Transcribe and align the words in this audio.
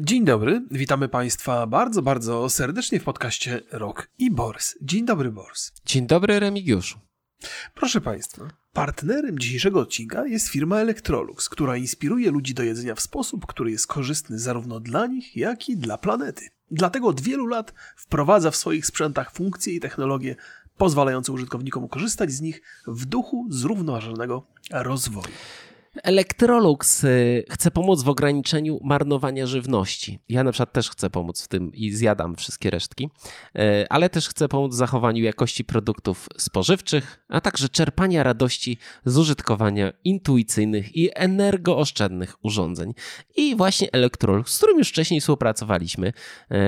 Dzień 0.00 0.24
dobry, 0.24 0.62
witamy 0.70 1.08
Państwa 1.08 1.66
bardzo, 1.66 2.02
bardzo 2.02 2.50
serdecznie 2.50 3.00
w 3.00 3.04
podcaście 3.04 3.60
Rock 3.72 4.08
i 4.18 4.30
Bors. 4.30 4.74
Dzień 4.82 5.04
dobry, 5.04 5.32
Bors. 5.32 5.72
Dzień 5.84 6.06
dobry, 6.06 6.40
Remigiuszu. 6.40 6.98
Proszę 7.74 8.00
Państwa, 8.00 8.48
partnerem 8.72 9.38
dzisiejszego 9.38 9.80
odcinka 9.80 10.26
jest 10.26 10.48
firma 10.48 10.78
Electrolux, 10.78 11.48
która 11.48 11.76
inspiruje 11.76 12.30
ludzi 12.30 12.54
do 12.54 12.62
jedzenia 12.62 12.94
w 12.94 13.00
sposób, 13.00 13.46
który 13.46 13.70
jest 13.70 13.86
korzystny 13.86 14.38
zarówno 14.38 14.80
dla 14.80 15.06
nich, 15.06 15.36
jak 15.36 15.68
i 15.68 15.76
dla 15.76 15.98
planety. 15.98 16.48
Dlatego 16.70 17.08
od 17.08 17.20
wielu 17.20 17.46
lat 17.46 17.74
wprowadza 17.96 18.50
w 18.50 18.56
swoich 18.56 18.86
sprzętach 18.86 19.32
funkcje 19.32 19.74
i 19.74 19.80
technologie 19.80 20.36
pozwalające 20.76 21.32
użytkownikom 21.32 21.88
korzystać 21.88 22.32
z 22.32 22.40
nich 22.40 22.62
w 22.86 23.04
duchu 23.04 23.46
zrównoważonego 23.50 24.46
rozwoju. 24.70 25.34
Electrolux 26.02 27.04
y, 27.04 27.44
chce 27.50 27.70
pomóc 27.70 28.02
w 28.02 28.08
ograniczeniu 28.08 28.78
marnowania 28.82 29.46
żywności. 29.46 30.18
Ja 30.28 30.44
na 30.44 30.52
przykład 30.52 30.72
też 30.72 30.90
chcę 30.90 31.10
pomóc 31.10 31.42
w 31.42 31.48
tym 31.48 31.74
i 31.74 31.90
zjadam 31.90 32.36
wszystkie 32.36 32.70
resztki, 32.70 33.10
y, 33.58 33.60
ale 33.88 34.10
też 34.10 34.28
chcę 34.28 34.48
pomóc 34.48 34.72
w 34.72 34.76
zachowaniu 34.76 35.24
jakości 35.24 35.64
produktów 35.64 36.28
spożywczych, 36.38 37.24
a 37.28 37.40
także 37.40 37.68
czerpania 37.68 38.22
radości 38.22 38.78
z 39.04 39.18
użytkowania 39.18 39.92
intuicyjnych 40.04 40.96
i 40.96 41.10
energooszczędnych 41.14 42.44
urządzeń. 42.44 42.94
I 43.36 43.56
właśnie 43.56 43.88
Electrolux, 43.92 44.52
z 44.52 44.56
którym 44.56 44.78
już 44.78 44.88
wcześniej 44.88 45.20
współpracowaliśmy, 45.20 46.08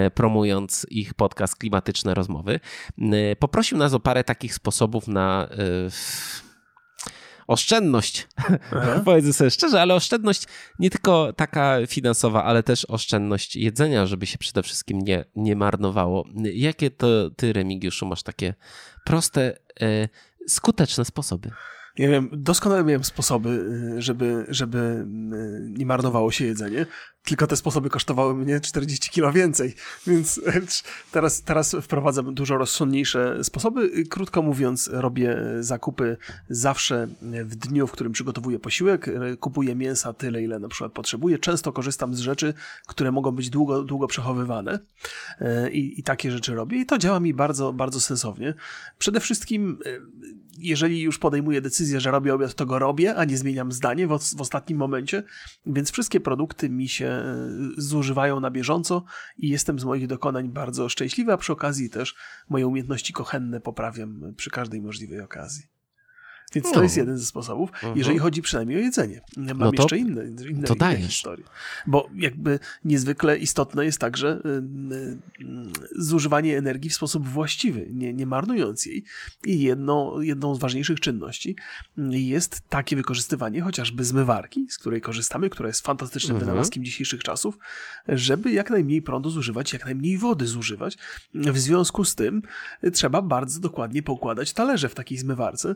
y, 0.07 0.11
promując 0.11 0.87
ich 0.91 1.15
podcast 1.15 1.57
Klimatyczne 1.57 2.15
Rozmowy, 2.15 2.61
poprosił 3.39 3.79
nas 3.79 3.95
o 3.95 4.01
parę 4.01 4.25
takich 4.25 4.55
sposobów 4.55 5.09
na 5.09 5.49
oszczędność, 7.47 8.29
powiedzmy 9.05 9.33
sobie 9.33 9.51
szczerze, 9.51 9.81
ale 9.81 9.95
oszczędność 9.95 10.43
nie 10.79 10.91
tylko 10.91 11.33
taka 11.33 11.79
finansowa, 11.87 12.45
ale 12.45 12.63
też 12.63 12.85
oszczędność 12.85 13.57
jedzenia, 13.57 14.07
żeby 14.07 14.27
się 14.27 14.39
przede 14.39 14.63
wszystkim 14.63 15.01
nie, 15.01 15.25
nie 15.37 15.57
marnowało. 15.57 16.25
Jakie 16.55 16.91
to 16.91 17.31
ty, 17.31 17.53
Remigiuszu, 17.53 18.07
masz 18.07 18.23
takie 18.23 18.55
proste, 19.05 19.59
e, 19.81 20.09
skuteczne 20.49 21.05
sposoby? 21.05 21.51
Ja 21.99 22.09
wiem, 22.09 22.29
doskonale 22.33 22.85
miałem 22.85 23.05
sposoby, 23.05 23.49
y, 23.99 24.03
żeby, 24.03 24.47
żeby 24.49 24.79
y, 24.79 25.71
nie 25.79 25.87
marnowało 25.87 26.31
się 26.31 26.45
jedzenie, 26.45 26.87
tylko 27.25 27.47
te 27.47 27.57
sposoby 27.57 27.91
kosztowały 27.91 28.35
mnie 28.35 28.61
40 28.61 29.11
kilo 29.11 29.33
więcej, 29.33 29.75
więc 30.07 30.41
teraz, 31.13 31.43
teraz 31.43 31.77
wprowadzam 31.83 32.35
dużo 32.35 32.59
rozsądniejsze 32.59 33.45
sposoby. 33.45 34.05
Krótko 34.11 34.43
mówiąc, 34.43 34.91
robię 34.93 35.37
zakupy 35.61 36.17
zawsze 36.49 37.09
w 37.23 37.57
dniu, 37.57 37.87
w 37.87 37.93
którym 37.93 38.13
przygotowuję 38.13 38.59
posiłek, 38.59 39.11
kupuję 39.41 39.75
mięsa 39.75 40.13
tyle, 40.13 40.43
ile 40.43 40.59
na 40.59 40.69
przykład 40.69 40.93
potrzebuję. 40.93 41.39
Często 41.39 41.73
korzystam 41.73 42.15
z 42.15 42.19
rzeczy, 42.19 42.55
które 42.87 43.13
mogą 43.13 43.33
być 43.33 43.51
długo, 43.51 43.83
długo 43.83 44.07
przechowywane 44.07 44.79
y, 45.41 45.71
i, 45.71 46.01
i 46.01 46.03
takie 46.03 46.31
rzeczy 46.31 46.55
robię 46.55 46.81
i 46.81 46.87
to 46.87 46.99
działa 46.99 47.21
mi 47.21 47.35
bardzo, 47.35 47.73
bardzo 47.73 48.01
sensownie. 48.01 48.55
Przede 48.99 49.21
wszystkim 49.21 49.79
jeżeli 50.59 51.01
już 51.01 51.19
podejmuję 51.19 51.61
decyzję, 51.61 52.01
że 52.01 52.11
robię 52.11 52.35
obiad, 52.35 52.55
to 52.55 52.67
go 52.67 52.79
robię, 52.79 53.15
a 53.15 53.25
nie 53.25 53.39
zmieniam 53.39 53.73
zdanie 53.73 54.07
w, 54.07 54.19
w 54.37 54.41
ostatnim 54.41 54.79
momencie, 54.79 55.23
więc 55.67 55.91
wszystkie 55.91 56.21
produkty 56.21 56.71
mi 56.71 56.89
się 56.89 57.07
e, 57.07 57.49
zużywają 57.77 58.41
na 58.41 58.51
bieżąco 58.51 59.05
i 59.39 59.49
jestem 59.49 59.79
z 59.79 59.85
moich 59.85 60.07
dokonań 60.07 60.49
bardzo 60.49 60.89
szczęśliwy, 60.89 61.33
a 61.33 61.37
przy 61.37 61.53
okazji 61.53 61.91
też 61.91 62.15
moje 62.49 62.67
umiejętności 62.67 63.13
kochenne 63.13 63.61
poprawiam 63.61 64.35
przy 64.37 64.51
każdej 64.51 64.83
możliwej 64.83 65.21
okazji. 65.21 65.76
Więc 66.55 66.73
to 66.73 66.83
jest 66.83 66.97
jeden 66.97 67.19
ze 67.19 67.27
sposobów, 67.27 67.71
mhm. 67.71 67.99
jeżeli 67.99 68.19
chodzi 68.19 68.43
przynajmniej 68.43 68.79
o 68.79 68.81
jedzenie. 68.81 69.21
Mam 69.37 69.59
no 69.59 69.73
to, 69.73 69.83
jeszcze 69.83 69.99
inne, 69.99 70.25
inne, 70.25 70.67
to 70.67 70.75
inne 70.75 70.97
historie. 70.97 71.45
Bo 71.87 72.09
jakby 72.15 72.59
niezwykle 72.85 73.39
istotne 73.39 73.85
jest 73.85 73.99
także 73.99 74.41
y, 74.47 74.95
y, 74.95 75.19
zużywanie 75.97 76.59
energii 76.59 76.91
w 76.91 76.95
sposób 76.95 77.29
właściwy, 77.29 77.89
nie, 77.93 78.15
nie 78.15 78.27
marnując 78.27 78.87
jej. 78.87 79.05
I 79.45 79.61
jedną, 79.61 80.21
jedną 80.21 80.55
z 80.55 80.59
ważniejszych 80.59 81.01
czynności 81.01 81.57
jest 82.11 82.61
takie 82.69 82.97
wykorzystywanie 82.97 83.61
chociażby 83.61 84.05
zmywarki, 84.05 84.67
z 84.71 84.79
której 84.79 85.01
korzystamy, 85.01 85.51
która 85.51 85.69
jest 85.69 85.87
fantastycznym 85.87 86.37
mhm. 86.37 86.51
wynalazkiem 86.51 86.85
dzisiejszych 86.85 87.23
czasów, 87.23 87.59
żeby 88.09 88.53
jak 88.53 88.71
najmniej 88.71 89.03
prądu 89.03 89.31
zużywać, 89.31 89.73
jak 89.73 89.85
najmniej 89.85 90.19
wody 90.19 90.47
zużywać. 90.47 90.99
W 91.35 91.59
związku 91.59 92.05
z 92.05 92.15
tym 92.15 92.43
trzeba 92.93 93.23
bardzo 93.23 93.61
dokładnie 93.61 94.03
pokładać 94.03 94.53
talerze 94.53 94.89
w 94.89 94.95
takiej 94.95 95.19
zmywarce 95.19 95.75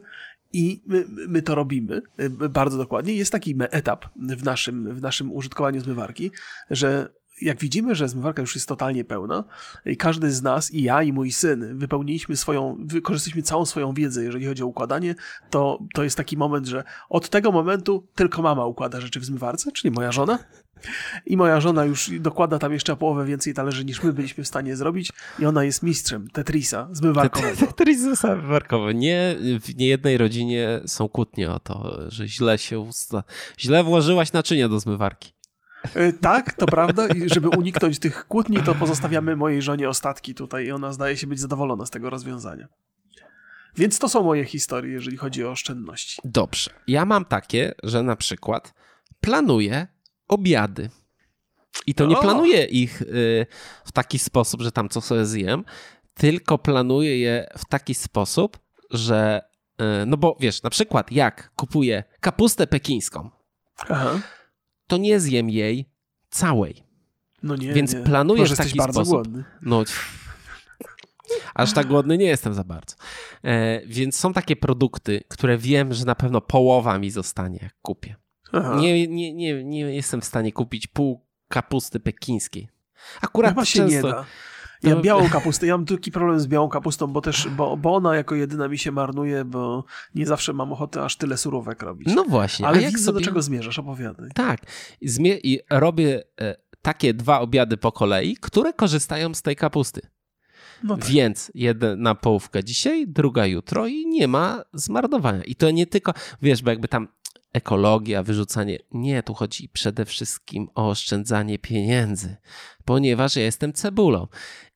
i 0.53 0.59
my, 0.87 1.04
my, 1.28 1.43
to 1.43 1.54
robimy 1.54 2.03
y, 2.21 2.31
bardzo 2.48 2.78
dokładnie. 2.78 3.15
Jest 3.15 3.32
taki 3.32 3.54
etap 3.71 4.04
w 4.16 4.44
naszym, 4.44 4.94
w 4.94 5.03
naszym 5.03 5.32
użytkowaniu 5.32 5.81
zmywarki, 5.81 6.31
że 6.71 7.19
jak 7.42 7.58
widzimy, 7.58 7.94
że 7.94 8.08
zmywarka 8.08 8.42
już 8.42 8.54
jest 8.54 8.68
totalnie 8.68 9.04
pełna 9.04 9.44
i 9.86 9.96
każdy 9.96 10.32
z 10.32 10.42
nas, 10.42 10.70
i 10.70 10.82
ja, 10.82 11.02
i 11.02 11.12
mój 11.12 11.32
syn, 11.32 11.78
wypełniliśmy 11.78 12.36
swoją, 12.36 12.76
wykorzystaliśmy 12.80 13.42
całą 13.42 13.66
swoją 13.66 13.94
wiedzę, 13.94 14.24
jeżeli 14.24 14.46
chodzi 14.46 14.62
o 14.62 14.66
układanie, 14.66 15.14
to, 15.50 15.78
to 15.94 16.04
jest 16.04 16.16
taki 16.16 16.36
moment, 16.36 16.66
że 16.66 16.84
od 17.08 17.28
tego 17.28 17.52
momentu 17.52 18.06
tylko 18.14 18.42
mama 18.42 18.66
układa 18.66 19.00
rzeczy 19.00 19.20
w 19.20 19.24
zmywarce, 19.24 19.72
czyli 19.72 19.90
moja 19.90 20.12
żona. 20.12 20.38
I 21.26 21.36
moja 21.36 21.60
żona 21.60 21.84
już 21.84 22.10
dokłada 22.20 22.58
tam 22.58 22.72
jeszcze 22.72 22.96
połowę 22.96 23.24
więcej 23.24 23.54
talerzy 23.54 23.84
niż 23.84 24.02
my 24.02 24.12
byliśmy 24.12 24.44
w 24.44 24.48
stanie 24.48 24.76
zrobić 24.76 25.12
i 25.38 25.46
ona 25.46 25.64
jest 25.64 25.82
mistrzem 25.82 26.28
Tetrisa 26.30 26.88
zmywarkowego. 26.92 27.66
Tetris 27.66 28.00
zmywarkowy. 28.00 28.94
Nie, 28.94 29.36
w 29.60 29.76
niejednej 29.76 30.18
rodzinie 30.18 30.80
są 30.86 31.08
kłótnie 31.08 31.50
o 31.50 31.60
to, 31.60 31.98
że 32.08 32.28
źle 32.28 32.58
się 32.58 32.80
usta... 32.80 33.22
źle 33.58 33.84
włożyłaś 33.84 34.32
naczynia 34.32 34.68
do 34.68 34.80
zmywarki. 34.80 35.32
E, 35.94 36.12
tak, 36.12 36.52
to 36.54 36.66
prawda. 36.66 37.08
I 37.08 37.28
żeby 37.28 37.48
uniknąć 37.48 37.98
tych 37.98 38.26
kłótni, 38.26 38.62
to 38.62 38.74
pozostawiamy 38.74 39.36
mojej 39.36 39.62
żonie 39.62 39.88
ostatki 39.88 40.34
tutaj 40.34 40.66
i 40.66 40.72
ona 40.72 40.92
zdaje 40.92 41.16
się 41.16 41.26
być 41.26 41.41
zadowolona 41.41 41.86
z 41.86 41.91
tego 41.91 42.10
rozwiązania. 42.10 42.68
Więc 43.76 43.98
to 43.98 44.08
są 44.08 44.22
moje 44.22 44.44
historie, 44.44 44.92
jeżeli 44.92 45.16
chodzi 45.16 45.44
o 45.44 45.50
oszczędności. 45.50 46.20
Dobrze. 46.24 46.70
Ja 46.86 47.04
mam 47.04 47.24
takie, 47.24 47.74
że 47.82 48.02
na 48.02 48.16
przykład 48.16 48.74
planuję 49.20 49.86
obiady. 50.28 50.91
I 51.86 51.94
to 51.94 52.06
nie 52.06 52.18
o. 52.18 52.20
planuję 52.20 52.64
ich 52.64 53.02
y, 53.02 53.47
w 53.84 53.92
taki 53.92 54.18
sposób, 54.18 54.62
że 54.62 54.72
tam 54.72 54.88
co 54.88 55.00
sobie 55.00 55.26
zjem, 55.26 55.64
tylko 56.14 56.58
planuję 56.58 57.18
je 57.18 57.47
w 57.58 57.64
taki 57.64 57.94
sposób, 57.94 58.58
że 58.91 59.42
y, 59.80 60.06
no 60.06 60.16
bo 60.16 60.36
wiesz, 60.41 60.62
na 60.62 60.70
przykład 60.70 61.12
jak 61.12 61.52
kupuję 61.56 62.04
kapustę 62.20 62.66
pekińską, 62.66 63.30
Aha. 63.88 64.20
To 64.90 64.96
nie 64.96 65.20
zjem 65.20 65.50
jej 65.50 65.88
całej. 66.30 66.82
No 67.42 67.56
nie, 67.56 67.72
Więc 67.72 67.94
nie. 67.94 68.00
planuję 68.00 68.40
Może 68.40 68.54
w 68.54 68.58
taki 68.58 68.78
bardzo 68.78 69.04
sposób. 69.04 69.12
Głodny. 69.12 69.44
No, 69.62 69.84
Aż 71.54 71.72
tak 71.72 71.86
głodny 71.86 72.18
nie 72.18 72.26
jestem 72.26 72.54
za 72.54 72.64
bardzo. 72.64 72.96
E, 73.44 73.80
więc 73.86 74.16
są 74.16 74.32
takie 74.32 74.56
produkty, 74.56 75.24
które 75.28 75.58
wiem, 75.58 75.94
że 75.94 76.04
na 76.04 76.14
pewno 76.14 76.40
połowa 76.40 76.98
mi 76.98 77.10
zostanie, 77.10 77.58
jak 77.62 77.74
kupię. 77.82 78.16
Nie, 78.76 79.08
nie, 79.08 79.34
nie, 79.34 79.64
nie 79.64 79.80
jestem 79.80 80.20
w 80.20 80.24
stanie 80.24 80.52
kupić 80.52 80.86
pół 80.86 81.26
kapusty 81.48 82.00
pekińskiej. 82.00 82.68
Akurat 83.20 83.50
Chyba 83.50 83.64
się 83.64 83.78
często... 83.78 84.06
nie 84.08 84.12
da. 84.12 84.24
Ja 84.82 84.96
białą 84.96 85.28
kapustę, 85.28 85.66
ja 85.66 85.76
mam 85.76 85.86
taki 85.86 86.12
problem 86.12 86.41
z 86.41 86.46
białą 86.46 86.68
kapustą, 86.68 87.06
bo 87.06 87.20
też, 87.20 87.48
bo, 87.48 87.76
bo 87.76 87.94
ona 87.94 88.16
jako 88.16 88.34
jedyna 88.34 88.68
mi 88.68 88.78
się 88.78 88.92
marnuje, 88.92 89.44
bo 89.44 89.84
nie 90.14 90.26
zawsze 90.26 90.52
mam 90.52 90.72
ochotę 90.72 91.04
aż 91.04 91.16
tyle 91.16 91.36
surówek 91.36 91.82
robić. 91.82 92.08
No 92.14 92.24
właśnie. 92.24 92.66
Ale 92.66 92.82
jak 92.82 92.92
widzę, 92.92 93.04
sobie... 93.04 93.18
do 93.18 93.24
czego 93.24 93.42
zmierzasz, 93.42 93.78
opowiadaj. 93.78 94.30
Tak. 94.34 94.60
Zmie... 95.02 95.36
I 95.42 95.60
robię 95.70 96.22
e, 96.41 96.56
takie 96.82 97.14
dwa 97.14 97.41
obiady 97.41 97.76
po 97.76 97.92
kolei, 97.92 98.36
które 98.41 98.72
korzystają 98.72 99.34
z 99.34 99.42
tej 99.42 99.56
kapusty. 99.56 100.00
No 100.82 100.97
tak. 100.97 101.06
Więc 101.06 101.50
jedna 101.54 102.14
połówka 102.14 102.62
dzisiaj, 102.62 103.08
druga 103.08 103.47
jutro 103.47 103.86
i 103.86 104.06
nie 104.06 104.28
ma 104.28 104.62
zmarnowania. 104.72 105.44
I 105.44 105.54
to 105.54 105.70
nie 105.70 105.86
tylko, 105.86 106.14
wiesz, 106.42 106.62
bo 106.62 106.70
jakby 106.70 106.88
tam 106.88 107.08
ekologia, 107.52 108.22
wyrzucanie. 108.22 108.78
Nie, 108.92 109.22
tu 109.22 109.34
chodzi 109.34 109.68
przede 109.68 110.04
wszystkim 110.04 110.68
o 110.74 110.88
oszczędzanie 110.88 111.58
pieniędzy, 111.58 112.36
ponieważ 112.84 113.36
ja 113.36 113.42
jestem 113.42 113.72
cebulą 113.72 114.27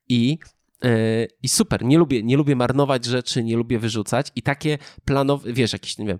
i 0.09 0.39
yy, 0.83 1.29
i 1.43 1.49
super, 1.49 1.85
nie 1.85 1.99
lubię, 1.99 2.23
nie 2.23 2.37
lubię 2.37 2.57
marnować 2.57 3.05
rzeczy, 3.05 3.45
nie 3.45 3.57
lubię 3.57 3.79
wyrzucać 3.79 4.33
i 4.37 4.43
takie 4.43 4.79
planowe, 5.05 5.53
wiesz, 5.53 5.73
jakieś, 5.73 5.99
nie 5.99 6.07
wiem, 6.07 6.19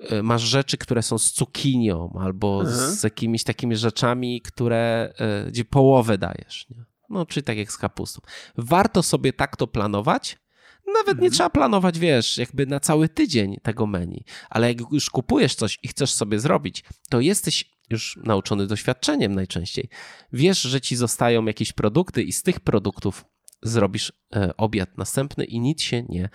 e, 0.00 0.22
masz 0.22 0.42
rzeczy, 0.42 0.78
które 0.78 1.02
są 1.02 1.18
z 1.18 1.32
cukinią 1.32 2.18
albo 2.20 2.60
mhm. 2.60 2.90
z 2.90 3.02
jakimiś 3.02 3.44
takimi 3.44 3.76
rzeczami, 3.76 4.40
które, 4.40 5.14
yy, 5.44 5.50
gdzie 5.50 5.64
połowę 5.64 6.18
dajesz, 6.18 6.66
nie? 6.70 6.84
No, 7.10 7.26
czyli 7.26 7.44
tak 7.44 7.56
jak 7.56 7.72
z 7.72 7.78
kapustą. 7.78 8.20
Warto 8.56 9.02
sobie 9.02 9.32
tak 9.32 9.56
to 9.56 9.66
planować, 9.66 10.38
nawet 10.86 11.18
nie 11.18 11.26
mhm. 11.26 11.32
trzeba 11.32 11.50
planować, 11.50 11.98
wiesz, 11.98 12.38
jakby 12.38 12.66
na 12.66 12.80
cały 12.80 13.08
tydzień 13.08 13.56
tego 13.62 13.86
menu, 13.86 14.24
ale 14.50 14.68
jak 14.68 14.92
już 14.92 15.10
kupujesz 15.10 15.54
coś 15.54 15.78
i 15.82 15.88
chcesz 15.88 16.12
sobie 16.12 16.38
zrobić, 16.40 16.84
to 17.08 17.20
jesteś 17.20 17.71
już 17.90 18.18
nauczony 18.24 18.66
doświadczeniem 18.66 19.34
najczęściej. 19.34 19.88
Wiesz, 20.32 20.62
że 20.62 20.80
ci 20.80 20.96
zostają 20.96 21.44
jakieś 21.44 21.72
produkty 21.72 22.22
i 22.22 22.32
z 22.32 22.42
tych 22.42 22.60
produktów 22.60 23.24
zrobisz 23.62 24.12
e, 24.36 24.56
obiad 24.56 24.98
następny 24.98 25.44
i 25.44 25.60
nic 25.60 25.82
się 25.82 26.02
nie 26.02 26.28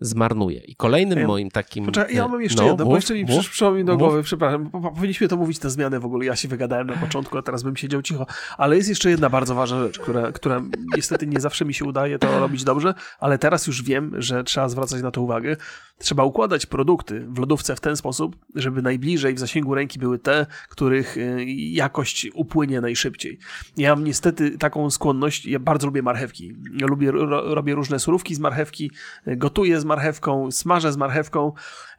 zmarnuje. 0.00 0.60
I 0.60 0.76
kolejnym 0.76 1.18
ja, 1.18 1.26
moim 1.26 1.50
takim... 1.50 1.86
Poczekaj, 1.86 2.14
ja 2.14 2.28
mam 2.28 2.42
jeszcze 2.42 2.62
no, 2.62 2.68
jedno, 2.68 2.84
mów, 2.84 2.92
bo 2.92 2.96
jeszcze 2.96 3.14
mi 3.14 3.24
mów, 3.24 3.48
przyszło 3.48 3.70
mi 3.70 3.84
do 3.84 3.92
mów. 3.92 3.98
głowy, 3.98 4.22
przepraszam, 4.22 4.70
powinniśmy 4.70 5.28
to 5.28 5.36
mówić 5.36 5.60
na 5.60 5.70
zmianę 5.70 6.00
w 6.00 6.04
ogóle, 6.04 6.24
ja 6.24 6.36
się 6.36 6.48
wygadałem 6.48 6.86
na 6.86 6.96
początku, 6.96 7.38
a 7.38 7.42
teraz 7.42 7.62
bym 7.62 7.76
siedział 7.76 8.02
cicho, 8.02 8.26
ale 8.58 8.76
jest 8.76 8.88
jeszcze 8.88 9.10
jedna 9.10 9.30
bardzo 9.30 9.54
ważna 9.54 9.78
rzecz, 9.78 9.98
która, 9.98 10.32
która 10.32 10.62
niestety 10.96 11.26
nie 11.26 11.40
zawsze 11.40 11.64
mi 11.64 11.74
się 11.74 11.84
udaje 11.84 12.18
to 12.18 12.40
robić 12.40 12.64
dobrze, 12.64 12.94
ale 13.20 13.38
teraz 13.38 13.66
już 13.66 13.82
wiem, 13.82 14.12
że 14.18 14.44
trzeba 14.44 14.68
zwracać 14.68 15.02
na 15.02 15.10
to 15.10 15.22
uwagę. 15.22 15.56
Trzeba 15.98 16.24
układać 16.24 16.66
produkty 16.66 17.26
w 17.28 17.38
lodówce 17.38 17.76
w 17.76 17.80
ten 17.80 17.96
sposób, 17.96 18.36
żeby 18.54 18.82
najbliżej 18.82 19.34
w 19.34 19.38
zasięgu 19.38 19.74
ręki 19.74 19.98
były 19.98 20.18
te, 20.18 20.46
których 20.68 21.16
y, 21.16 21.44
jakość 21.48 22.28
upłynie 22.34 22.80
najszybciej. 22.80 23.38
Ja 23.76 23.94
mam 23.94 24.04
niestety 24.04 24.58
taką 24.58 24.90
skłonność, 24.90 25.46
ja 25.46 25.58
bardzo 25.58 25.86
lubię 25.86 26.02
marchewki. 26.02 26.54
Ja 26.80 26.86
lubię, 26.86 27.10
ro, 27.10 27.54
robię 27.54 27.74
różne 27.74 27.98
surówki 27.98 28.34
z 28.34 28.38
marchewki, 28.38 28.90
y, 29.28 29.36
gotuję 29.36 29.80
z 29.80 29.84
marchewką, 29.88 30.50
smażę 30.50 30.92
z 30.92 30.96
marchewką, 30.96 31.52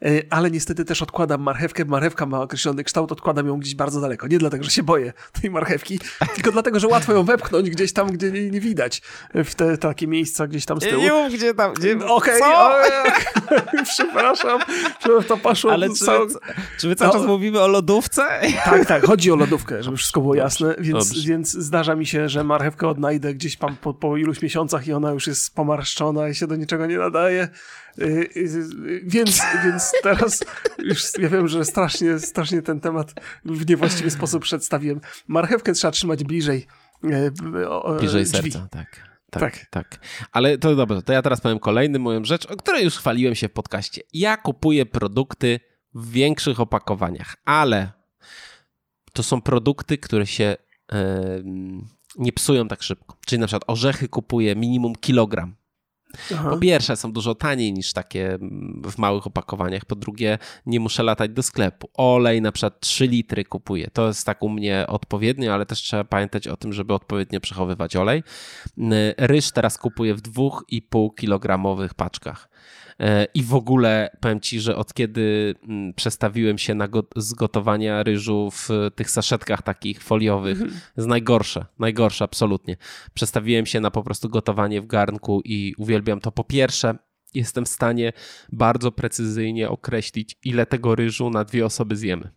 y, 0.06 0.28
ale 0.30 0.52
niestety 0.52 0.86
też 0.86 1.02
odkładam 1.02 1.42
marchewkę. 1.42 1.86
Marchewka 1.86 2.26
ma 2.26 2.42
określony 2.42 2.84
kształt, 2.84 3.12
odkładam 3.12 3.48
ją 3.48 3.60
gdzieś 3.60 3.76
bardzo 3.76 4.02
daleko. 4.02 4.28
Nie 4.28 4.40
dlatego, 4.40 4.64
że 4.64 4.70
się 4.70 4.84
boję 4.84 5.14
tej 5.42 5.50
marchewki, 5.50 6.00
tylko 6.36 6.52
dlatego, 6.52 6.80
że 6.80 6.88
łatwo 6.88 7.14
ją 7.14 7.24
wepchnąć 7.24 7.70
gdzieś 7.70 7.94
tam, 7.94 8.12
gdzie 8.12 8.32
nie, 8.32 8.50
nie 8.50 8.60
widać. 8.60 9.02
W 9.34 9.56
te 9.56 9.78
takie 9.78 10.08
miejsca 10.08 10.48
gdzieś 10.48 10.66
tam 10.66 10.82
z 10.82 10.84
tyłu. 10.84 11.02
Nie 11.02 11.12
mów, 11.12 11.34
gdzie 11.34 11.54
tam. 11.54 11.74
Gdzie... 11.74 12.06
Okej, 12.06 12.42
okay, 12.42 13.84
przepraszam, 13.94 14.60
że 15.06 15.24
to 15.28 15.38
poszło. 15.38 15.72
Ale 15.72 15.88
czy, 15.88 16.06
my, 16.06 16.18
czy 16.78 16.88
my 16.88 16.96
cały 16.96 17.14
no, 17.14 17.20
czas 17.20 17.28
mówimy 17.28 17.60
o 17.60 17.68
lodówce? 17.68 18.22
Tak, 18.66 18.86
tak, 18.86 19.06
chodzi 19.06 19.32
o 19.32 19.36
lodówkę, 19.46 19.84
żeby 19.84 19.98
wszystko 19.98 20.22
było 20.22 20.36
jasne, 20.36 20.76
więc, 20.80 21.26
więc 21.26 21.52
zdarza 21.52 21.96
mi 21.96 22.06
się, 22.06 22.30
że 22.30 22.44
marchewkę 22.44 22.88
odnajdę 22.88 23.34
gdzieś 23.34 23.58
tam 23.58 23.76
po, 23.76 23.94
po 23.94 24.18
iluś 24.18 24.42
miesiącach 24.42 24.88
i 24.88 24.94
ona 24.94 25.12
już 25.12 25.28
jest 25.28 25.56
pomarszczona 25.56 26.30
i 26.30 26.36
się 26.36 26.48
do 26.48 26.56
niczego 26.56 26.86
nie 26.86 26.98
nadaje. 26.98 27.48
Y, 28.01 28.30
y, 28.36 28.40
y, 28.40 29.01
więc, 29.04 29.42
więc 29.63 29.92
teraz 30.04 30.44
już 30.78 31.04
ja 31.19 31.30
wiem, 31.30 31.48
że 31.48 31.66
strasznie, 31.66 32.19
strasznie 32.19 32.62
ten 32.62 32.80
temat 32.80 33.13
w 33.46 33.69
niewłaściwy 33.69 34.12
sposób 34.12 34.44
przedstawiłem. 34.44 35.01
Marchewkę 35.28 35.74
trzeba 35.74 35.92
trzymać 35.92 36.24
bliżej 36.24 36.68
bliżej 38.00 38.24
drzwi. 38.24 38.51
serca, 38.51 38.68
tak. 38.72 39.10
Tak, 39.31 39.42
tak, 39.42 39.66
tak. 39.66 40.00
Ale 40.31 40.57
to 40.57 40.75
dobrze, 40.75 41.01
to 41.01 41.13
ja 41.13 41.22
teraz 41.22 41.42
powiem 41.42 41.60
kolejny 41.60 42.00
moją 42.00 42.25
rzecz, 42.25 42.46
o 42.46 42.56
której 42.56 42.84
już 42.84 42.98
chwaliłem 42.98 43.36
się 43.36 43.50
w 43.50 43.51
podcaście. 43.51 44.02
Ja 44.13 44.38
kupuję 44.38 44.86
produkty 44.86 45.60
w 45.94 46.12
większych 46.12 46.60
opakowaniach, 46.60 47.36
ale 47.45 47.92
to 49.13 49.24
są 49.24 49.42
produkty, 49.42 49.98
które 49.98 50.28
się 50.28 50.57
yy, 50.92 50.98
nie 52.18 52.34
psują 52.34 52.68
tak 52.68 52.84
szybko. 52.84 53.18
Czyli 53.25 53.40
na 53.40 53.48
przykład 53.48 53.63
orzechy 53.68 54.07
kupuję 54.07 54.56
minimum 54.56 54.95
kilogram. 54.95 55.56
Aha. 56.34 56.50
Po 56.50 56.58
pierwsze, 56.58 56.96
są 56.96 57.12
dużo 57.12 57.36
taniej 57.36 57.74
niż 57.74 57.94
takie 57.94 58.34
mm, 58.34 58.82
w 58.86 58.98
małych 58.98 59.28
opakowaniach. 59.28 59.86
Po 59.86 59.96
drugie, 59.96 60.38
nie 60.66 60.80
muszę 60.80 61.04
latać 61.04 61.32
do 61.32 61.44
sklepu. 61.44 61.90
Olej 61.94 62.42
na 62.42 62.52
przykład 62.52 62.80
3 62.80 63.08
litry 63.08 63.46
kupuję. 63.46 63.88
To 63.94 64.08
jest 64.08 64.26
tak 64.26 64.44
u 64.44 64.50
mnie 64.50 64.86
odpowiednio, 64.88 65.54
ale 65.54 65.66
też 65.66 65.80
trzeba 65.82 66.04
pamiętać 66.04 66.48
o 66.48 66.58
tym, 66.58 66.74
żeby 66.74 66.94
odpowiednio 66.94 67.40
przechowywać 67.40 67.96
olej. 67.96 68.24
Ryż 69.18 69.52
teraz 69.52 69.78
kupuję 69.78 70.16
w 70.16 70.22
2,5 70.22 71.16
kilogramowych 71.16 71.94
paczkach. 71.94 72.50
E, 73.00 73.28
I 73.34 73.44
w 73.44 73.54
ogóle 73.54 74.10
powiem 74.19 74.40
ci, 74.40 74.60
że 74.60 74.75
od 74.75 74.94
kiedy 74.94 75.56
mm, 75.63 75.94
przestawiłem 75.94 76.57
się 76.57 76.75
na 76.75 76.88
go 76.88 77.04
z 77.16 77.34
gotowania 77.34 78.04
ryżu 78.04 78.51
w 78.51 78.69
tych 78.96 79.10
saszetkach 79.10 79.62
takich 79.62 80.04
foliowych, 80.04 80.62
mhm. 80.62 80.81
jest 80.98 81.10
najgorsze, 81.10 81.66
najgorsze 81.80 82.24
absolutnie. 82.24 82.78
Przestawiłem 83.13 83.66
się 83.66 83.80
na 83.80 83.92
po 83.92 84.04
prostu 84.04 84.30
gotowanie 84.30 84.81
w 84.81 84.88
garnku 84.88 85.42
i 85.46 85.74
uwielbiam 85.78 86.19
to. 86.19 86.31
Po 86.31 86.44
pierwsze, 86.44 86.96
jestem 87.34 87.66
w 87.66 87.69
stanie 87.69 88.13
bardzo 88.51 88.92
precyzyjnie 88.92 89.69
określić, 89.69 90.38
ile 90.44 90.66
tego 90.66 90.95
ryżu 90.95 91.30
na 91.30 91.44
dwie 91.44 91.66
osoby 91.66 91.95
zjemy. 91.95 92.30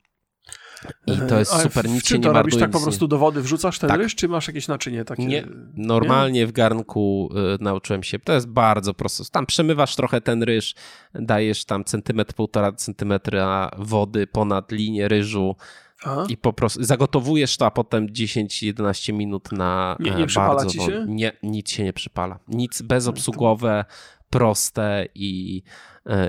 I 1.06 1.18
to 1.28 1.38
jest 1.38 1.62
super, 1.62 1.88
nic 1.88 2.08
się 2.08 2.18
nie 2.18 2.24
marnuje. 2.24 2.42
robisz 2.42 2.60
tak 2.60 2.70
po 2.70 2.80
prostu 2.80 3.08
do 3.08 3.18
wody 3.18 3.42
wrzucasz 3.42 3.78
ten 3.78 3.90
tak. 3.90 4.00
ryż, 4.00 4.14
czy 4.14 4.28
masz 4.28 4.48
jakieś 4.48 4.68
naczynie 4.68 5.04
takie? 5.04 5.26
Nie, 5.26 5.46
normalnie 5.74 6.40
nie? 6.40 6.46
w 6.46 6.52
garnku 6.52 7.30
y, 7.60 7.62
nauczyłem 7.64 8.02
się, 8.02 8.18
to 8.18 8.32
jest 8.32 8.48
bardzo 8.48 8.94
proste. 8.94 9.24
Tam 9.32 9.46
przemywasz 9.46 9.96
trochę 9.96 10.20
ten 10.20 10.42
ryż, 10.42 10.74
dajesz 11.14 11.64
tam 11.64 11.84
centymetr, 11.84 12.34
półtora 12.34 12.72
centymetra 12.72 13.70
wody 13.78 14.26
ponad 14.26 14.72
linię 14.72 15.08
ryżu, 15.08 15.56
Aha. 16.04 16.26
i 16.28 16.36
po 16.36 16.52
prostu 16.52 16.84
zagotowujesz 16.84 17.56
to, 17.56 17.66
a 17.66 17.70
potem 17.70 18.08
10-11 18.08 19.12
minut 19.12 19.52
na 19.52 19.96
nie, 20.00 20.10
nie 20.10 20.24
e, 20.24 20.34
bardzo 20.34 20.70
ci 20.70 20.78
się? 20.78 21.04
Nie, 21.08 21.32
nic 21.42 21.70
się 21.70 21.84
nie 21.84 21.92
przypala. 21.92 22.38
Nic 22.48 22.82
bezobsługowe, 22.82 23.84
proste 24.30 25.06
i 25.14 25.62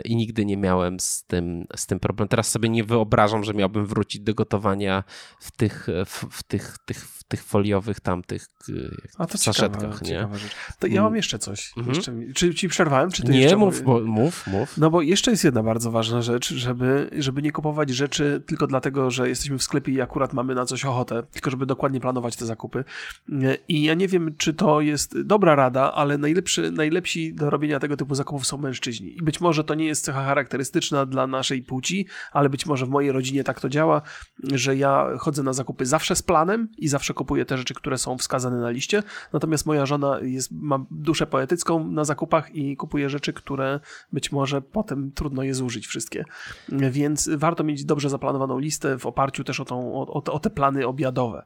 i 0.05 0.15
nigdy 0.15 0.45
nie 0.45 0.57
miałem 0.57 0.99
z 0.99 1.23
tym, 1.23 1.65
z 1.75 1.85
tym 1.85 1.99
problem. 1.99 2.29
Teraz 2.29 2.47
sobie 2.47 2.69
nie 2.69 2.83
wyobrażam, 2.83 3.43
że 3.43 3.53
miałbym 3.53 3.85
wrócić 3.85 4.21
do 4.21 4.33
gotowania 4.33 5.03
w 5.39 5.51
tych, 5.51 5.87
w, 6.05 6.25
w 6.31 6.43
tych, 6.43 6.77
tych, 6.85 6.97
w 6.97 7.23
tych 7.23 7.43
foliowych 7.43 7.99
tamtych 7.99 8.47
e, 8.69 8.73
A 9.17 9.25
to 9.25 9.37
saszetkach. 9.37 10.01
Ciekawa, 10.03 10.33
nie? 10.33 10.39
rzecz. 10.39 10.55
To 10.79 10.87
ja 10.87 11.01
mam 11.01 11.07
mm. 11.07 11.15
jeszcze 11.15 11.39
coś. 11.39 11.73
Mhm. 11.77 11.95
Jeszcze, 11.95 12.13
czy 12.35 12.55
ci 12.55 12.67
przerwałem? 12.67 13.11
Czy 13.11 13.23
ty 13.23 13.31
nie, 13.31 13.55
mów, 13.55 13.81
bo, 13.81 13.99
mów, 13.99 14.47
mów. 14.47 14.77
No 14.77 14.89
bo 14.89 15.01
jeszcze 15.01 15.31
jest 15.31 15.43
jedna 15.43 15.63
bardzo 15.63 15.91
ważna 15.91 16.21
rzecz, 16.21 16.53
żeby, 16.53 17.09
żeby 17.17 17.41
nie 17.41 17.51
kupować 17.51 17.89
rzeczy 17.89 18.43
tylko 18.45 18.67
dlatego, 18.67 19.11
że 19.11 19.29
jesteśmy 19.29 19.57
w 19.57 19.63
sklepie 19.63 19.91
i 19.91 20.01
akurat 20.01 20.33
mamy 20.33 20.55
na 20.55 20.65
coś 20.65 20.85
ochotę, 20.85 21.23
tylko 21.23 21.49
żeby 21.49 21.65
dokładnie 21.65 21.99
planować 21.99 22.35
te 22.35 22.45
zakupy. 22.45 22.83
I 23.67 23.83
ja 23.83 23.93
nie 23.93 24.07
wiem, 24.07 24.35
czy 24.37 24.53
to 24.53 24.81
jest 24.81 25.21
dobra 25.21 25.55
rada, 25.55 25.93
ale 25.93 26.17
najlepszy, 26.17 26.71
najlepsi 26.71 27.33
do 27.33 27.49
robienia 27.49 27.79
tego 27.79 27.97
typu 27.97 28.15
zakupów 28.15 28.47
są 28.47 28.57
mężczyźni. 28.57 29.17
I 29.17 29.21
być 29.21 29.41
może 29.41 29.62
może 29.63 29.67
to 29.67 29.75
nie 29.75 29.85
jest 29.85 30.05
cecha 30.05 30.23
charakterystyczna 30.23 31.05
dla 31.05 31.27
naszej 31.27 31.63
płci, 31.63 32.07
ale 32.31 32.49
być 32.49 32.65
może 32.65 32.85
w 32.85 32.89
mojej 32.89 33.11
rodzinie 33.11 33.43
tak 33.43 33.59
to 33.59 33.69
działa, 33.69 34.01
że 34.43 34.75
ja 34.75 35.07
chodzę 35.19 35.43
na 35.43 35.53
zakupy 35.53 35.85
zawsze 35.85 36.15
z 36.15 36.21
planem 36.21 36.69
i 36.77 36.87
zawsze 36.87 37.13
kupuję 37.13 37.45
te 37.45 37.57
rzeczy, 37.57 37.73
które 37.73 37.97
są 37.97 38.17
wskazane 38.17 38.57
na 38.57 38.69
liście. 38.69 39.03
Natomiast 39.33 39.65
moja 39.65 39.85
żona 39.85 40.19
jest, 40.21 40.51
ma 40.51 40.85
duszę 40.91 41.27
poetycką 41.27 41.87
na 41.87 42.03
zakupach 42.03 42.55
i 42.55 42.77
kupuje 42.77 43.09
rzeczy, 43.09 43.33
które 43.33 43.79
być 44.13 44.31
może 44.31 44.61
potem 44.61 45.11
trudno 45.11 45.43
je 45.43 45.53
zużyć 45.53 45.87
wszystkie. 45.87 46.25
Więc 46.69 47.29
warto 47.37 47.63
mieć 47.63 47.85
dobrze 47.85 48.09
zaplanowaną 48.09 48.59
listę 48.59 48.97
w 48.97 49.05
oparciu 49.05 49.43
też 49.43 49.59
o, 49.59 49.65
tą, 49.65 49.93
o, 49.93 50.23
o 50.23 50.39
te 50.39 50.49
plany 50.49 50.87
obiadowe 50.87 51.45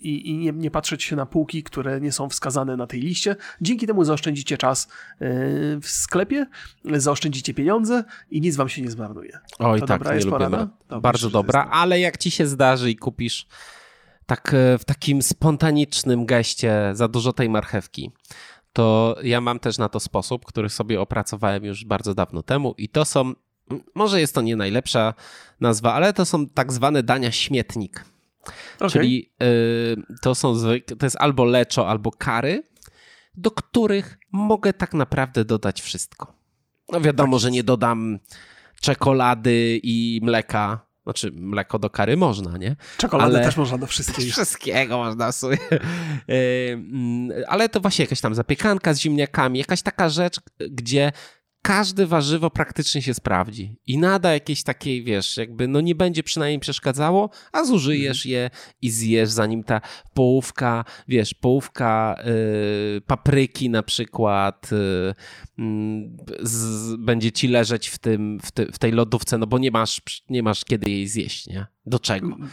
i, 0.00 0.30
i 0.30 0.36
nie, 0.36 0.52
nie, 0.52 0.70
patrzeć 0.70 1.02
się 1.02 1.16
na 1.16 1.26
półki, 1.26 1.62
które 1.62 2.00
nie 2.00 2.12
są 2.12 2.28
wskazane 2.28 2.76
na 2.76 2.86
tej 2.86 3.00
liście. 3.00 3.36
Dzięki 3.60 3.86
temu 3.86 4.04
zaoszczędzicie 4.04 4.58
czas 4.58 4.84
e, 4.84 4.88
w 5.80 5.86
sklepie, 5.86 6.46
zaoszczędzicie 6.84 7.54
pieniądze 7.54 8.04
i 8.30 8.40
nic 8.40 8.56
wam 8.56 8.68
się 8.68 8.82
nie 8.82 8.90
zmarnuje. 8.90 9.38
Oj, 9.58 9.80
to 9.80 9.86
tak, 9.86 9.98
dobra 9.98 10.14
jest 10.14 10.28
porada? 10.28 10.68
Bardzo 11.00 11.30
dobra, 11.30 11.68
ale 11.70 12.00
jak 12.00 12.18
ci 12.18 12.30
się 12.30 12.46
zdarzy 12.46 12.90
i 12.90 12.96
kupisz 12.96 13.46
tak 14.26 14.54
e, 14.54 14.78
w 14.78 14.84
takim 14.84 15.22
spontanicznym 15.22 16.26
geście 16.26 16.90
za 16.92 17.08
dużo 17.08 17.32
tej 17.32 17.48
marchewki, 17.48 18.10
to 18.72 19.16
ja 19.22 19.40
mam 19.40 19.58
też 19.58 19.78
na 19.78 19.88
to 19.88 20.00
sposób, 20.00 20.44
który 20.44 20.68
sobie 20.68 21.00
opracowałem 21.00 21.64
już 21.64 21.84
bardzo 21.84 22.14
dawno 22.14 22.42
temu 22.42 22.74
i 22.78 22.88
to 22.88 23.04
są, 23.04 23.32
może 23.94 24.20
jest 24.20 24.34
to 24.34 24.42
nie 24.42 24.56
najlepsza 24.56 25.14
nazwa, 25.60 25.92
ale 25.92 26.12
to 26.12 26.24
są 26.24 26.48
tak 26.48 26.72
zwane 26.72 27.02
dania 27.02 27.32
śmietnik. 27.32 28.13
Okay. 28.76 28.90
Czyli 28.90 29.32
y, 29.42 29.96
to 30.22 30.34
są 30.34 30.54
to 30.98 31.06
jest 31.06 31.16
albo 31.20 31.44
leczo, 31.44 31.88
albo 31.88 32.10
kary, 32.10 32.62
do 33.36 33.50
których 33.50 34.18
mogę 34.32 34.72
tak 34.72 34.94
naprawdę 34.94 35.44
dodać 35.44 35.82
wszystko. 35.82 36.32
No 36.92 37.00
wiadomo, 37.00 37.36
tak 37.36 37.42
że 37.42 37.50
nie 37.50 37.64
dodam 37.64 38.18
czekolady 38.80 39.80
i 39.82 40.20
mleka. 40.22 40.86
Znaczy, 41.04 41.32
mleko 41.34 41.78
do 41.78 41.90
kary 41.90 42.16
można, 42.16 42.58
nie? 42.58 42.76
Czekoladę 42.96 43.36
ale... 43.36 43.44
też 43.44 43.56
można 43.56 43.78
do 43.78 43.86
wszystkiego. 43.86 44.32
Wszystkiego 44.32 44.98
można 44.98 45.32
sobie. 45.32 45.58
Y, 45.72 46.72
mm, 46.72 47.30
ale 47.48 47.68
to 47.68 47.80
właśnie 47.80 48.04
jakaś 48.04 48.20
tam 48.20 48.34
zapiekanka 48.34 48.94
z 48.94 48.98
ziemniakami, 48.98 49.58
jakaś 49.58 49.82
taka 49.82 50.08
rzecz, 50.08 50.40
gdzie 50.70 51.12
każde 51.64 52.06
warzywo 52.06 52.50
praktycznie 52.50 53.02
się 53.02 53.14
sprawdzi 53.14 53.76
i 53.86 53.98
nada 53.98 54.32
jakiejś 54.32 54.62
takiej, 54.62 55.04
wiesz, 55.04 55.36
jakby 55.36 55.68
no 55.68 55.80
nie 55.80 55.94
będzie 55.94 56.22
przynajmniej 56.22 56.60
przeszkadzało, 56.60 57.30
a 57.52 57.64
zużyjesz 57.64 58.26
je 58.26 58.50
i 58.82 58.90
zjesz, 58.90 59.30
zanim 59.30 59.64
ta 59.64 59.80
połówka, 60.14 60.84
wiesz, 61.08 61.34
połówka 61.34 62.16
y, 62.96 63.00
papryki 63.00 63.70
na 63.70 63.82
przykład 63.82 64.70
y, 64.72 65.14
z, 66.42 66.96
będzie 66.96 67.32
ci 67.32 67.48
leżeć 67.48 67.88
w, 67.88 67.98
tym, 67.98 68.40
w, 68.42 68.52
ty, 68.52 68.72
w 68.72 68.78
tej 68.78 68.92
lodówce, 68.92 69.38
no 69.38 69.46
bo 69.46 69.58
nie 69.58 69.70
masz, 69.70 70.02
nie 70.30 70.42
masz 70.42 70.64
kiedy 70.64 70.90
jej 70.90 71.08
zjeść, 71.08 71.46
nie? 71.46 71.66
Do 71.86 71.98
czego? 71.98 72.26
Mm. 72.26 72.48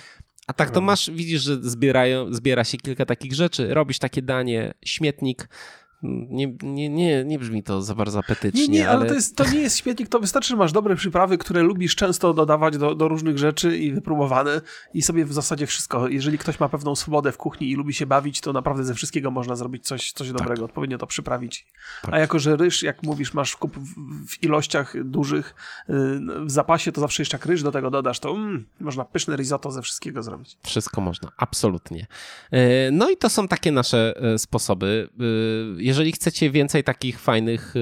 A 0.47 0.53
tak 0.53 0.71
to 0.71 0.81
masz, 0.81 1.09
widzisz, 1.09 1.41
że 1.41 1.55
zbierają, 1.61 2.33
zbiera 2.33 2.63
się 2.63 2.77
kilka 2.77 3.05
takich 3.05 3.33
rzeczy, 3.33 3.73
robisz 3.73 3.99
takie 3.99 4.21
danie, 4.21 4.73
śmietnik, 4.85 5.47
Nie, 6.03 6.53
nie, 6.63 6.89
nie, 6.89 7.25
nie 7.25 7.39
brzmi 7.39 7.63
to 7.63 7.81
za 7.81 7.95
bardzo 7.95 8.19
apetycznie. 8.19 8.61
Nie, 8.61 8.67
nie, 8.67 8.89
ale, 8.89 8.99
ale 8.99 9.09
to, 9.09 9.13
jest, 9.13 9.35
to 9.35 9.49
nie 9.49 9.59
jest 9.59 9.77
śmietnik, 9.77 10.09
to 10.09 10.19
wystarczy, 10.19 10.49
że 10.49 10.55
masz 10.55 10.71
dobre 10.71 10.95
przyprawy, 10.95 11.37
które 11.37 11.61
lubisz 11.61 11.95
często 11.95 12.33
dodawać 12.33 12.77
do, 12.77 12.95
do 12.95 13.07
różnych 13.07 13.37
rzeczy 13.37 13.77
i 13.77 13.93
wypróbowane 13.93 14.61
i 14.93 15.01
sobie 15.01 15.25
w 15.25 15.33
zasadzie 15.33 15.67
wszystko. 15.67 16.07
Jeżeli 16.07 16.37
ktoś 16.37 16.59
ma 16.59 16.69
pewną 16.69 16.95
swobodę 16.95 17.31
w 17.31 17.37
kuchni 17.37 17.71
i 17.71 17.75
lubi 17.75 17.93
się 17.93 18.05
bawić, 18.05 18.41
to 18.41 18.53
naprawdę 18.53 18.83
ze 18.83 18.93
wszystkiego 18.93 19.31
można 19.31 19.55
zrobić 19.55 19.85
coś, 19.85 20.11
coś 20.11 20.31
dobrego, 20.31 20.55
tak. 20.55 20.63
odpowiednio 20.63 20.97
to 20.97 21.07
przyprawić. 21.07 21.67
Tak. 22.01 22.13
A 22.13 22.19
jako, 22.19 22.39
że 22.39 22.55
ryż, 22.55 22.83
jak 22.83 23.03
mówisz, 23.03 23.33
masz 23.33 23.55
kup 23.55 23.77
w, 24.27 24.43
ilościach 24.43 25.03
dużych 25.03 25.55
yy, 25.89 26.45
w 26.45 26.51
zapasie, 26.51 26.91
to 26.91 27.01
zawsze 27.01 27.21
jeszcze 27.21 27.37
jak 27.37 27.45
ryż 27.45 27.63
do 27.63 27.71
tego 27.71 27.91
dodasz, 27.91 28.19
to 28.19 28.31
mm, 28.31 28.65
można 28.79 29.05
pyszne 29.05 29.35
risotto 29.35 29.71
ze 29.71 29.81
wszystkiego 29.81 30.23
zrobić. 30.23 30.57
Wszystko 30.63 31.01
można, 31.01 31.31
absolutnie. 31.37 32.07
Yy, 32.51 32.59
no 32.91 33.09
i 33.09 33.17
to 33.17 33.29
są 33.29 33.47
takie 33.47 33.71
nasze 33.71 34.13
yy, 34.21 34.39
sposoby. 34.39 35.09
Jeżeli 35.91 36.11
chcecie 36.11 36.51
więcej 36.51 36.83
takich 36.83 37.19
fajnych, 37.19 37.73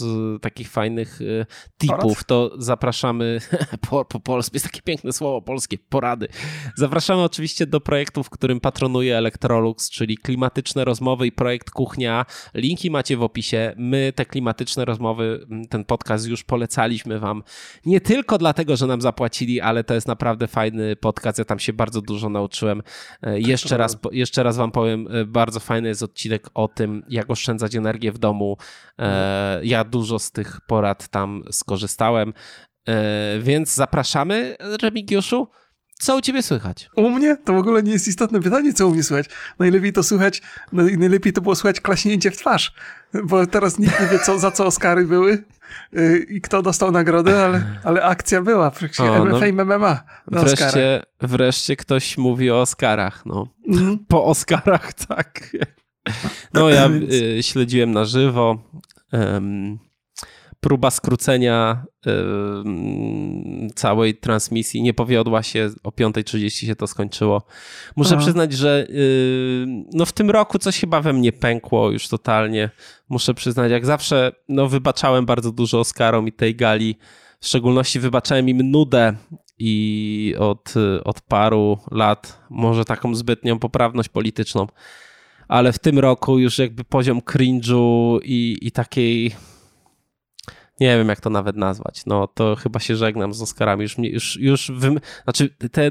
yy, 0.00 0.38
takich 0.40 0.70
fajnych 0.70 1.20
yy, 1.20 1.46
tipów, 1.78 2.24
to 2.24 2.50
zapraszamy 2.58 3.38
po, 3.90 4.04
po 4.04 4.20
polsku, 4.20 4.56
jest 4.56 4.66
takie 4.66 4.82
piękne 4.82 5.12
słowo 5.12 5.42
polskie, 5.42 5.78
porady. 5.88 6.28
Zapraszamy 6.76 7.22
oczywiście 7.22 7.66
do 7.66 7.80
projektu, 7.80 8.22
w 8.22 8.30
którym 8.30 8.60
patronuje 8.60 9.18
Electrolux, 9.18 9.90
czyli 9.90 10.16
klimatyczne 10.18 10.84
rozmowy 10.84 11.26
i 11.26 11.32
projekt 11.32 11.70
kuchnia. 11.70 12.26
Linki 12.54 12.90
macie 12.90 13.16
w 13.16 13.22
opisie. 13.22 13.74
My 13.76 14.12
te 14.14 14.26
klimatyczne 14.26 14.84
rozmowy, 14.84 15.46
ten 15.70 15.84
podcast 15.84 16.26
już 16.26 16.44
polecaliśmy 16.44 17.18
wam 17.18 17.42
nie 17.86 18.00
tylko 18.00 18.38
dlatego, 18.38 18.76
że 18.76 18.86
nam 18.86 19.00
zapłacili, 19.00 19.60
ale 19.60 19.84
to 19.84 19.94
jest 19.94 20.08
naprawdę 20.08 20.46
fajny 20.46 20.96
podcast. 20.96 21.38
Ja 21.38 21.44
tam 21.44 21.58
się 21.58 21.72
bardzo 21.72 22.02
dużo 22.02 22.28
nauczyłem. 22.28 22.82
E, 23.22 23.40
jeszcze 23.40 23.76
raz, 23.76 23.98
jeszcze 24.12 24.42
raz 24.42 24.56
wam 24.56 24.72
powiem, 24.72 25.08
e, 25.10 25.24
bardzo 25.24 25.60
fajny 25.60 25.88
jest 25.88 26.02
odcinek 26.02 26.50
o 26.54 26.68
tym, 26.68 26.85
jak 27.08 27.30
oszczędzać 27.30 27.74
energię 27.74 28.12
w 28.12 28.18
domu. 28.18 28.56
E, 28.98 29.60
ja 29.64 29.84
dużo 29.84 30.18
z 30.18 30.32
tych 30.32 30.60
porad 30.66 31.08
tam 31.08 31.42
skorzystałem, 31.50 32.32
więc 33.40 33.74
zapraszamy, 33.74 34.56
Remigiuszu. 34.82 35.48
Co 35.98 36.16
u 36.16 36.20
ciebie 36.20 36.42
słychać? 36.42 36.90
U 36.96 37.10
mnie? 37.10 37.36
To 37.44 37.52
w 37.52 37.56
ogóle 37.56 37.82
nie 37.82 37.92
jest 37.92 38.08
istotne 38.08 38.40
pytanie, 38.40 38.72
co 38.72 38.88
u 38.88 38.90
mnie 38.90 39.02
słychać. 39.02 39.26
Najlepiej 39.58 39.92
to 39.92 40.02
słychać, 40.02 40.42
najlepiej 40.72 41.32
to 41.32 41.40
było 41.40 41.54
słychać 41.54 41.80
klaśnięcie 41.80 42.30
w 42.30 42.36
twarz, 42.36 42.74
bo 43.24 43.46
teraz 43.46 43.78
nikt 43.78 44.00
nie 44.00 44.06
wie, 44.06 44.18
co, 44.18 44.38
za 44.38 44.50
co 44.50 44.66
Oscary 44.66 45.04
były 45.04 45.44
yy, 45.92 46.18
i 46.18 46.40
kto 46.40 46.62
dostał 46.62 46.92
nagrodę, 46.92 47.44
ale, 47.44 47.80
ale 47.84 48.02
akcja 48.02 48.42
była. 48.42 48.72
O, 48.98 49.24
no, 49.24 49.40
Fame 49.40 49.64
MMA 49.64 50.02
wreszcie, 50.26 51.02
wreszcie 51.20 51.76
ktoś 51.76 52.18
mówi 52.18 52.50
o 52.50 52.60
Oscarach, 52.60 53.26
no. 53.26 53.48
Mm. 53.68 53.98
Po 54.08 54.24
Oscarach, 54.24 54.92
tak. 55.08 55.50
No 56.54 56.70
ja 56.70 56.90
y, 57.38 57.42
śledziłem 57.42 57.92
na 57.92 58.04
żywo. 58.04 58.58
Um, 59.12 59.78
próba 60.60 60.90
skrócenia 60.90 61.86
całej 63.74 64.14
transmisji 64.14 64.82
nie 64.82 64.94
powiodła 64.94 65.42
się, 65.42 65.70
o 65.84 65.90
5.30 65.90 66.66
się 66.66 66.76
to 66.76 66.86
skończyło. 66.86 67.46
Muszę 67.96 68.14
Aha. 68.14 68.22
przyznać, 68.22 68.52
że 68.52 68.86
yy, 68.88 69.84
no 69.92 70.06
w 70.06 70.12
tym 70.12 70.30
roku 70.30 70.58
coś 70.58 70.80
chyba 70.80 71.00
we 71.00 71.12
mnie 71.12 71.32
pękło 71.32 71.90
już 71.90 72.08
totalnie. 72.08 72.70
Muszę 73.08 73.34
przyznać, 73.34 73.70
jak 73.70 73.86
zawsze 73.86 74.32
no 74.48 74.68
wybaczałem 74.68 75.26
bardzo 75.26 75.52
dużo 75.52 75.80
Oscarom 75.80 76.28
i 76.28 76.32
tej 76.32 76.56
gali, 76.56 76.96
w 77.40 77.46
szczególności 77.46 78.00
wybaczałem 78.00 78.48
im 78.48 78.70
nudę 78.70 79.14
i 79.58 80.34
od, 80.38 80.74
od 81.04 81.20
paru 81.20 81.78
lat 81.90 82.42
może 82.50 82.84
taką 82.84 83.14
zbytnią 83.14 83.58
poprawność 83.58 84.08
polityczną, 84.08 84.66
ale 85.48 85.72
w 85.72 85.78
tym 85.78 85.98
roku 85.98 86.38
już 86.38 86.58
jakby 86.58 86.84
poziom 86.84 87.20
cringe'u 87.20 88.18
i, 88.22 88.58
i 88.62 88.72
takiej 88.72 89.34
nie 90.80 90.98
wiem 90.98 91.08
jak 91.08 91.20
to 91.20 91.30
nawet 91.30 91.56
nazwać. 91.56 92.06
No 92.06 92.26
to 92.26 92.56
chyba 92.56 92.80
się 92.80 92.96
żegnam 92.96 93.34
z 93.34 93.42
Oscarami. 93.42 93.82
Już, 93.82 93.98
mnie, 93.98 94.08
już, 94.10 94.36
już 94.36 94.70
wym... 94.74 95.00
znaczy 95.24 95.48
te, 95.72 95.90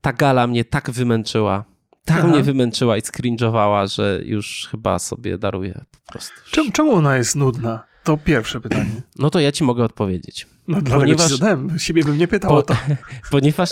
ta 0.00 0.12
gala 0.12 0.46
mnie 0.46 0.64
tak 0.64 0.90
wymęczyła. 0.90 1.64
Tak 2.04 2.18
Aha. 2.18 2.28
mnie 2.28 2.42
wymęczyła 2.42 2.96
i 2.96 3.00
skringe'owała, 3.00 3.94
że 3.94 4.20
już 4.24 4.68
chyba 4.70 4.98
sobie 4.98 5.38
daruję 5.38 5.84
po 5.90 6.12
prostu. 6.12 6.34
Czemu, 6.50 6.72
czemu 6.72 6.92
ona 6.92 7.16
jest 7.16 7.36
nudna? 7.36 7.84
To 8.04 8.16
pierwsze 8.16 8.60
pytanie. 8.60 9.02
No 9.18 9.30
to 9.30 9.40
ja 9.40 9.52
ci 9.52 9.64
mogę 9.64 9.84
odpowiedzieć. 9.84 10.46
No 10.68 10.80
dlatego 10.80 11.00
ponieważ, 11.00 11.26
ci 11.26 11.32
zadałem. 11.38 11.78
Siebie 11.78 12.04
bym 12.04 12.18
nie 12.18 12.28
pytał 12.28 12.50
po, 12.50 12.56
o 12.56 12.62
to. 12.62 12.76
Ponieważ 13.30 13.70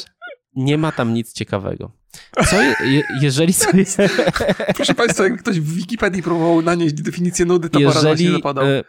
nie 0.57 0.79
ma 0.79 0.93
tam 0.93 1.15
nic 1.15 1.33
ciekawego. 1.33 1.93
Co 2.47 2.63
je, 2.63 3.03
jeżeli 3.21 3.53
sobie... 3.53 3.85
Proszę 4.77 4.95
Państwa, 4.95 5.25
jak 5.25 5.39
ktoś 5.39 5.61
w 5.61 5.75
Wikipedii 5.75 6.23
próbował 6.23 6.63
nanieść 6.63 6.95
definicję 6.95 7.47
nudy, 7.47 7.71
to 7.71 7.81
jeżeli, 7.81 8.25
się 8.25 8.33
napadał. 8.33 8.65
E, 8.65 8.85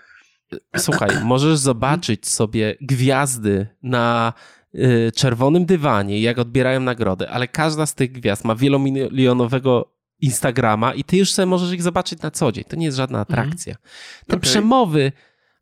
Słuchaj, 0.77 1.09
możesz 1.23 1.57
zobaczyć 1.57 2.27
sobie 2.27 2.75
gwiazdy 2.81 3.67
na 3.83 4.33
y, 4.75 5.11
czerwonym 5.15 5.65
dywanie, 5.65 6.21
jak 6.21 6.39
odbierają 6.39 6.79
nagrody, 6.79 7.29
ale 7.29 7.47
każda 7.47 7.85
z 7.85 7.95
tych 7.95 8.11
gwiazd 8.11 8.45
ma 8.45 8.55
wielomilionowego 8.55 9.95
Instagrama 10.19 10.93
i 10.93 11.03
ty 11.03 11.17
już 11.17 11.31
sobie 11.31 11.45
możesz 11.45 11.73
ich 11.73 11.83
zobaczyć 11.83 12.21
na 12.21 12.31
co 12.31 12.51
dzień. 12.51 12.63
To 12.63 12.75
nie 12.75 12.85
jest 12.85 12.97
żadna 12.97 13.19
mhm. 13.19 13.39
atrakcja. 13.39 13.75
Te 14.27 14.35
okay. 14.35 14.39
przemowy, 14.39 15.11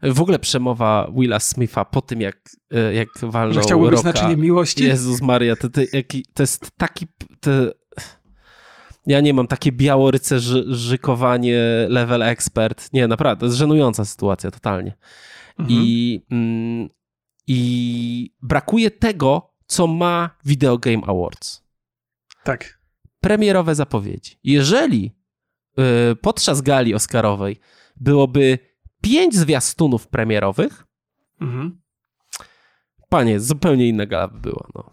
w 0.04 0.22
ogóle 0.22 0.40
przemowa 0.40 1.12
Willa 1.16 1.40
Smitha 1.40 1.86
po 1.86 2.02
tym, 2.02 2.22
jak, 2.22 2.50
y, 2.74 2.94
jak 2.94 3.08
walnął 3.22 3.54
Że 3.54 3.62
chciałby 3.62 3.90
być 3.90 4.00
znaczenie 4.00 4.38
miłości? 4.38 4.84
Jezus 4.84 5.22
Maria, 5.22 5.56
to, 5.56 5.70
to, 5.70 5.82
to 6.34 6.44
jest 6.44 6.72
taki... 6.78 7.08
To, 7.40 7.52
ja 9.08 9.22
nie 9.22 9.34
mam 9.34 9.48
takie 9.48 9.72
białorycerzykowanie 9.72 11.62
level 11.90 12.24
expert. 12.24 12.94
Nie, 12.94 13.08
naprawdę, 13.08 13.40
to 13.40 13.46
jest 13.46 13.58
żenująca 13.58 14.06
sytuacja 14.06 14.52
totalnie. 14.52 14.98
Mhm. 15.60 15.80
I, 15.80 16.22
mm, 16.32 16.90
I 17.48 18.34
brakuje 18.42 18.92
tego, 18.92 19.54
co 19.66 19.88
ma 19.88 20.30
Video 20.46 20.78
Game 20.78 21.02
Awards. 21.08 21.64
Tak. 22.44 22.80
Premierowe 23.20 23.76
zapowiedzi. 23.76 24.38
Jeżeli 24.44 25.16
y, 26.12 26.16
podczas 26.16 26.62
gali 26.62 26.94
Oscarowej 26.94 27.60
byłoby 27.96 28.60
pięć 29.04 29.36
zwiastunów 29.36 30.08
premierowych, 30.08 30.86
mhm. 31.42 31.82
panie, 33.10 33.40
zupełnie 33.40 33.88
inna 33.88 34.06
gala 34.06 34.28
by 34.28 34.40
była. 34.40 34.68
No. 34.76 34.90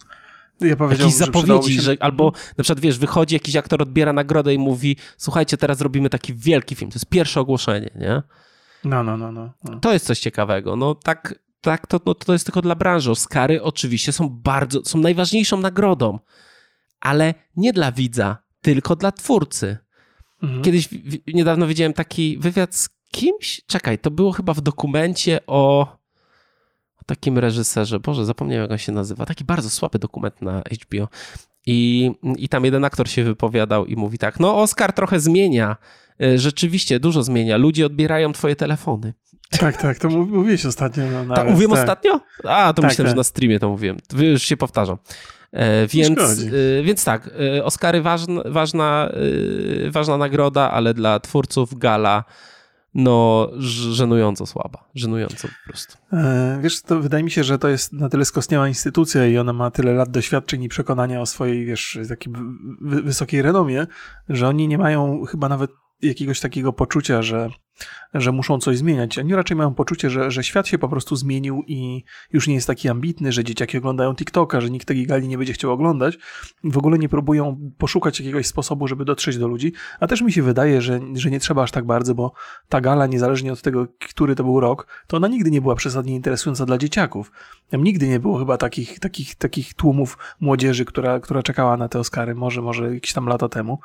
Ja 0.60 0.76
Jakieś 0.90 1.14
zapowiedzi, 1.14 1.74
że, 1.74 1.82
że 1.82 1.96
albo 2.00 2.32
na 2.58 2.64
przykład 2.64 2.80
wiesz, 2.80 2.98
wychodzi 2.98 3.34
jakiś 3.34 3.56
aktor, 3.56 3.82
odbiera 3.82 4.12
nagrodę 4.12 4.54
i 4.54 4.58
mówi 4.58 4.96
słuchajcie, 5.16 5.56
teraz 5.56 5.80
robimy 5.80 6.10
taki 6.10 6.34
wielki 6.34 6.74
film, 6.74 6.90
to 6.90 6.96
jest 6.96 7.06
pierwsze 7.06 7.40
ogłoszenie, 7.40 7.90
nie? 7.94 8.22
No, 8.84 9.02
no, 9.02 9.16
no. 9.16 9.32
no, 9.32 9.52
no. 9.64 9.80
To 9.80 9.92
jest 9.92 10.06
coś 10.06 10.20
ciekawego. 10.20 10.76
No 10.76 10.94
tak, 10.94 11.34
tak 11.60 11.86
to, 11.86 12.00
no, 12.06 12.14
to 12.14 12.32
jest 12.32 12.44
tylko 12.44 12.62
dla 12.62 12.74
branży. 12.74 13.10
Oscary 13.10 13.62
oczywiście 13.62 14.12
są 14.12 14.28
bardzo, 14.28 14.84
są 14.84 14.98
najważniejszą 14.98 15.60
nagrodą, 15.60 16.18
ale 17.00 17.34
nie 17.56 17.72
dla 17.72 17.92
widza, 17.92 18.36
tylko 18.60 18.96
dla 18.96 19.12
twórcy. 19.12 19.78
Mhm. 20.42 20.62
Kiedyś 20.62 20.88
niedawno 21.34 21.66
widziałem 21.66 21.92
taki 21.92 22.38
wywiad 22.38 22.74
z 22.74 22.88
kimś, 23.12 23.62
czekaj, 23.66 23.98
to 23.98 24.10
było 24.10 24.32
chyba 24.32 24.54
w 24.54 24.60
dokumencie 24.60 25.40
o 25.46 25.86
takim 27.06 27.38
reżyserze, 27.38 28.00
Boże, 28.00 28.24
zapomniałem 28.24 28.62
jak 28.62 28.70
on 28.70 28.78
się 28.78 28.92
nazywa, 28.92 29.26
taki 29.26 29.44
bardzo 29.44 29.70
słaby 29.70 29.98
dokument 29.98 30.42
na 30.42 30.62
HBO. 30.82 31.08
I, 31.66 32.10
I 32.36 32.48
tam 32.48 32.64
jeden 32.64 32.84
aktor 32.84 33.08
się 33.08 33.24
wypowiadał 33.24 33.86
i 33.86 33.96
mówi 33.96 34.18
tak, 34.18 34.40
no 34.40 34.58
Oscar 34.58 34.92
trochę 34.92 35.20
zmienia, 35.20 35.76
e, 36.22 36.38
rzeczywiście 36.38 37.00
dużo 37.00 37.22
zmienia, 37.22 37.56
ludzie 37.56 37.86
odbierają 37.86 38.32
twoje 38.32 38.56
telefony. 38.56 39.14
Tak, 39.50 39.76
tak, 39.76 39.98
to 39.98 40.08
mówiłeś 40.08 40.66
ostatnio. 40.66 41.04
No, 41.06 41.24
nawet, 41.24 41.36
tak, 41.36 41.50
mówiłem 41.50 41.70
tak. 41.70 41.80
ostatnio? 41.80 42.20
A, 42.44 42.72
to 42.72 42.82
tak, 42.82 42.90
myślałem, 42.90 43.06
tak. 43.06 43.08
że 43.08 43.16
na 43.16 43.24
streamie 43.24 43.58
to 43.58 43.68
mówiłem. 43.68 43.96
Już 44.18 44.42
się 44.42 44.56
powtarzam. 44.56 44.96
E, 45.52 45.86
więc, 45.86 46.20
e, 46.20 46.82
więc 46.82 47.04
tak, 47.04 47.30
e, 47.56 47.64
Oscary 47.64 48.02
ważna, 48.02 48.42
ważna, 48.44 49.10
ważna 49.90 50.16
nagroda, 50.16 50.70
ale 50.70 50.94
dla 50.94 51.20
twórców 51.20 51.78
gala 51.78 52.24
no 52.94 53.48
żenująco 53.58 54.46
słaba, 54.46 54.84
żenująco 54.94 55.48
po 55.48 55.70
prostu. 55.70 55.98
E, 56.12 56.58
wiesz, 56.62 56.82
to 56.82 57.00
wydaje 57.00 57.24
mi 57.24 57.30
się, 57.30 57.44
że 57.44 57.58
to 57.58 57.68
jest 57.68 57.92
na 57.92 58.08
tyle 58.08 58.24
skostniała 58.24 58.68
instytucja 58.68 59.26
i 59.26 59.38
ona 59.38 59.52
ma 59.52 59.70
tyle 59.70 59.92
lat 59.92 60.10
doświadczeń 60.10 60.62
i 60.62 60.68
przekonania 60.68 61.20
o 61.20 61.26
swojej, 61.26 61.64
wiesz, 61.64 61.98
takiej 62.08 62.32
wysokiej 62.80 63.42
renomie, 63.42 63.86
że 64.28 64.48
oni 64.48 64.68
nie 64.68 64.78
mają 64.78 65.24
chyba 65.24 65.48
nawet 65.48 65.70
jakiegoś 66.02 66.40
takiego 66.40 66.72
poczucia, 66.72 67.22
że 67.22 67.50
że 68.14 68.32
muszą 68.32 68.58
coś 68.58 68.78
zmieniać. 68.78 69.18
Oni 69.18 69.34
raczej 69.34 69.56
mają 69.56 69.74
poczucie, 69.74 70.10
że, 70.10 70.30
że 70.30 70.44
świat 70.44 70.68
się 70.68 70.78
po 70.78 70.88
prostu 70.88 71.16
zmienił 71.16 71.64
i 71.66 72.04
już 72.32 72.48
nie 72.48 72.54
jest 72.54 72.66
taki 72.66 72.88
ambitny, 72.88 73.32
że 73.32 73.44
dzieciaki 73.44 73.78
oglądają 73.78 74.14
TikToka, 74.14 74.60
że 74.60 74.70
nikt 74.70 74.88
tej 74.88 75.06
gali 75.06 75.28
nie 75.28 75.38
będzie 75.38 75.52
chciał 75.52 75.70
oglądać. 75.70 76.18
W 76.64 76.78
ogóle 76.78 76.98
nie 76.98 77.08
próbują 77.08 77.70
poszukać 77.78 78.20
jakiegoś 78.20 78.46
sposobu, 78.46 78.88
żeby 78.88 79.04
dotrzeć 79.04 79.38
do 79.38 79.48
ludzi. 79.48 79.72
A 80.00 80.06
też 80.06 80.22
mi 80.22 80.32
się 80.32 80.42
wydaje, 80.42 80.82
że, 80.82 81.00
że 81.14 81.30
nie 81.30 81.40
trzeba 81.40 81.62
aż 81.62 81.70
tak 81.70 81.84
bardzo, 81.84 82.14
bo 82.14 82.32
ta 82.68 82.80
gala, 82.80 83.06
niezależnie 83.06 83.52
od 83.52 83.62
tego, 83.62 83.86
który 84.08 84.34
to 84.34 84.44
był 84.44 84.60
rok, 84.60 84.86
to 85.06 85.16
ona 85.16 85.28
nigdy 85.28 85.50
nie 85.50 85.60
była 85.60 85.74
przesadnie 85.74 86.14
interesująca 86.14 86.66
dla 86.66 86.78
dzieciaków. 86.78 87.32
Tam 87.70 87.84
nigdy 87.84 88.08
nie 88.08 88.20
było 88.20 88.38
chyba 88.38 88.56
takich, 88.56 88.98
takich, 88.98 89.34
takich 89.34 89.74
tłumów 89.74 90.18
młodzieży, 90.40 90.84
która, 90.84 91.20
która 91.20 91.42
czekała 91.42 91.76
na 91.76 91.88
te 91.88 91.98
Oscary, 91.98 92.34
może, 92.34 92.62
może 92.62 92.94
jakieś 92.94 93.12
tam 93.12 93.26
lata 93.26 93.48
temu. 93.48 93.78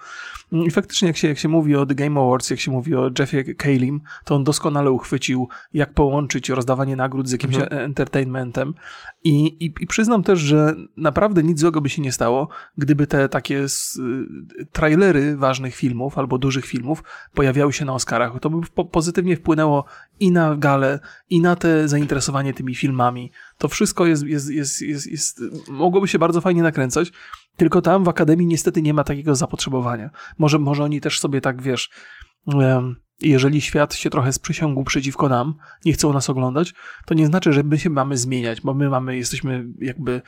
I 0.51 0.71
faktycznie, 0.71 1.07
jak 1.07 1.17
się, 1.17 1.27
jak 1.27 1.37
się 1.37 1.49
mówi 1.49 1.75
o 1.75 1.85
The 1.85 1.95
Game 1.95 2.21
Awards, 2.21 2.49
jak 2.49 2.59
się 2.59 2.71
mówi 2.71 2.95
o 2.95 3.11
Jeffie 3.19 3.55
To 4.23 4.35
on 4.35 4.43
doskonale 4.43 4.91
uchwycił, 4.91 5.47
jak 5.73 5.93
połączyć 5.93 6.49
rozdawanie 6.49 6.95
nagród 6.95 7.29
z 7.29 7.31
jakimś 7.31 7.55
mhm. 7.55 7.81
entertainmentem. 7.81 8.73
I, 9.23 9.45
i, 9.65 9.73
I 9.79 9.87
przyznam 9.87 10.23
też, 10.23 10.39
że 10.39 10.75
naprawdę 10.97 11.43
nic 11.43 11.59
złego 11.59 11.81
by 11.81 11.89
się 11.89 12.01
nie 12.01 12.11
stało, 12.11 12.49
gdyby 12.77 13.07
te 13.07 13.29
takie 13.29 13.59
y, 13.59 13.67
trailery 14.71 15.37
ważnych 15.37 15.75
filmów 15.75 16.17
albo 16.17 16.37
dużych 16.37 16.65
filmów 16.65 17.03
pojawiały 17.33 17.73
się 17.73 17.85
na 17.85 17.93
Oscarach. 17.93 18.39
To 18.41 18.49
by 18.49 18.67
po 18.75 18.85
pozytywnie 18.85 19.35
wpłynęło 19.37 19.85
i 20.19 20.31
na 20.31 20.55
galę, 20.55 20.99
i 21.29 21.41
na 21.41 21.55
te 21.55 21.87
zainteresowanie 21.87 22.53
tymi 22.53 22.75
filmami. 22.75 23.31
To 23.57 23.67
wszystko 23.67 24.05
jest, 24.05 24.23
jest, 24.23 24.49
jest, 24.49 24.81
jest, 24.81 25.07
jest 25.07 25.41
mogłoby 25.69 26.07
się 26.07 26.19
bardzo 26.19 26.41
fajnie 26.41 26.63
nakręcać. 26.63 27.11
Tylko 27.57 27.81
tam 27.81 28.03
w 28.03 28.09
Akademii 28.09 28.47
niestety 28.47 28.81
nie 28.81 28.93
ma 28.93 29.03
takiego 29.03 29.35
zapotrzebowania. 29.35 30.09
Może, 30.37 30.59
może 30.59 30.83
oni 30.83 31.01
też 31.01 31.19
sobie 31.19 31.41
tak, 31.41 31.61
wiesz, 31.61 31.89
jeżeli 33.21 33.61
świat 33.61 33.95
się 33.95 34.09
trochę 34.09 34.33
sprzysiągł 34.33 34.83
przeciwko 34.83 35.29
nam, 35.29 35.55
nie 35.85 35.93
chcą 35.93 36.13
nas 36.13 36.29
oglądać, 36.29 36.73
to 37.05 37.13
nie 37.13 37.25
znaczy, 37.25 37.53
że 37.53 37.63
my 37.63 37.79
się 37.79 37.89
mamy 37.89 38.17
zmieniać, 38.17 38.61
bo 38.61 38.73
my 38.73 38.89
mamy, 38.89 39.17
jesteśmy 39.17 39.65
jakby 39.79 40.21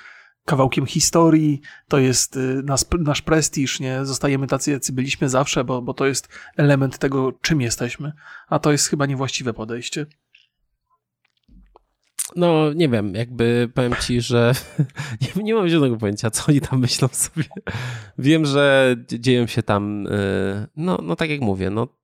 kawałkiem 0.45 0.85
historii, 0.85 1.61
to 1.87 1.99
jest 1.99 2.35
y, 2.35 2.61
nasz, 2.63 2.81
nasz 2.99 3.21
prestiż, 3.21 3.79
nie? 3.79 4.05
Zostajemy 4.05 4.47
tacy, 4.47 4.71
jacy 4.71 4.93
byliśmy 4.93 5.29
zawsze, 5.29 5.63
bo, 5.63 5.81
bo 5.81 5.93
to 5.93 6.05
jest 6.05 6.29
element 6.57 6.97
tego, 6.97 7.31
czym 7.41 7.61
jesteśmy, 7.61 8.11
a 8.47 8.59
to 8.59 8.71
jest 8.71 8.87
chyba 8.87 9.05
niewłaściwe 9.05 9.53
podejście. 9.53 10.05
No, 12.35 12.73
nie 12.73 12.89
wiem, 12.89 13.15
jakby 13.15 13.69
powiem 13.73 13.95
ci, 14.01 14.21
że 14.21 14.53
nie, 15.21 15.43
nie 15.43 15.55
mam 15.55 15.69
żadnego 15.69 15.97
pojęcia, 15.97 16.31
co 16.31 16.43
oni 16.49 16.61
tam 16.61 16.79
myślą 16.79 17.07
sobie. 17.07 17.43
Wiem, 18.17 18.45
że 18.45 18.95
dzieją 19.07 19.47
się 19.47 19.63
tam, 19.63 20.07
y, 20.07 20.67
no, 20.75 20.99
no 21.03 21.15
tak 21.15 21.29
jak 21.29 21.41
mówię, 21.41 21.69
no 21.69 21.96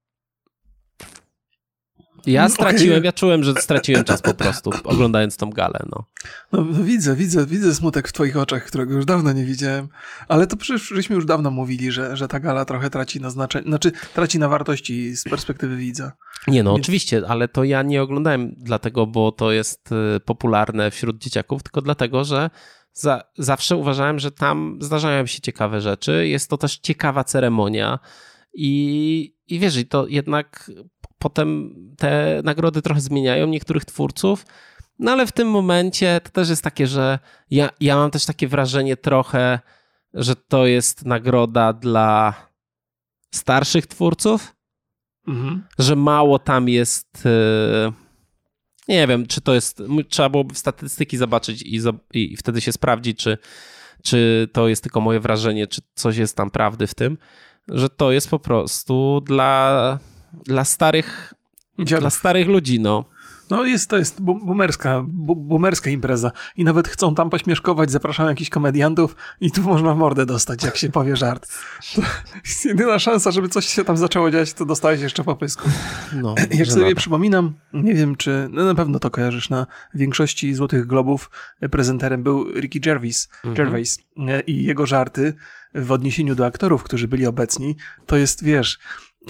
ja 2.25 2.41
mm, 2.41 2.51
straciłem, 2.51 2.97
okay. 2.97 3.05
ja 3.05 3.11
czułem, 3.11 3.43
że 3.43 3.53
straciłem 3.53 4.03
czas 4.03 4.21
po 4.21 4.33
prostu, 4.33 4.71
oglądając 4.83 5.37
tą 5.37 5.49
galę, 5.49 5.79
no. 5.91 6.05
no. 6.51 6.63
No 6.63 6.83
widzę, 6.83 7.15
widzę, 7.15 7.45
widzę 7.45 7.75
smutek 7.75 8.07
w 8.07 8.13
twoich 8.13 8.37
oczach, 8.37 8.65
którego 8.65 8.93
już 8.93 9.05
dawno 9.05 9.33
nie 9.33 9.45
widziałem, 9.45 9.87
ale 10.27 10.47
to 10.47 10.57
przecież 10.57 10.87
żeśmy 10.87 11.15
już 11.15 11.25
dawno 11.25 11.51
mówili, 11.51 11.91
że, 11.91 12.17
że 12.17 12.27
ta 12.27 12.39
gala 12.39 12.65
trochę 12.65 12.89
traci 12.89 13.21
na 13.21 13.29
znaczeniu, 13.29 13.67
znaczy 13.67 13.91
traci 14.13 14.39
na 14.39 14.49
wartości 14.49 15.15
z 15.15 15.23
perspektywy 15.23 15.77
widza. 15.77 16.11
Nie, 16.47 16.63
no 16.63 16.73
oczywiście, 16.73 17.21
ale 17.27 17.47
to 17.47 17.63
ja 17.63 17.81
nie 17.81 18.01
oglądałem 18.01 18.55
dlatego, 18.57 19.07
bo 19.07 19.31
to 19.31 19.51
jest 19.51 19.89
y, 19.91 20.19
popularne 20.19 20.91
wśród 20.91 21.17
dzieciaków, 21.17 21.63
tylko 21.63 21.81
dlatego, 21.81 22.23
że 22.23 22.49
za, 22.93 23.23
zawsze 23.37 23.75
uważałem, 23.75 24.19
że 24.19 24.31
tam 24.31 24.77
zdarzają 24.81 25.25
się 25.25 25.41
ciekawe 25.41 25.81
rzeczy, 25.81 26.27
jest 26.27 26.49
to 26.49 26.57
też 26.57 26.77
ciekawa 26.77 27.23
ceremonia 27.23 27.99
i, 28.53 29.35
i 29.47 29.59
wiesz, 29.59 29.77
i 29.77 29.85
to 29.85 30.07
jednak 30.07 30.71
potem 31.23 31.75
te 31.97 32.41
nagrody 32.43 32.81
trochę 32.81 33.01
zmieniają 33.01 33.47
niektórych 33.47 33.85
twórców. 33.85 34.45
No 34.99 35.11
ale 35.11 35.27
w 35.27 35.31
tym 35.31 35.49
momencie 35.49 36.21
to 36.23 36.29
też 36.29 36.49
jest 36.49 36.63
takie, 36.63 36.87
że 36.87 37.19
ja, 37.51 37.69
ja 37.79 37.95
mam 37.95 38.11
też 38.11 38.25
takie 38.25 38.47
wrażenie 38.47 38.97
trochę, 38.97 39.59
że 40.13 40.35
to 40.35 40.65
jest 40.65 41.05
nagroda 41.05 41.73
dla 41.73 42.33
starszych 43.31 43.87
twórców, 43.87 44.55
mhm. 45.27 45.63
że 45.79 45.95
mało 45.95 46.39
tam 46.39 46.69
jest. 46.69 47.25
E, 47.25 47.91
nie 48.87 49.07
wiem, 49.07 49.27
czy 49.27 49.41
to 49.41 49.53
jest. 49.53 49.83
Trzeba 50.09 50.29
byłoby 50.29 50.55
statystyki 50.55 51.17
zobaczyć 51.17 51.61
i, 51.61 51.81
i 52.13 52.37
wtedy 52.37 52.61
się 52.61 52.71
sprawdzić, 52.71 53.19
czy, 53.19 53.37
czy 54.03 54.49
to 54.53 54.67
jest 54.67 54.83
tylko 54.83 55.01
moje 55.01 55.19
wrażenie, 55.19 55.67
czy 55.67 55.81
coś 55.93 56.17
jest 56.17 56.37
tam 56.37 56.51
prawdy 56.51 56.87
w 56.87 56.93
tym, 56.93 57.17
że 57.67 57.89
to 57.89 58.11
jest 58.11 58.29
po 58.29 58.39
prostu 58.39 59.21
dla 59.21 59.99
dla 60.45 60.65
starych, 60.65 61.33
Dziadów. 61.79 62.01
dla 62.01 62.09
starych 62.09 62.47
ludzi, 62.47 62.79
no. 62.79 63.05
No 63.49 63.65
jest, 63.65 63.89
to 63.89 63.97
jest 63.97 64.21
boomerska, 64.21 65.03
boomerska 65.07 65.89
impreza 65.89 66.31
i 66.57 66.63
nawet 66.63 66.87
chcą 66.87 67.15
tam 67.15 67.29
pośmieszkować, 67.29 67.91
zapraszają 67.91 68.29
jakichś 68.29 68.49
komediantów 68.49 69.15
i 69.41 69.51
tu 69.51 69.61
można 69.61 69.95
mordę 69.95 70.25
dostać, 70.25 70.63
jak 70.63 70.77
się 70.77 70.89
powie 70.89 71.15
żart. 71.15 71.47
To 71.95 72.01
jest 72.45 72.65
jedyna 72.65 72.99
szansa, 72.99 73.31
żeby 73.31 73.49
coś 73.49 73.65
się 73.65 73.83
tam 73.83 73.97
zaczęło 73.97 74.31
dziać, 74.31 74.53
to 74.53 74.65
dostałeś 74.65 75.01
jeszcze 75.01 75.23
po 75.23 75.35
pysku. 75.35 75.69
No, 76.13 76.35
jak 76.59 76.67
sobie 76.67 76.95
przypominam, 76.95 77.53
nie 77.73 77.93
wiem 77.93 78.15
czy, 78.15 78.49
no 78.51 78.65
na 78.65 78.75
pewno 78.75 78.99
to 78.99 79.09
kojarzysz, 79.09 79.49
na 79.49 79.67
większości 79.93 80.53
Złotych 80.53 80.87
Globów 80.87 81.31
prezenterem 81.71 82.23
był 82.23 82.51
Ricky 82.59 82.79
Gervais, 82.79 83.29
mhm. 83.35 83.55
Gervais 83.55 83.99
i 84.47 84.63
jego 84.63 84.85
żarty 84.85 85.33
w 85.75 85.91
odniesieniu 85.91 86.35
do 86.35 86.45
aktorów, 86.45 86.83
którzy 86.83 87.07
byli 87.07 87.25
obecni, 87.25 87.75
to 88.05 88.17
jest, 88.17 88.43
wiesz, 88.43 88.79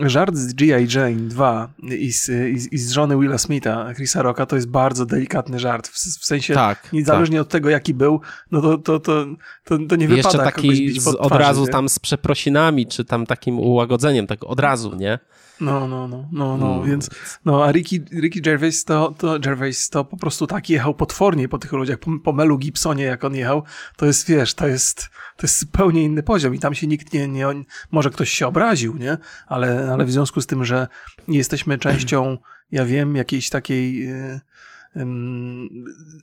żart 0.02 0.36
z 0.36 0.54
G.I. 0.54 0.88
Jane 0.96 1.16
2 1.16 1.70
i 1.80 2.12
z, 2.12 2.30
i, 2.30 2.76
i 2.76 2.78
z 2.78 2.92
żony 2.92 3.20
Willa 3.20 3.38
Smitha, 3.38 3.94
Chrisa 3.94 4.22
Rocka, 4.22 4.46
to 4.46 4.56
jest 4.56 4.68
bardzo 4.68 5.06
delikatny 5.06 5.60
żart. 5.60 5.88
W, 5.88 5.94
w 5.94 6.26
sensie, 6.26 6.54
tak, 6.54 6.94
niezależnie 6.94 7.38
tak. 7.38 7.42
od 7.42 7.50
tego, 7.50 7.70
jaki 7.70 7.94
był, 7.94 8.22
no 8.52 8.62
to, 8.62 8.78
to, 8.78 9.00
to, 9.00 9.26
to, 9.64 9.78
to 9.90 9.96
nie 9.96 10.08
wypada 10.08 10.30
Jeszcze 10.30 10.38
taki 10.38 11.00
z, 11.00 11.08
od 11.08 11.32
razu 11.32 11.62
nie? 11.62 11.68
tam 11.68 11.90
z 11.90 12.00
przeprosinami, 12.00 12.88
czy 12.88 13.06
tam 13.06 13.26
takim 13.26 13.60
ułagodzeniem, 13.60 14.28
tak 14.28 14.44
od 14.44 14.60
razu, 14.60 14.96
nie? 14.96 15.20
No, 15.62 15.88
no, 15.88 16.08
no, 16.08 16.28
no, 16.32 16.58
no, 16.58 16.76
mm. 16.76 16.90
więc, 16.90 17.10
no, 17.46 17.66
a 17.66 17.72
Ricky, 17.72 18.00
Ricky 18.22 18.42
Gervais 18.42 18.84
to, 18.84 19.14
to, 19.18 19.40
Gervais 19.40 19.90
to 19.90 20.06
po 20.06 20.18
prostu 20.18 20.48
tak 20.48 20.70
jechał 20.70 20.94
potwornie 20.94 21.50
po 21.50 21.58
tych 21.58 21.72
ludziach, 21.72 22.00
po, 22.00 22.12
po 22.24 22.34
Melu 22.34 22.58
Gibsonie, 22.58 23.04
jak 23.04 23.24
on 23.24 23.36
jechał, 23.36 23.64
to 23.98 24.06
jest, 24.06 24.28
wiesz, 24.28 24.54
to 24.54 24.68
jest, 24.68 25.10
to 25.38 25.44
jest 25.44 25.60
zupełnie 25.60 26.04
inny 26.04 26.24
poziom 26.24 26.56
i 26.56 26.60
tam 26.60 26.76
się 26.76 26.88
nikt 26.88 27.14
nie, 27.14 27.28
nie 27.28 27.48
może 27.92 28.10
ktoś 28.10 28.30
się 28.30 28.48
obraził, 28.48 28.98
nie? 28.98 29.18
Ale, 29.48 29.83
ale 29.92 30.06
w 30.06 30.12
związku 30.12 30.42
z 30.42 30.48
tym, 30.48 30.66
że 30.66 30.88
jesteśmy 31.28 31.78
częścią, 31.78 32.38
ja 32.72 32.86
wiem, 32.86 33.16
jakiejś 33.16 33.50
takiej, 33.50 34.00
yy, 34.00 34.40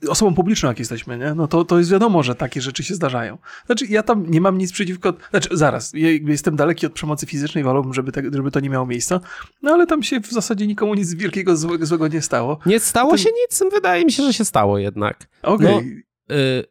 osobą 0.09 0.35
publiczną, 0.35 0.69
jak 0.69 0.79
jesteśmy, 0.79 1.17
nie? 1.17 1.33
no 1.33 1.47
to, 1.47 1.65
to 1.65 1.77
jest 1.77 1.91
wiadomo, 1.91 2.23
że 2.23 2.35
takie 2.35 2.61
rzeczy 2.61 2.83
się 2.83 2.95
zdarzają. 2.95 3.37
Znaczy, 3.65 3.85
ja 3.85 4.03
tam 4.03 4.31
nie 4.31 4.41
mam 4.41 4.57
nic 4.57 4.71
przeciwko, 4.71 5.13
znaczy, 5.29 5.49
zaraz, 5.51 5.91
ja 5.93 6.09
jestem 6.09 6.55
daleki 6.55 6.85
od 6.85 6.93
przemocy 6.93 7.25
fizycznej, 7.25 7.63
wolałbym, 7.63 7.93
żeby, 7.93 8.11
te, 8.11 8.21
żeby 8.33 8.51
to 8.51 8.59
nie 8.59 8.69
miało 8.69 8.85
miejsca, 8.85 9.19
no 9.61 9.71
ale 9.71 9.87
tam 9.87 10.03
się 10.03 10.19
w 10.19 10.31
zasadzie 10.31 10.67
nikomu 10.67 10.93
nic 10.93 11.13
wielkiego 11.13 11.57
złego, 11.57 11.85
złego 11.85 12.07
nie 12.07 12.21
stało. 12.21 12.59
Nie 12.65 12.79
stało 12.79 13.17
się 13.17 13.29
nic? 13.43 13.63
Wydaje 13.71 14.05
mi 14.05 14.11
się, 14.11 14.23
że 14.23 14.33
się 14.33 14.45
stało 14.45 14.77
jednak. 14.77 15.27
Okej. 15.43 15.75
Okay. 15.75 16.03
No, 16.29 16.35
y, 16.35 16.65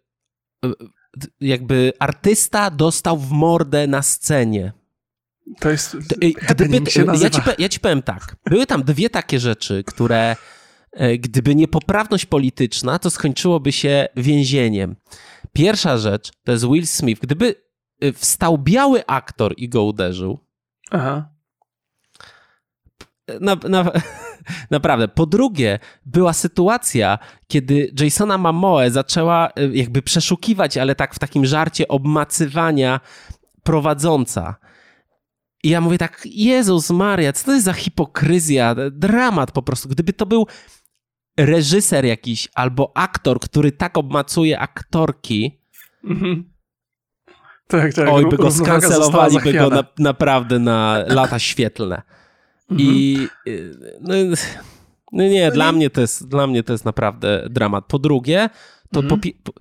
y, 0.66 0.74
jakby 1.40 1.92
artysta 1.98 2.70
dostał 2.70 3.18
w 3.18 3.30
mordę 3.30 3.86
na 3.86 4.02
scenie. 4.02 4.72
To 5.58 5.70
jest. 5.70 5.96
Gdyby, 5.96 6.78
ja, 7.20 7.30
ci, 7.30 7.40
ja 7.58 7.68
ci 7.68 7.80
powiem 7.80 8.02
tak. 8.02 8.36
Były 8.50 8.66
tam 8.66 8.82
dwie 8.82 9.10
takie 9.10 9.40
rzeczy, 9.40 9.84
które 9.86 10.36
E, 10.92 11.18
gdyby 11.18 11.54
nie 11.54 11.68
poprawność 11.68 12.26
polityczna, 12.26 12.98
to 12.98 13.10
skończyłoby 13.10 13.72
się 13.72 14.08
więzieniem. 14.16 14.96
Pierwsza 15.52 15.98
rzecz 15.98 16.30
to 16.44 16.52
jest 16.52 16.66
Will 16.66 16.86
Smith. 16.86 17.20
Gdyby 17.20 17.54
e, 18.00 18.12
wstał 18.12 18.58
biały 18.58 19.06
aktor 19.06 19.54
i 19.56 19.68
go 19.68 19.84
uderzył. 19.84 20.38
Aha. 20.90 21.28
Na, 23.40 23.56
na, 23.68 23.92
naprawdę. 24.70 25.08
Po 25.08 25.26
drugie, 25.26 25.78
była 26.06 26.32
sytuacja, 26.32 27.18
kiedy 27.48 27.92
Jasona 28.00 28.38
Mamoe 28.38 28.90
zaczęła 28.90 29.48
e, 29.48 29.66
jakby 29.72 30.02
przeszukiwać, 30.02 30.76
ale 30.76 30.94
tak 30.94 31.14
w 31.14 31.18
takim 31.18 31.46
żarcie 31.46 31.88
obmacywania 31.88 33.00
prowadząca. 33.62 34.56
I 35.64 35.68
ja 35.68 35.80
mówię 35.80 35.98
tak, 35.98 36.22
Jezus 36.24 36.90
Maria, 36.90 37.32
co 37.32 37.44
to 37.46 37.52
jest 37.52 37.64
za 37.64 37.72
hipokryzja, 37.72 38.76
dramat 38.90 39.52
po 39.52 39.62
prostu. 39.62 39.88
Gdyby 39.88 40.12
to 40.12 40.26
był 40.26 40.46
reżyser 41.36 42.04
jakiś 42.04 42.48
albo 42.54 42.92
aktor, 42.94 43.40
który 43.40 43.72
tak 43.72 43.98
obmacuje 43.98 44.58
aktorki, 44.58 45.60
mhm. 46.04 46.52
tak, 47.66 47.94
tak. 47.94 48.08
oj, 48.08 48.26
by 48.28 48.36
go 48.36 48.50
skancelowali, 48.50 49.38
by 49.44 49.52
go 49.52 49.68
na, 49.68 49.84
naprawdę 49.98 50.58
na 50.58 51.04
lata 51.06 51.38
świetlne. 51.38 52.02
Mhm. 52.70 52.88
I 52.88 53.18
y, 53.48 53.74
no, 54.00 54.14
no 55.12 55.22
nie, 55.22 55.46
no 55.46 55.54
dla, 55.54 55.70
nie. 55.70 55.76
Mnie 55.76 55.90
to 55.90 56.00
jest, 56.00 56.28
dla 56.28 56.46
mnie 56.46 56.62
to 56.62 56.72
jest 56.72 56.84
naprawdę 56.84 57.46
dramat. 57.50 57.86
Po 57.86 57.98
drugie, 57.98 58.50
to 58.92 59.00
mhm. 59.00 59.20
po, 59.20 59.28
po, 59.52 59.60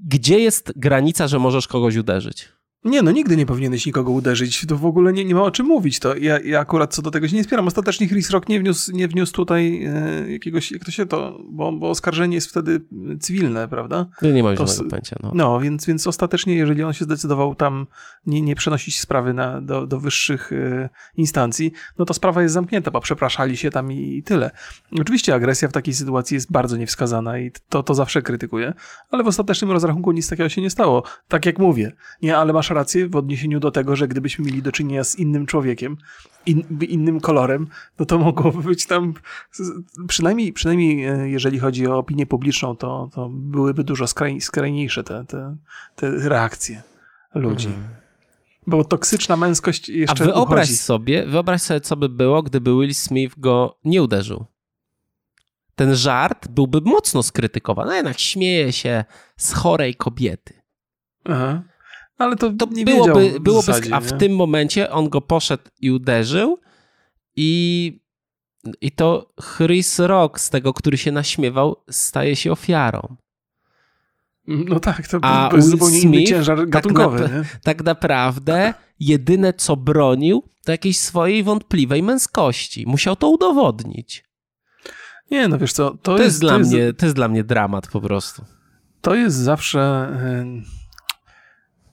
gdzie 0.00 0.38
jest 0.38 0.72
granica, 0.76 1.28
że 1.28 1.38
możesz 1.38 1.68
kogoś 1.68 1.96
uderzyć? 1.96 2.48
Nie, 2.84 3.02
no 3.02 3.10
nigdy 3.10 3.36
nie 3.36 3.46
powinieneś 3.46 3.86
nikogo 3.86 4.12
uderzyć. 4.12 4.66
To 4.66 4.76
w 4.76 4.86
ogóle 4.86 5.12
nie, 5.12 5.24
nie 5.24 5.34
ma 5.34 5.42
o 5.42 5.50
czym 5.50 5.66
mówić. 5.66 5.98
To 5.98 6.16
ja, 6.16 6.40
ja 6.40 6.60
akurat 6.60 6.94
co 6.94 7.02
do 7.02 7.10
tego 7.10 7.28
się 7.28 7.36
nie 7.36 7.42
wspieram. 7.42 7.66
Ostatecznie 7.66 8.08
Chris 8.08 8.30
Rock 8.30 8.48
nie 8.48 8.60
wniósł, 8.60 8.92
nie 8.92 9.08
wniósł 9.08 9.32
tutaj 9.32 9.84
e, 9.84 10.32
jakiegoś, 10.32 10.72
jak 10.72 10.84
to 10.84 10.90
się 10.90 11.06
to, 11.06 11.38
bo, 11.50 11.72
bo 11.72 11.90
oskarżenie 11.90 12.34
jest 12.34 12.50
wtedy 12.50 12.80
cywilne, 13.20 13.68
prawda? 13.68 14.06
Nie, 14.22 14.32
nie 14.32 14.42
mam 14.42 14.56
żadnego 14.56 14.90
pojęcia. 14.90 15.16
No. 15.22 15.32
no, 15.34 15.60
więc, 15.60 15.86
więc 15.86 16.06
ostatecznie, 16.06 16.54
jeżeli 16.54 16.82
on 16.82 16.92
się 16.92 17.04
zdecydował 17.04 17.54
tam 17.54 17.86
nie, 18.26 18.42
nie 18.42 18.56
przenosić 18.56 19.00
sprawy 19.00 19.34
na, 19.34 19.60
do, 19.60 19.86
do 19.86 20.00
wyższych 20.00 20.52
e, 20.52 20.88
instancji, 21.16 21.72
no 21.98 22.04
to 22.04 22.14
sprawa 22.14 22.42
jest 22.42 22.54
zamknięta, 22.54 22.90
bo 22.90 23.00
przepraszali 23.00 23.56
się 23.56 23.70
tam 23.70 23.92
i, 23.92 24.16
i 24.16 24.22
tyle. 24.22 24.50
Oczywiście 25.00 25.34
agresja 25.34 25.68
w 25.68 25.72
takiej 25.72 25.94
sytuacji 25.94 26.34
jest 26.34 26.52
bardzo 26.52 26.76
niewskazana 26.76 27.38
i 27.38 27.52
to, 27.68 27.82
to 27.82 27.94
zawsze 27.94 28.22
krytykuję, 28.22 28.74
ale 29.10 29.24
w 29.24 29.26
ostatecznym 29.26 29.70
rozrachunku 29.70 30.12
nic 30.12 30.28
takiego 30.28 30.48
się 30.48 30.60
nie 30.60 30.70
stało. 30.70 31.02
Tak 31.28 31.46
jak 31.46 31.58
mówię, 31.58 31.92
nie, 32.22 32.36
ale 32.36 32.52
masz 32.52 32.67
rację 32.70 33.08
w 33.08 33.16
odniesieniu 33.16 33.60
do 33.60 33.70
tego, 33.70 33.96
że 33.96 34.08
gdybyśmy 34.08 34.44
mieli 34.44 34.62
do 34.62 34.72
czynienia 34.72 35.04
z 35.04 35.16
innym 35.16 35.46
człowiekiem, 35.46 35.96
in, 36.46 36.62
innym 36.88 37.20
kolorem, 37.20 37.66
no 37.98 38.06
to 38.06 38.18
mogłoby 38.18 38.62
być 38.62 38.86
tam, 38.86 39.14
przynajmniej, 40.08 40.52
przynajmniej 40.52 41.04
e, 41.04 41.28
jeżeli 41.30 41.58
chodzi 41.58 41.86
o 41.86 41.98
opinię 41.98 42.26
publiczną, 42.26 42.76
to, 42.76 43.10
to 43.14 43.28
byłyby 43.32 43.84
dużo 43.84 44.06
skraj, 44.06 44.40
skrajniejsze 44.40 45.04
te, 45.04 45.24
te, 45.24 45.56
te 45.96 46.10
reakcje 46.10 46.82
ludzi. 47.34 47.68
Mhm. 47.68 47.88
Bo 48.66 48.84
toksyczna 48.84 49.36
męskość 49.36 49.88
jeszcze 49.88 50.24
A 50.24 50.26
wyobraź 50.26 50.66
uchodzi. 50.66 50.76
sobie, 50.76 51.26
wyobraź 51.26 51.62
sobie, 51.62 51.80
co 51.80 51.96
by 51.96 52.08
było, 52.08 52.42
gdyby 52.42 52.70
Will 52.70 52.94
Smith 52.94 53.34
go 53.38 53.78
nie 53.84 54.02
uderzył. 54.02 54.44
Ten 55.74 55.96
żart 55.96 56.48
byłby 56.48 56.80
mocno 56.80 57.22
skrytykowany, 57.22 57.92
a 57.92 57.96
jednak 57.96 58.18
śmieje 58.18 58.72
się 58.72 59.04
z 59.36 59.52
chorej 59.52 59.94
kobiety. 59.94 60.54
Aha. 61.24 61.62
Ale 62.18 62.36
to, 62.36 62.52
to 62.52 62.66
nie 62.70 62.84
byłoby, 62.84 63.40
byłoby 63.40 63.66
zasadzie, 63.66 63.94
a 63.94 64.00
w 64.00 64.18
tym 64.18 64.36
momencie 64.36 64.90
on 64.90 65.08
go 65.08 65.20
poszedł 65.20 65.62
i 65.80 65.90
uderzył 65.90 66.58
i, 67.36 68.00
i 68.80 68.92
to 68.92 69.32
Chris 69.56 69.98
Rock 69.98 70.40
z 70.40 70.50
tego, 70.50 70.74
który 70.74 70.98
się 70.98 71.12
naśmiewał, 71.12 71.76
staje 71.90 72.36
się 72.36 72.52
ofiarą. 72.52 73.16
No 74.46 74.80
tak, 74.80 75.08
to, 75.08 75.18
a 75.22 75.48
to 75.50 75.56
jest 75.56 75.68
zupełnie 75.68 76.00
Smith, 76.00 76.14
inny 76.14 76.24
ciężar 76.24 76.68
gatunkowy. 76.68 77.18
Tak, 77.18 77.32
na, 77.32 77.44
tak 77.62 77.84
naprawdę 77.84 78.74
jedyne 79.00 79.52
co 79.52 79.76
bronił, 79.76 80.42
to 80.64 80.72
jakiejś 80.72 80.98
swojej 80.98 81.42
wątpliwej 81.42 82.02
męskości. 82.02 82.86
Musiał 82.86 83.16
to 83.16 83.28
udowodnić. 83.28 84.24
Nie, 85.30 85.48
no 85.48 85.58
wiesz 85.58 85.72
co, 85.72 85.90
to, 85.90 85.96
to 85.96 86.12
jest, 86.12 86.24
jest, 86.24 86.40
dla 86.40 86.52
to 86.52 86.58
jest... 86.58 86.72
mnie, 86.72 86.92
to 86.92 87.06
jest 87.06 87.16
dla 87.16 87.28
mnie 87.28 87.44
dramat 87.44 87.88
po 87.88 88.00
prostu. 88.00 88.44
To 89.00 89.14
jest 89.14 89.36
zawsze 89.36 90.08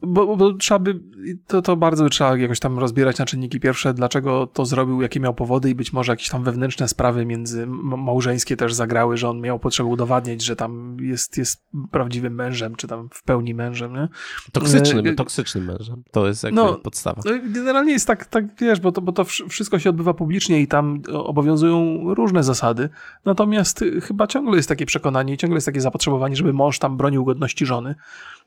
bo, 0.07 0.37
bo, 0.37 0.53
trzeba 0.53 0.79
by, 0.79 0.99
to, 1.47 1.61
to 1.61 1.75
bardzo 1.75 2.09
trzeba 2.09 2.37
jakoś 2.37 2.59
tam 2.59 2.79
rozbierać 2.79 3.17
na 3.17 3.25
czynniki 3.25 3.59
pierwsze, 3.59 3.93
dlaczego 3.93 4.47
to 4.47 4.65
zrobił, 4.65 5.01
jakie 5.01 5.19
miał 5.19 5.33
powody 5.33 5.69
i 5.69 5.75
być 5.75 5.93
może 5.93 6.11
jakieś 6.11 6.29
tam 6.29 6.43
wewnętrzne 6.43 6.87
sprawy 6.87 7.25
między 7.25 7.67
małżeńskie 7.67 8.57
też 8.57 8.73
zagrały, 8.73 9.17
że 9.17 9.29
on 9.29 9.41
miał 9.41 9.59
potrzebę 9.59 9.89
udowadniać, 9.89 10.43
że 10.43 10.55
tam 10.55 10.97
jest, 11.01 11.37
jest 11.37 11.63
prawdziwym 11.91 12.35
mężem, 12.35 12.75
czy 12.75 12.87
tam 12.87 13.09
w 13.11 13.23
pełni 13.23 13.53
mężem, 13.53 13.93
nie? 13.93 14.07
Toksycznym, 14.51 15.07
e, 15.07 15.13
toksycznym 15.13 15.65
mężem. 15.65 16.03
To 16.11 16.27
jest 16.27 16.43
jakby 16.43 16.55
no, 16.55 16.73
podstawa. 16.73 17.21
No, 17.25 17.31
generalnie 17.43 17.91
jest 17.91 18.07
tak, 18.07 18.25
tak 18.25 18.45
wiesz, 18.59 18.79
bo 18.79 18.91
to, 18.91 19.01
bo 19.01 19.11
to 19.11 19.23
wszystko 19.23 19.79
się 19.79 19.89
odbywa 19.89 20.13
publicznie 20.13 20.61
i 20.61 20.67
tam 20.67 21.01
obowiązują 21.13 21.99
różne 22.13 22.43
zasady, 22.43 22.89
natomiast 23.25 23.83
chyba 24.03 24.27
ciągle 24.27 24.55
jest 24.55 24.69
takie 24.69 24.85
przekonanie, 24.85 25.37
ciągle 25.37 25.57
jest 25.57 25.65
takie 25.65 25.81
zapotrzebowanie, 25.81 26.35
żeby 26.35 26.53
mąż 26.53 26.79
tam 26.79 26.97
bronił 26.97 27.25
godności 27.25 27.65
żony. 27.65 27.95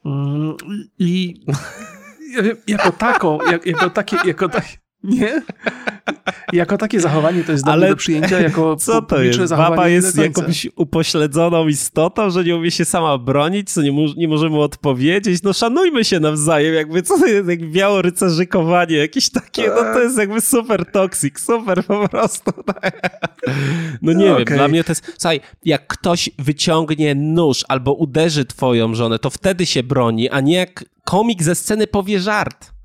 Mm, 0.05 0.57
I 0.99 1.35
jako 2.67 2.93
jak, 3.51 3.67
jako 3.67 3.91
takie, 3.91 4.17
jako 4.25 4.49
takie, 4.49 4.79
nie? 5.09 5.43
Jako 6.53 6.79
takie 6.79 7.01
zachowanie 7.01 7.45
to 7.45 7.53
jest 7.53 7.65
dobre 7.65 7.73
Ale 7.73 7.89
do 7.89 7.97
przyjęcia, 7.97 8.41
jako 8.41 8.77
co 8.77 9.03
to 9.03 9.23
jest? 9.23 9.39
zachowanie 9.39 9.71
Baba 9.71 9.89
jest 9.89 10.19
jakąś 10.19 10.67
upośledzoną 10.77 11.69
istotą, 11.69 12.31
że 12.31 12.45
nie 12.45 12.57
umie 12.57 12.71
się 12.71 12.85
sama 12.85 13.19
bronić, 13.19 13.71
co 13.71 13.83
nie, 13.83 14.15
nie 14.17 14.29
możemy 14.29 14.59
odpowiedzieć. 14.59 15.43
No 15.43 15.53
szanujmy 15.53 16.05
się 16.05 16.21
nawzajem, 16.21 16.75
jakby 16.75 17.03
co 17.03 17.19
to 17.19 17.27
jest, 17.27 17.49
jak 17.49 17.71
białorycerzykowanie, 17.71 18.97
jakieś 18.97 19.31
takie, 19.31 19.69
no 19.69 19.75
to 19.77 20.01
jest 20.01 20.19
jakby 20.19 20.41
super 20.41 20.87
toxic, 20.93 21.41
super 21.41 21.85
po 21.85 22.09
prostu. 22.09 22.53
No 24.03 24.13
nie 24.13 24.25
wiem, 24.25 24.45
dla 24.45 24.69
mnie 24.69 24.85
to 24.85 24.93
jest, 24.93 25.13
słuchaj, 25.19 25.41
jak 25.65 25.87
ktoś 25.87 26.31
wyciągnie 26.39 27.15
nóż 27.15 27.65
albo 27.69 27.93
uderzy 27.93 28.45
twoją 28.45 28.95
żonę, 28.95 29.19
to 29.19 29.31
wtedy 29.31 29.67
się 29.67 29.83
broni, 29.83 30.31
a 30.31 30.41
nie 30.41 30.55
jak 30.55 30.85
komik 31.05 31.43
ze 31.43 31.55
sceny 31.55 31.87
powie 31.87 32.21
żart. 32.21 32.78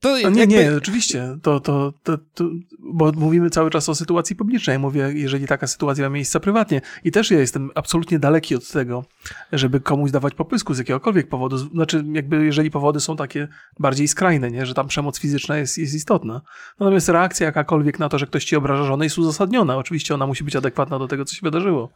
To 0.00 0.08
no 0.22 0.30
nie, 0.30 0.40
jakby... 0.40 0.46
nie, 0.46 0.76
oczywiście. 0.76 1.38
To, 1.42 1.60
to, 1.60 1.92
to, 2.02 2.18
to, 2.34 2.44
bo 2.78 3.12
mówimy 3.12 3.50
cały 3.50 3.70
czas 3.70 3.88
o 3.88 3.94
sytuacji 3.94 4.36
publicznej. 4.36 4.78
Mówię, 4.78 5.10
jeżeli 5.14 5.46
taka 5.46 5.66
sytuacja 5.66 6.04
ma 6.04 6.14
miejsce 6.14 6.40
prywatnie. 6.40 6.80
I 7.04 7.12
też 7.12 7.30
ja 7.30 7.38
jestem 7.38 7.70
absolutnie 7.74 8.18
daleki 8.18 8.56
od 8.56 8.68
tego, 8.70 9.04
żeby 9.52 9.80
komuś 9.80 10.10
dawać 10.10 10.34
popysku 10.34 10.74
z 10.74 10.78
jakiegokolwiek 10.78 11.28
powodu. 11.28 11.58
Znaczy, 11.58 12.04
jakby 12.12 12.44
jeżeli 12.44 12.70
powody 12.70 13.00
są 13.00 13.16
takie 13.16 13.48
bardziej 13.78 14.08
skrajne, 14.08 14.50
nie? 14.50 14.66
że 14.66 14.74
tam 14.74 14.88
przemoc 14.88 15.18
fizyczna 15.18 15.58
jest, 15.58 15.78
jest 15.78 15.94
istotna. 15.94 16.40
Natomiast 16.80 17.08
reakcja 17.08 17.46
jakakolwiek 17.46 17.98
na 17.98 18.08
to, 18.08 18.18
że 18.18 18.26
ktoś 18.26 18.44
ci 18.44 18.56
obraża 18.56 18.84
żonę 18.84 19.04
jest 19.04 19.18
uzasadniona. 19.18 19.76
Oczywiście 19.76 20.14
ona 20.14 20.26
musi 20.26 20.44
być 20.44 20.56
adekwatna 20.56 20.98
do 20.98 21.08
tego, 21.08 21.24
co 21.24 21.34
się 21.34 21.40
wydarzyło. 21.42 21.90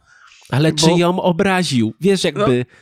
Ale 0.49 0.71
bo... 0.71 0.77
czy 0.77 0.91
ją 0.91 1.21
obraził? 1.21 1.93
Wiesz, 2.01 2.23
jakby... 2.23 2.65
No. 2.69 2.75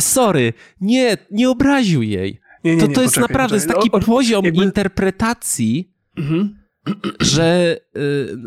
Sorry, 0.00 0.52
nie, 0.80 1.16
nie 1.30 1.50
obraził 1.50 2.02
jej. 2.02 2.43
Nie, 2.64 2.76
nie, 2.76 2.80
to 2.80 2.88
to 2.88 3.02
jest 3.02 3.14
poczekaj, 3.14 3.34
naprawdę 3.34 3.56
poczekaj. 3.56 3.76
taki 3.76 3.90
o, 3.90 3.96
o, 3.96 4.00
poziom 4.00 4.44
jakby... 4.44 4.64
interpretacji, 4.64 5.92
mhm. 6.16 6.58
że 7.20 7.76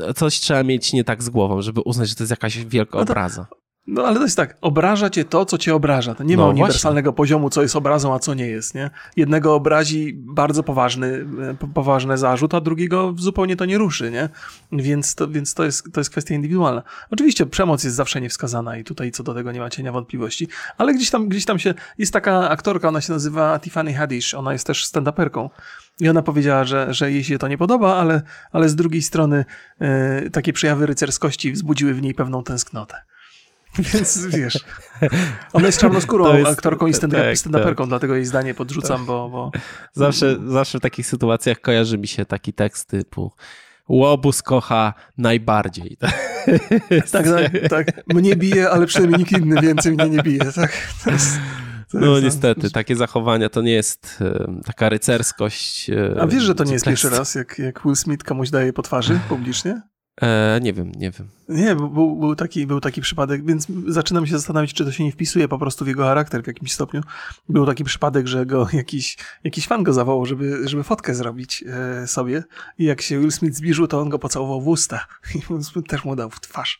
y, 0.10 0.13
coś 0.13 0.39
trzeba 0.39 0.63
mieć 0.63 0.93
nie 0.93 1.03
tak 1.03 1.23
z 1.23 1.30
głową, 1.30 1.62
żeby 1.62 1.82
uznać, 1.82 2.10
że 2.10 2.15
to 2.15 2.23
jest 2.23 2.32
jakaś 2.32 2.65
wielka 2.65 2.99
no 2.99 3.06
to, 3.06 3.12
obraza. 3.12 3.47
No 3.88 4.04
ale 4.04 4.15
to 4.15 4.23
jest 4.23 4.38
tak, 4.38 4.58
obraża 4.62 5.10
cię 5.10 5.26
to, 5.26 5.45
co 5.45 5.58
cię 5.58 5.76
obraża. 5.76 6.15
To 6.15 6.23
nie 6.23 6.38
no, 6.38 6.43
ma 6.43 6.50
uniwersalnego 6.50 7.12
właśnie. 7.12 7.17
poziomu, 7.17 7.50
co 7.50 7.62
jest 7.62 7.76
obrazą, 7.76 8.13
a 8.13 8.19
co 8.19 8.34
nie 8.34 8.47
jest, 8.47 8.76
nie? 8.76 8.89
Jednego 9.15 9.56
obrazi 9.56 10.13
bardzo 10.15 10.63
poważny, 10.63 11.26
e, 11.62 11.67
poważny 11.73 12.17
zarzut, 12.17 12.54
a 12.54 12.62
drugiego 12.62 13.13
zupełnie 13.17 13.56
to 13.56 13.65
nie 13.65 13.78
ruszy, 13.78 14.12
nie? 14.12 14.30
Więc 14.71 15.15
to, 15.15 15.28
więc 15.28 15.54
to, 15.54 15.63
jest, 15.63 15.93
to 15.93 16.00
jest 16.00 16.10
kwestia 16.10 16.36
indywidualna. 16.36 16.84
Oczywiście 17.12 17.45
przemoc 17.45 17.84
jest 17.84 17.95
zawsze 17.95 18.21
niewskazana 18.21 18.78
i 18.78 18.84
tutaj 18.84 19.12
co 19.12 19.23
do 19.23 19.34
tego 19.34 19.52
nie 19.52 19.60
ma 19.60 19.69
cienia 19.69 19.91
wątpliwości, 19.91 20.47
ale 20.78 20.93
gdzieś 20.93 21.10
tam, 21.10 21.30
gdzieś 21.30 21.45
tam 21.45 21.60
się, 21.60 21.73
jest 21.97 22.13
taka 22.13 22.50
aktorka, 22.50 22.88
ona 22.88 23.02
się 23.02 23.13
nazywa 23.13 23.60
Tiffany 23.60 23.93
Haddish, 23.93 24.34
ona 24.34 24.54
jest 24.54 24.67
też 24.67 24.86
stand-uperką. 24.86 25.50
I 26.00 26.10
ona 26.10 26.21
powiedziała, 26.21 26.63
że, 26.63 26.93
że 26.93 27.12
jej 27.12 27.23
się 27.23 27.38
to 27.38 27.47
nie 27.47 27.58
podoba, 27.58 27.95
ale, 27.95 28.21
ale 28.52 28.69
z 28.69 28.76
drugiej 28.76 29.02
strony 29.02 29.45
e, 29.80 30.30
takie 30.30 30.54
przejawy 30.54 30.86
rycerskości 30.86 31.52
wzbudziły 31.52 31.93
w 31.93 32.02
niej 32.02 32.13
pewną 32.13 32.43
tęsknotę. 32.43 32.95
Więc 33.94 34.26
wiesz, 34.26 34.66
ona 35.54 35.66
jest 35.66 35.80
czarnoskórą 35.80 36.38
jest, 36.38 36.52
aktorką 36.52 36.88
i 36.88 36.94
stand-uperką, 36.94 37.52
tak, 37.52 37.78
tak. 37.78 37.88
dlatego 37.88 38.16
jej 38.16 38.26
zdanie 38.26 38.54
podrzucam, 38.54 39.06
bo... 39.06 39.30
bo... 39.30 39.52
Zawsze, 39.94 40.38
zawsze 40.48 40.78
w 40.78 40.82
takich 40.82 41.08
sytuacjach 41.08 41.62
kojarzy 41.62 41.98
mi 41.98 42.08
się 42.08 42.26
taki 42.26 42.54
tekst 42.54 42.88
typu 42.88 43.32
Łobuz 43.90 44.42
kocha 44.42 44.94
najbardziej. 45.18 45.98
tak, 47.12 47.26
tak, 47.26 47.70
tak. 47.70 48.08
Mnie 48.08 48.36
bije, 48.36 48.70
ale 48.70 48.86
przynajmniej 48.86 49.20
nikt 49.20 49.32
inny 49.32 49.62
więcej 49.62 49.92
mnie 49.92 50.10
nie 50.10 50.24
bije. 50.24 50.52
Tak? 50.56 50.72
To 51.04 51.12
jest, 51.12 51.40
to 51.92 52.00
no 52.00 52.12
jest, 52.12 52.24
niestety, 52.24 52.72
takie 52.72 52.96
zachowania 52.96 53.50
to 53.50 53.62
nie 53.62 53.72
jest 53.72 54.24
taka 54.66 54.90
rycerskość. 54.90 55.92
A 56.20 56.28
wiesz, 56.28 56.44
że 56.44 56.56
to 56.56 56.63
nie 56.63 56.74
jest 56.74 56.86
pierwszy 56.86 57.10
raz, 57.10 57.36
jak, 57.36 57.60
jak 57.60 57.84
Will 57.86 57.96
Smith 57.96 58.24
komuś 58.24 58.50
daje 58.50 58.74
po 58.74 58.82
twarzy 58.82 59.20
publicznie? 59.30 59.82
E, 60.21 60.60
nie 60.62 60.73
wiem, 60.73 60.91
nie 60.91 61.12
wiem. 61.12 61.30
Nie, 61.49 61.75
był, 61.75 62.15
był, 62.15 62.36
taki, 62.36 62.67
był 62.67 62.80
taki 62.80 63.01
przypadek, 63.01 63.45
więc 63.45 63.67
zaczynam 63.88 64.27
się 64.27 64.32
zastanawiać, 64.32 64.73
czy 64.73 64.86
to 64.86 64.91
się 64.91 65.03
nie 65.03 65.12
wpisuje 65.12 65.47
po 65.47 65.60
prostu 65.60 65.86
w 65.86 65.88
jego 65.88 66.03
charakter 66.03 66.43
w 66.43 66.47
jakimś 66.47 66.71
stopniu. 66.71 67.01
Był 67.49 67.65
taki 67.65 67.84
przypadek, 67.84 68.27
że 68.27 68.45
go 68.45 68.67
jakiś, 68.73 69.17
jakiś 69.43 69.67
fan 69.67 69.84
go 69.84 69.93
zawołał, 69.93 70.25
żeby, 70.25 70.67
żeby 70.67 70.84
fotkę 70.84 71.15
zrobić 71.15 71.63
e, 71.67 72.08
sobie 72.08 72.43
i 72.77 72.86
jak 72.86 73.01
się 73.01 73.19
Will 73.19 73.32
Smith 73.32 73.56
zbliżył, 73.56 73.88
to 73.88 74.01
on 74.01 74.10
go 74.10 74.19
pocałował 74.19 74.62
w 74.62 74.67
usta 74.67 75.06
i 75.80 75.84
też 75.84 76.06
mu 76.06 76.15
dał 76.15 76.30
w 76.30 76.39
twarz. 76.39 76.80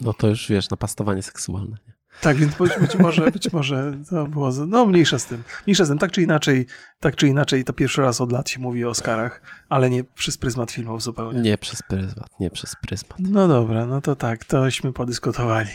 No 0.00 0.12
to 0.12 0.28
już 0.28 0.48
wiesz, 0.48 0.70
napastowanie 0.70 1.22
seksualne. 1.22 1.76
Nie? 1.86 1.97
Tak, 2.20 2.36
więc 2.36 2.54
być, 2.54 2.94
może, 2.98 3.30
być 3.30 3.52
może 3.52 3.92
to 4.10 4.26
było, 4.26 4.50
no 4.66 4.86
mniejsza 4.86 5.18
z 5.18 5.26
tym. 5.26 5.42
Mniejsza 5.66 5.84
z 5.84 5.88
tym, 5.88 5.98
tak 5.98 6.12
czy 6.12 6.22
inaczej, 6.22 6.66
tak 7.00 7.16
czy 7.16 7.28
inaczej, 7.28 7.64
to 7.64 7.72
pierwszy 7.72 8.02
raz 8.02 8.20
od 8.20 8.32
lat 8.32 8.50
się 8.50 8.60
mówi 8.60 8.84
o 8.84 8.88
Oscarach, 8.88 9.42
ale 9.68 9.90
nie 9.90 10.04
przez 10.04 10.38
pryzmat 10.38 10.70
filmów 10.70 11.02
zupełnie. 11.02 11.40
Nie 11.40 11.58
przez 11.58 11.82
pryzmat, 11.82 12.28
nie 12.40 12.50
przez 12.50 12.76
pryzmat. 12.82 13.18
No 13.18 13.48
dobra, 13.48 13.86
no 13.86 14.00
to 14.00 14.16
tak, 14.16 14.44
tośmy 14.44 14.92
podyskutowali 14.92 15.70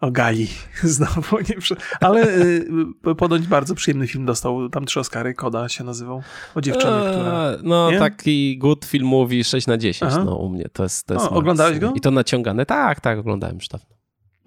o 0.00 0.10
Gali 0.10 0.48
znowu, 0.82 1.38
nie, 1.38 1.76
ale 2.00 2.28
y, 2.28 3.14
ponoć 3.18 3.46
bardzo 3.46 3.74
przyjemny 3.74 4.06
film 4.06 4.26
dostał, 4.26 4.68
tam 4.68 4.84
trzy 4.84 5.00
Oscary, 5.00 5.34
Koda 5.34 5.68
się 5.68 5.84
nazywał, 5.84 6.22
o 6.54 6.60
dziewczynie, 6.60 6.92
eee, 6.92 7.12
która... 7.12 7.50
No 7.62 7.90
nie? 7.90 7.98
taki 7.98 8.58
good 8.58 8.84
film 8.84 9.06
mówi 9.06 9.44
6 9.44 9.66
na 9.66 9.78
10, 9.78 10.12
Aha. 10.12 10.24
no 10.24 10.36
u 10.36 10.48
mnie 10.48 10.64
to 10.72 10.82
jest, 10.82 11.06
to 11.06 11.14
jest 11.14 11.26
o, 11.26 11.30
Oglądałeś 11.30 11.78
go? 11.78 11.92
I 11.94 12.00
to 12.00 12.10
naciągane, 12.10 12.66
tak, 12.66 13.00
tak, 13.00 13.18
oglądałem 13.18 13.56
już 13.56 13.68
dawno. 13.68 13.99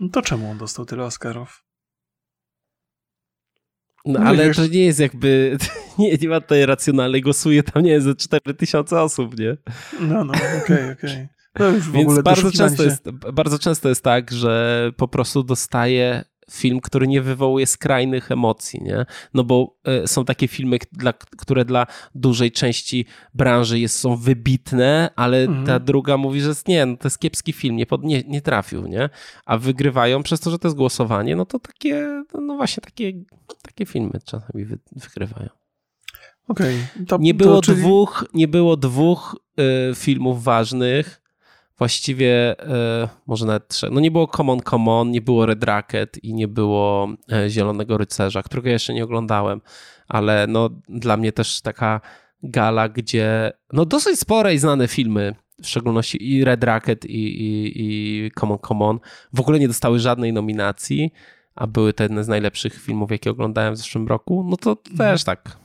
No 0.03 0.09
to 0.09 0.21
czemu 0.21 0.51
on 0.51 0.57
dostał 0.57 0.85
tyle 0.85 1.03
Oscarów? 1.03 1.63
No, 4.05 4.19
no 4.19 4.25
ale 4.25 4.47
wiesz. 4.47 4.57
to 4.57 4.67
nie 4.67 4.85
jest 4.85 4.99
jakby, 4.99 5.57
nie, 5.99 6.17
nie 6.21 6.29
ma 6.29 6.41
tutaj 6.41 6.65
racjonalnej, 6.65 7.21
głosuje 7.21 7.63
tam, 7.63 7.83
nie 7.83 7.91
jest 7.91 8.05
ze 8.05 8.15
4000 8.15 9.01
osób, 9.01 9.39
nie? 9.39 9.57
No, 9.99 10.23
no, 10.23 10.33
okej, 10.33 10.63
okay, 10.63 10.91
okej. 10.99 11.11
Okay. 11.11 11.29
No 11.59 11.71
Więc 11.93 12.21
bardzo 12.21 12.51
często, 12.51 12.83
jest, 12.83 13.09
bardzo 13.11 13.59
często 13.59 13.89
jest 13.89 14.03
tak, 14.03 14.31
że 14.31 14.91
po 14.97 15.07
prostu 15.07 15.43
dostaje 15.43 16.25
film, 16.51 16.81
który 16.81 17.07
nie 17.07 17.21
wywołuje 17.21 17.67
skrajnych 17.67 18.31
emocji, 18.31 18.79
nie? 18.83 19.05
No 19.33 19.43
bo 19.43 19.75
y, 20.03 20.07
są 20.07 20.25
takie 20.25 20.47
filmy, 20.47 20.77
dla, 20.91 21.13
które 21.13 21.65
dla 21.65 21.87
dużej 22.15 22.51
części 22.51 23.05
branży 23.33 23.79
jest, 23.79 23.99
są 23.99 24.15
wybitne, 24.15 25.09
ale 25.15 25.43
mhm. 25.43 25.65
ta 25.65 25.79
druga 25.79 26.17
mówi, 26.17 26.41
że 26.41 26.53
nie, 26.67 26.85
no 26.85 26.97
to 26.97 27.07
jest 27.07 27.19
kiepski 27.19 27.53
film, 27.53 27.75
nie, 27.75 27.85
pod, 27.85 28.03
nie, 28.03 28.23
nie 28.27 28.41
trafił, 28.41 28.87
nie? 28.87 29.09
A 29.45 29.57
wygrywają 29.57 30.23
przez 30.23 30.39
to, 30.39 30.51
że 30.51 30.59
to 30.59 30.67
jest 30.67 30.77
głosowanie, 30.77 31.35
no 31.35 31.45
to 31.45 31.59
takie, 31.59 32.23
no 32.41 32.55
właśnie 32.55 32.81
takie, 32.81 33.13
takie 33.61 33.85
filmy 33.85 34.19
czasami 34.25 34.65
wy, 34.65 34.79
wygrywają. 34.91 35.49
Okej. 36.47 36.77
Okay, 37.05 37.19
nie, 37.19 37.33
było 37.33 37.61
czyli... 37.61 37.77
dwóch, 37.77 38.25
nie 38.33 38.47
było 38.47 38.77
dwóch 38.77 39.35
y, 39.91 39.95
filmów 39.95 40.43
ważnych, 40.43 41.22
właściwie 41.83 42.59
e, 42.59 43.09
może 43.27 43.45
nawet 43.45 43.67
trzech. 43.67 43.91
No 43.91 43.99
nie 43.99 44.11
było 44.11 44.27
Common 44.27 44.59
Common, 44.59 45.11
nie 45.11 45.21
było 45.21 45.45
Red 45.45 45.63
Racket 45.63 46.23
i 46.23 46.33
nie 46.33 46.47
było 46.47 47.07
e, 47.31 47.49
Zielonego 47.49 47.97
Rycerza, 47.97 48.43
którego 48.43 48.69
jeszcze 48.69 48.93
nie 48.93 49.03
oglądałem, 49.03 49.61
ale 50.07 50.47
no 50.47 50.69
dla 50.89 51.17
mnie 51.17 51.31
też 51.31 51.61
taka 51.61 52.01
gala, 52.43 52.89
gdzie 52.89 53.51
no 53.73 53.85
dosyć 53.85 54.19
spore 54.19 54.53
i 54.53 54.57
znane 54.57 54.87
filmy, 54.87 55.35
w 55.63 55.67
szczególności 55.67 56.31
i 56.31 56.43
Red 56.43 56.63
Racket 56.63 57.05
i, 57.05 57.41
i, 57.43 57.73
i 57.75 58.31
Common 58.31 58.57
Common 58.59 58.99
w 59.33 59.39
ogóle 59.39 59.59
nie 59.59 59.67
dostały 59.67 59.99
żadnej 59.99 60.33
nominacji, 60.33 61.13
a 61.55 61.67
były 61.67 61.93
to 61.93 62.03
jedne 62.03 62.23
z 62.23 62.27
najlepszych 62.27 62.81
filmów, 62.81 63.11
jakie 63.11 63.31
oglądałem 63.31 63.73
w 63.73 63.77
zeszłym 63.77 64.07
roku, 64.07 64.45
no 64.49 64.57
to 64.57 64.69
mhm. 64.71 64.97
też 64.97 65.23
tak 65.23 65.62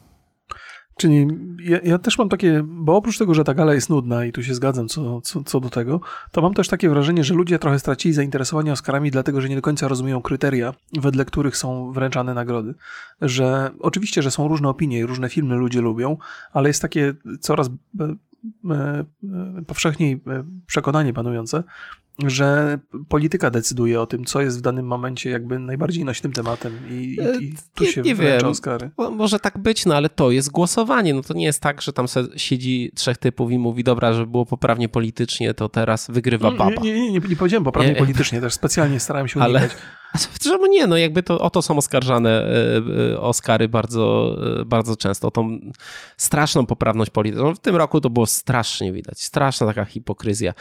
Czyli 0.99 1.27
ja, 1.61 1.79
ja, 1.85 1.99
też 1.99 2.19
mam 2.19 2.29
takie, 2.29 2.63
bo 2.65 2.97
oprócz 2.97 3.19
tego, 3.19 3.35
że 3.35 3.45
ta 3.45 3.55
gala 3.55 3.75
jest 3.75 3.91
nudna 3.91 4.25
i 4.25 4.33
tu 4.33 4.43
się 4.43 4.55
zgadzam 4.55 4.89
co, 4.89 5.21
co, 5.21 5.45
co, 5.45 5.61
do 5.61 5.71
tego, 5.71 6.01
to 6.33 6.43
mam 6.43 6.55
też 6.55 6.69
takie 6.69 6.89
wrażenie, 6.89 7.25
że 7.25 7.35
ludzie 7.35 7.59
trochę 7.59 7.79
stracili 7.79 8.15
zainteresowanie 8.15 8.73
Oscarami, 8.73 9.11
dlatego 9.11 9.41
że 9.41 9.49
nie 9.49 9.57
do 9.57 9.63
końca 9.63 9.89
rozumieją 9.89 10.23
kryteria, 10.23 10.75
wedle 10.93 11.25
których 11.25 11.57
są 11.57 11.93
wręczane 11.93 12.35
nagrody. 12.35 12.75
Że 13.21 13.71
oczywiście, 13.81 14.23
że 14.23 14.31
są 14.31 14.49
różne 14.49 14.69
opinie 14.69 14.99
i 14.99 15.07
różne 15.07 15.29
filmy 15.29 15.55
ludzie 15.55 15.81
lubią, 15.81 16.17
ale 16.53 16.69
jest 16.69 16.83
takie 16.83 17.15
coraz 17.41 17.71
powszechniej 19.67 20.13
e, 20.13 20.45
przekonanie 20.67 21.13
panujące, 21.13 21.65
że 22.27 22.79
polityka 23.09 23.51
decyduje 23.51 24.01
o 24.01 24.07
tym, 24.07 24.25
co 24.25 24.41
jest 24.41 24.59
w 24.59 24.61
danym 24.61 24.87
momencie 24.87 25.31
jakby 25.31 25.59
najbardziej 25.59 26.05
nośnym 26.05 26.33
tematem 26.33 26.73
i, 26.91 26.95
i, 26.95 27.21
e, 27.21 27.37
i 27.41 27.55
tu 27.75 27.85
nie, 27.85 27.93
się 27.93 28.03
nie 28.03 28.15
wiem. 28.15 28.47
Oscary. 28.47 28.91
Może 29.13 29.39
tak 29.39 29.59
być, 29.59 29.87
no 29.87 29.95
ale 29.95 30.09
to 30.09 30.31
jest 30.31 30.51
głosowanie. 30.51 31.15
No 31.15 31.23
to 31.23 31.35
nie 31.35 31.45
jest 31.45 31.61
tak, 31.61 31.83
że 31.83 31.93
tam 31.93 32.07
siedzi 32.37 32.93
trzech 32.95 33.19
typów 33.19 33.51
i 33.51 33.59
mówi, 33.59 33.85
dobra, 33.85 34.13
żeby 34.13 34.27
było 34.27 34.47
poprawnie 34.47 34.89
politycznie, 34.89 35.55
to 35.55 35.69
teraz 35.69 36.11
wygrywa 36.11 36.51
baba. 36.51 36.71
Nie, 36.83 36.95
nie, 36.95 37.13
nie, 37.13 37.21
nie 37.29 37.37
powiedziałem 37.37 37.65
poprawnie 37.65 37.93
nie. 37.93 37.99
politycznie, 37.99 38.41
też 38.41 38.55
specjalnie 38.55 39.01
starałem 39.01 39.29
się 39.29 39.41
unikać. 39.41 39.71
Czemu 40.41 40.67
nie? 40.67 40.87
No 40.87 40.97
jakby 40.97 41.23
to 41.23 41.39
o 41.39 41.51
to 41.51 41.63
są 41.63 41.77
oskarżane 41.77 42.31
e, 42.31 42.83
e, 43.13 43.21
Oscary 43.21 43.69
bardzo, 43.69 44.37
e, 44.61 44.65
bardzo 44.65 44.97
często. 44.97 45.29
O 45.29 45.31
tą 45.31 45.59
straszną 46.17 46.67
poprawność 46.67 47.11
polityczną. 47.11 47.55
W 47.55 47.59
tym 47.59 47.77
roku 47.77 48.01
to 48.01 48.11
było 48.11 48.27
strasznie 48.27 48.93
widać. 48.93 49.23
Straszna 49.23 49.67
taka 49.67 49.85
hipokryzja. 49.85 50.55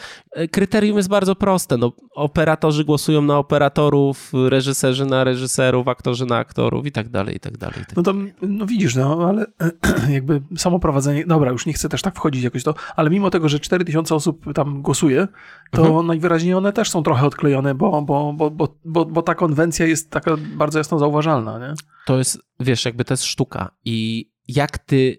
Kryterium 0.50 0.96
jest 0.96 1.08
bardzo 1.08 1.34
proste. 1.34 1.76
No, 1.76 1.92
operatorzy 2.14 2.84
głosują 2.84 3.22
na 3.22 3.38
operatorów, 3.38 4.32
reżyserzy 4.48 5.06
na 5.06 5.24
reżyserów, 5.24 5.88
aktorzy 5.88 6.26
na 6.26 6.36
aktorów 6.36 6.86
i 6.86 6.92
tak 6.92 7.08
dalej, 7.08 7.36
i 7.36 7.40
tak 7.40 7.58
dalej. 7.58 7.78
No 7.96 8.02
to 8.02 8.14
no 8.42 8.66
widzisz, 8.66 8.94
no 8.94 9.28
ale 9.28 9.46
jakby 10.16 10.42
samo 10.56 10.78
prowadzenie, 10.78 11.26
dobra, 11.26 11.50
już 11.50 11.66
nie 11.66 11.72
chcę 11.72 11.88
też 11.88 12.02
tak 12.02 12.16
wchodzić 12.16 12.42
jakoś 12.42 12.64
to, 12.64 12.74
ale 12.96 13.10
mimo 13.10 13.30
tego, 13.30 13.48
że 13.48 13.60
4000 13.60 14.14
osób 14.14 14.54
tam 14.54 14.82
głosuje, 14.82 15.28
to 15.70 15.86
mhm. 15.86 16.06
najwyraźniej 16.06 16.54
one 16.54 16.72
też 16.72 16.90
są 16.90 17.02
trochę 17.02 17.26
odklejone, 17.26 17.74
bo, 17.74 18.02
bo, 18.02 18.32
bo, 18.32 18.50
bo, 18.50 18.68
bo, 18.84 19.04
bo 19.04 19.22
tak 19.22 19.37
konwencja 19.38 19.86
jest 19.86 20.10
taka 20.10 20.36
bardzo 20.36 20.78
jasno 20.78 20.98
zauważalna, 20.98 21.58
nie? 21.58 21.74
To 22.06 22.18
jest, 22.18 22.38
wiesz, 22.60 22.84
jakby 22.84 23.04
to 23.04 23.12
jest 23.14 23.24
sztuka 23.24 23.70
i 23.84 24.30
jak 24.48 24.78
ty, 24.78 25.18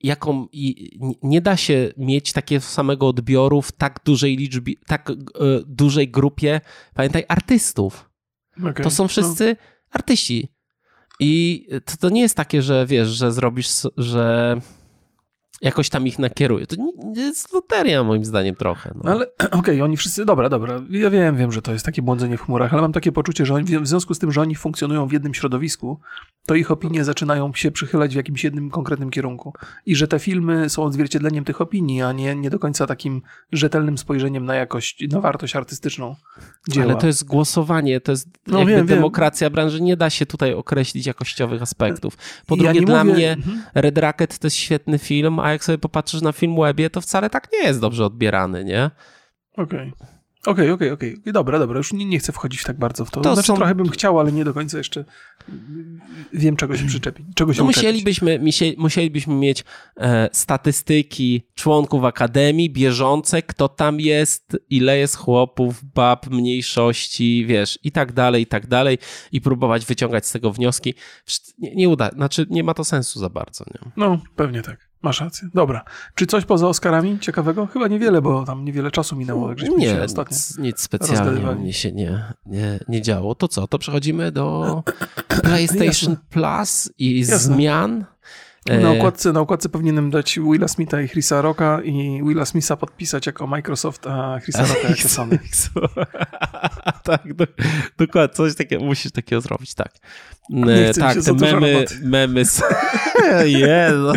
jaką, 0.00 0.46
i 0.52 0.98
nie 1.22 1.40
da 1.40 1.56
się 1.56 1.92
mieć 1.96 2.32
takiego 2.32 2.60
samego 2.60 3.08
odbioru 3.08 3.62
w 3.62 3.72
tak 3.72 4.00
dużej 4.04 4.36
liczbie, 4.36 4.74
tak 4.86 5.10
e, 5.10 5.14
dużej 5.66 6.10
grupie, 6.10 6.60
pamiętaj, 6.94 7.24
artystów. 7.28 8.10
Okay. 8.58 8.84
To 8.84 8.90
są 8.90 9.08
wszyscy 9.08 9.56
no. 9.60 9.66
artyści. 9.90 10.48
I 11.20 11.66
to, 11.84 11.96
to 11.96 12.08
nie 12.08 12.20
jest 12.20 12.36
takie, 12.36 12.62
że 12.62 12.86
wiesz, 12.86 13.08
że 13.08 13.32
zrobisz, 13.32 13.68
że 13.96 14.56
jakoś 15.60 15.88
tam 15.88 16.06
ich 16.06 16.18
nakieruje. 16.18 16.66
To 16.66 16.76
jest 17.16 17.52
loteria 17.52 18.04
moim 18.04 18.24
zdaniem 18.24 18.54
trochę. 18.54 18.90
No. 18.94 19.00
no 19.04 19.10
ale 19.10 19.26
okej, 19.38 19.58
okay, 19.58 19.84
oni 19.84 19.96
wszyscy, 19.96 20.24
dobra, 20.24 20.48
dobra, 20.48 20.80
ja 20.90 21.10
wiem, 21.10 21.36
wiem, 21.36 21.52
że 21.52 21.62
to 21.62 21.72
jest 21.72 21.84
takie 21.84 22.02
błądzenie 22.02 22.36
w 22.36 22.42
chmurach, 22.42 22.72
ale 22.72 22.82
mam 22.82 22.92
takie 22.92 23.12
poczucie, 23.12 23.46
że 23.46 23.54
oni, 23.54 23.64
w 23.64 23.86
związku 23.86 24.14
z 24.14 24.18
tym, 24.18 24.32
że 24.32 24.40
oni 24.40 24.54
funkcjonują 24.54 25.06
w 25.06 25.12
jednym 25.12 25.34
środowisku, 25.34 26.00
to 26.46 26.54
ich 26.54 26.70
opinie 26.70 27.04
zaczynają 27.04 27.54
się 27.54 27.70
przychylać 27.70 28.12
w 28.12 28.16
jakimś 28.16 28.44
jednym 28.44 28.70
konkretnym 28.70 29.10
kierunku. 29.10 29.52
I 29.86 29.96
że 29.96 30.08
te 30.08 30.18
filmy 30.18 30.70
są 30.70 30.82
odzwierciedleniem 30.82 31.44
tych 31.44 31.60
opinii, 31.60 32.02
a 32.02 32.12
nie, 32.12 32.34
nie 32.34 32.50
do 32.50 32.58
końca 32.58 32.86
takim 32.86 33.22
rzetelnym 33.52 33.98
spojrzeniem 33.98 34.44
na 34.44 34.54
jakość, 34.54 35.04
na 35.10 35.20
wartość 35.20 35.56
artystyczną 35.56 36.16
dzieła. 36.68 36.86
Ale 36.86 36.96
to 36.96 37.06
jest 37.06 37.24
głosowanie, 37.24 38.00
to 38.00 38.12
jest 38.12 38.28
no, 38.46 38.58
jakby 38.58 38.74
wiem, 38.74 38.86
demokracja 38.86 39.46
wiem. 39.46 39.52
branży, 39.52 39.82
nie 39.82 39.96
da 39.96 40.10
się 40.10 40.26
tutaj 40.26 40.54
określić 40.54 41.06
jakościowych 41.06 41.62
aspektów. 41.62 42.16
Po 42.46 42.56
ja 42.56 42.62
drugie, 42.62 42.86
dla 42.86 43.04
mówię... 43.04 43.14
mnie 43.14 43.32
mhm. 43.32 43.62
Red 43.74 43.98
Racket 43.98 44.38
to 44.38 44.46
jest 44.46 44.56
świetny 44.56 44.98
film, 44.98 45.38
a 45.38 45.49
jak 45.52 45.64
sobie 45.64 45.78
popatrzysz 45.78 46.22
na 46.22 46.32
film 46.32 46.56
Webie, 46.56 46.90
to 46.90 47.00
wcale 47.00 47.30
tak 47.30 47.48
nie 47.52 47.58
jest 47.58 47.80
dobrze 47.80 48.04
odbierany, 48.04 48.64
nie? 48.64 48.90
Okej. 49.56 49.92
Okay. 49.96 50.20
Okej, 50.46 50.70
okej, 50.70 50.90
okej. 50.90 51.16
Dobra, 51.26 51.58
dobra, 51.58 51.78
już 51.78 51.92
nie, 51.92 52.04
nie 52.04 52.18
chcę 52.18 52.32
wchodzić 52.32 52.62
tak 52.62 52.78
bardzo 52.78 53.04
w 53.04 53.10
to. 53.10 53.20
to 53.20 53.34
znaczy, 53.34 53.46
są... 53.46 53.56
trochę 53.56 53.74
bym 53.74 53.88
chciał, 53.88 54.20
ale 54.20 54.32
nie 54.32 54.44
do 54.44 54.54
końca 54.54 54.78
jeszcze 54.78 55.04
wiem, 56.32 56.56
czego 56.56 56.76
się 56.76 56.86
przyczepić. 56.86 57.26
Czego 57.34 57.54
się 57.54 57.60
no 57.60 57.66
musielibyśmy, 57.66 58.40
musielibyśmy 58.76 59.34
mieć 59.34 59.64
e, 59.96 60.28
statystyki 60.32 61.46
członków 61.54 62.04
Akademii, 62.04 62.70
bieżące, 62.70 63.42
kto 63.42 63.68
tam 63.68 64.00
jest, 64.00 64.56
ile 64.70 64.98
jest 64.98 65.16
chłopów, 65.16 65.84
bab, 65.84 66.30
mniejszości, 66.30 67.46
wiesz, 67.46 67.78
i 67.82 67.92
tak 67.92 68.12
dalej, 68.12 68.42
i 68.42 68.46
tak 68.46 68.66
dalej, 68.66 68.98
i 69.32 69.40
próbować 69.40 69.86
wyciągać 69.86 70.26
z 70.26 70.32
tego 70.32 70.52
wnioski. 70.52 70.94
Nie, 71.58 71.74
nie 71.74 71.88
uda, 71.88 72.08
znaczy 72.08 72.46
nie 72.50 72.64
ma 72.64 72.74
to 72.74 72.84
sensu 72.84 73.18
za 73.18 73.28
bardzo. 73.28 73.64
Nie? 73.74 73.90
No, 73.96 74.20
pewnie 74.36 74.62
tak. 74.62 74.89
Masz 75.02 75.20
rację. 75.20 75.48
Dobra. 75.54 75.84
Czy 76.14 76.26
coś 76.26 76.44
poza 76.44 76.68
Oscarami 76.68 77.18
ciekawego? 77.18 77.66
Chyba 77.66 77.88
niewiele, 77.88 78.22
bo 78.22 78.44
tam 78.44 78.64
niewiele 78.64 78.90
czasu 78.90 79.16
minęło, 79.16 79.48
jak 79.48 79.58
żeśmy 79.58 79.76
nie, 79.76 80.02
ostatnio 80.02 80.36
nic, 80.36 80.58
nic 80.58 80.80
specjalnie 80.80 81.54
mnie 81.54 81.72
się 81.72 81.92
nie, 81.92 82.24
nie, 82.46 82.78
nie 82.88 83.02
działo. 83.02 83.34
To 83.34 83.48
co? 83.48 83.66
To 83.66 83.78
przechodzimy 83.78 84.32
do 84.32 84.82
PlayStation 85.42 86.16
Plus 86.30 86.92
i 86.98 87.20
Jasne. 87.20 87.38
zmian. 87.38 88.04
Na 88.70 88.88
e, 88.88 88.98
okładce, 88.98 89.32
na 89.32 89.40
okładce 89.40 89.68
powinienem 89.68 90.10
dać 90.10 90.38
Willa 90.38 90.68
Smitha 90.68 91.00
i 91.00 91.08
Chrisa 91.08 91.42
Rocka 91.42 91.80
i 91.84 92.22
Willa 92.26 92.44
Smitha 92.44 92.76
podpisać 92.76 93.26
jako 93.26 93.46
Microsoft, 93.46 94.06
a 94.06 94.40
Chrisa 94.40 94.60
Rocka 94.60 94.88
jako 94.88 95.08
Sony. 95.18 95.38
tak, 97.04 97.22
dokładnie, 97.98 98.34
coś 98.34 98.54
takiego, 98.54 98.84
musisz 98.84 99.12
takiego 99.12 99.40
zrobić, 99.40 99.74
tak. 99.74 99.92
E, 100.68 100.94
tak, 100.94 101.18
te 101.24 101.32
memy, 101.32 101.84
memy 102.02 102.44
z... 102.44 102.62
Jezu. 103.44 104.12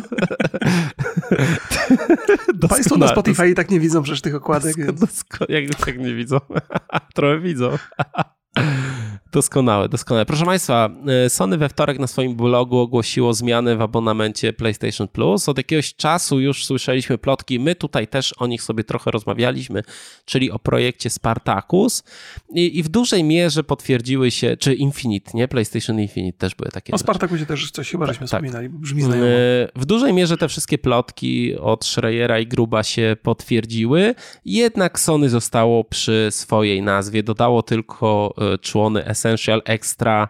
Państwo 2.70 2.98
na 2.98 3.08
Spotify 3.08 3.50
i 3.50 3.54
tak 3.54 3.72
nie 3.72 3.80
widzą 3.80 4.04
przecież 4.04 4.22
tych 4.22 4.36
okładek. 4.36 4.76
Jak 5.50 5.76
tak 5.86 6.00
nie 6.00 6.16
widzą? 6.16 6.38
Trochę 7.14 7.40
widzą. 7.40 7.78
Doskonałe, 9.34 9.90
doskonałe. 9.90 10.26
Proszę 10.26 10.46
Państwa, 10.46 10.90
e, 11.26 11.30
Sony 11.30 11.58
we 11.58 11.70
wtorek 11.70 12.00
na 12.00 12.08
swoim 12.08 12.36
blogu 12.36 12.78
ogłosiło 12.78 13.34
zmiany 13.34 13.76
w 13.76 13.82
abonamencie 13.82 14.54
PlayStation 14.54 15.08
Plus. 15.08 15.50
Od 15.50 15.58
jakiegoś 15.58 15.96
czasu 15.96 16.40
już 16.40 16.66
słyszeliśmy 16.66 17.18
plotki, 17.18 17.60
my 17.60 17.76
tutaj 17.76 18.08
też 18.08 18.34
o 18.38 18.48
nich 18.48 18.64
sobie 18.64 18.84
trochę 18.84 19.12
rozmawialiśmy, 19.12 19.84
czyli 20.26 20.52
o 20.52 20.60
projekcie 20.60 21.10
Spartacus 21.10 22.04
i, 22.50 22.80
i 22.80 22.84
w 22.84 22.90
dużej 22.90 23.24
mierze 23.24 23.64
potwierdziły 23.64 24.32
się, 24.32 24.58
czy 24.58 24.74
Infinite, 24.74 25.32
nie? 25.34 25.48
PlayStation 25.48 26.00
Infinite 26.00 26.38
też 26.38 26.56
były 26.56 26.72
takie. 26.72 26.94
O 26.94 26.98
Spartacusie 26.98 27.46
też 27.46 27.72
coś 27.72 27.92
chyba 27.92 28.06
żeśmy 28.06 28.20
tak. 28.20 28.28
wspominali, 28.28 28.70
brzmi 28.70 29.02
znajomo. 29.02 29.28
E, 29.28 29.68
w 29.76 29.86
dużej 29.86 30.14
mierze 30.14 30.38
te 30.38 30.48
wszystkie 30.48 30.78
plotki 30.78 31.56
od 31.58 31.86
Schreiera 31.86 32.40
i 32.40 32.48
Gruba 32.48 32.84
się 32.84 33.18
potwierdziły, 33.24 34.16
jednak 34.46 35.00
Sony 35.00 35.30
zostało 35.30 35.84
przy 35.84 36.28
swojej 36.32 36.82
nazwie, 36.82 37.24
dodało 37.24 37.64
tylko 37.64 38.34
e, 38.54 38.58
człony 38.58 39.06
S 39.06 39.23
Essential 39.24 39.62
Extra 39.66 40.30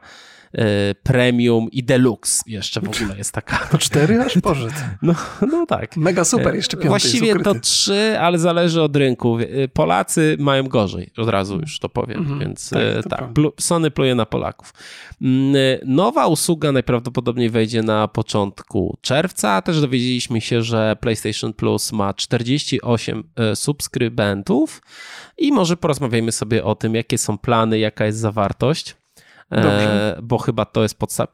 Premium 1.04 1.72
i 1.72 1.84
Deluxe 1.84 2.44
jeszcze 2.48 2.82
w 2.82 2.90
ogóle 2.90 3.18
jest 3.18 3.32
taka. 3.32 3.58
To 3.58 3.78
cztery 3.78 4.22
aż 4.22 4.38
poszedł. 4.44 4.74
No, 5.02 5.16
no 5.52 5.66
tak. 5.66 5.98
Mega 5.98 6.24
super, 6.24 6.56
jeszcze 6.56 6.78
piąty 6.78 6.90
Właściwie 6.90 7.40
to 7.40 7.56
trzy, 7.60 8.20
ale 8.20 8.40
zależy 8.40 8.82
od 8.82 8.96
rynku. 8.96 9.38
Polacy 9.74 10.38
mają 10.40 10.64
gorzej, 10.64 11.12
od 11.18 11.30
razu 11.30 11.60
już 11.60 11.80
to 11.80 11.90
powiem, 11.90 12.20
mhm, 12.20 12.40
więc 12.40 12.70
tak, 12.70 13.08
tak 13.10 13.30
Sony 13.60 13.92
pluje 13.92 14.16
na 14.16 14.26
Polaków. 14.26 14.74
Mm, 15.22 15.56
nowa 15.86 16.28
usługa 16.28 16.72
najprawdopodobniej 16.72 17.50
wejdzie 17.50 17.82
na 17.82 18.08
początku 18.08 18.98
czerwca. 19.02 19.62
Też 19.62 19.82
dowiedzieliśmy 19.82 20.42
się, 20.42 20.62
że 20.62 20.96
PlayStation 21.02 21.54
Plus 21.54 21.92
ma 21.92 22.14
48 22.14 23.24
subskrybentów 23.56 24.82
i 25.38 25.52
może 25.52 25.78
porozmawiajmy 25.78 26.32
sobie 26.32 26.64
o 26.64 26.76
tym, 26.76 26.96
jakie 26.96 27.18
są 27.18 27.38
plany, 27.38 27.80
jaka 27.80 28.06
jest 28.06 28.20
zawartość. 28.20 28.96
Dobrze. 29.62 30.20
bo 30.24 30.38
chyba 30.38 30.66
to 30.66 30.84
jest 30.84 31.00
podsta 31.00 31.28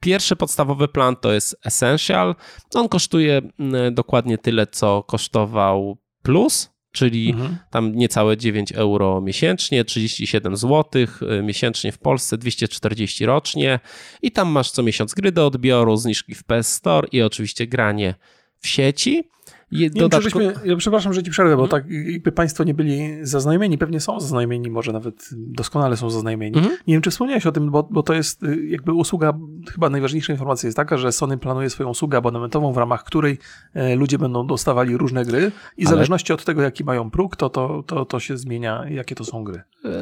pierwszy 0.00 0.36
podstawowy 0.36 0.88
plan 0.88 1.16
to 1.16 1.32
jest 1.32 1.56
Essential. 1.64 2.34
On 2.74 2.88
kosztuje 2.88 3.42
mm, 3.58 3.94
dokładnie 3.94 4.38
tyle, 4.38 4.66
co 4.66 5.02
kosztował 5.02 5.96
Plus, 6.22 6.74
czyli 6.92 7.30
mhm. 7.30 7.56
tam 7.70 7.94
niecałe 7.94 8.36
9 8.36 8.72
euro 8.72 9.20
miesięcznie, 9.20 9.84
37 9.84 10.56
zł 10.56 11.02
y, 11.02 11.42
miesięcznie 11.42 11.92
w 11.92 11.98
Polsce, 11.98 12.38
240 12.38 13.26
rocznie 13.26 13.80
i 14.22 14.32
tam 14.32 14.48
masz 14.48 14.70
co 14.70 14.82
miesiąc 14.82 15.14
gry 15.14 15.32
do 15.32 15.46
odbioru, 15.46 15.96
zniżki 15.96 16.34
w 16.34 16.44
PS 16.44 16.72
Store 16.72 17.08
i 17.12 17.22
oczywiście 17.22 17.66
granie 17.66 18.14
w 18.58 18.68
sieci. 18.68 19.28
Je, 19.74 19.90
nie 19.94 20.00
dodatko... 20.00 20.38
wiem, 20.38 20.52
ja 20.64 20.76
przepraszam, 20.76 21.12
że 21.12 21.22
ci 21.22 21.30
przerwę, 21.30 21.56
bo 21.56 21.66
hmm? 21.66 21.70
tak 21.70 21.92
jakby 22.12 22.32
Państwo 22.32 22.64
nie 22.64 22.74
byli 22.74 23.16
zaznajomieni, 23.22 23.78
pewnie 23.78 24.00
są 24.00 24.20
zaznajomieni, 24.20 24.70
może 24.70 24.92
nawet 24.92 25.28
doskonale 25.32 25.96
są 25.96 26.10
zaznajomieni. 26.10 26.54
Hmm? 26.54 26.76
Nie 26.86 26.94
wiem, 26.94 27.02
czy 27.02 27.10
wspomniałeś 27.10 27.46
o 27.46 27.52
tym, 27.52 27.70
bo, 27.70 27.82
bo 27.82 28.02
to 28.02 28.14
jest 28.14 28.42
y, 28.42 28.66
jakby 28.66 28.92
usługa, 28.92 29.38
chyba 29.72 29.90
najważniejsza 29.90 30.32
informacja 30.32 30.66
jest 30.66 30.76
taka, 30.76 30.96
że 30.96 31.12
Sony 31.12 31.38
planuje 31.38 31.70
swoją 31.70 31.88
usługę 31.88 32.18
abonamentową, 32.18 32.72
w 32.72 32.76
ramach 32.76 33.04
której 33.04 33.38
e, 33.74 33.96
ludzie 33.96 34.18
będą 34.18 34.46
dostawali 34.46 34.96
różne 34.96 35.24
gry 35.24 35.52
i 35.76 35.84
w 35.84 35.86
Ale... 35.86 35.96
zależności 35.96 36.32
od 36.32 36.44
tego, 36.44 36.62
jaki 36.62 36.84
mają 36.84 37.10
próg, 37.10 37.36
to, 37.36 37.50
to, 37.50 37.82
to, 37.86 38.04
to 38.04 38.20
się 38.20 38.36
zmienia, 38.36 38.84
jakie 38.90 39.14
to 39.14 39.24
są 39.24 39.44
gry. 39.44 39.62
Eee, 39.84 39.92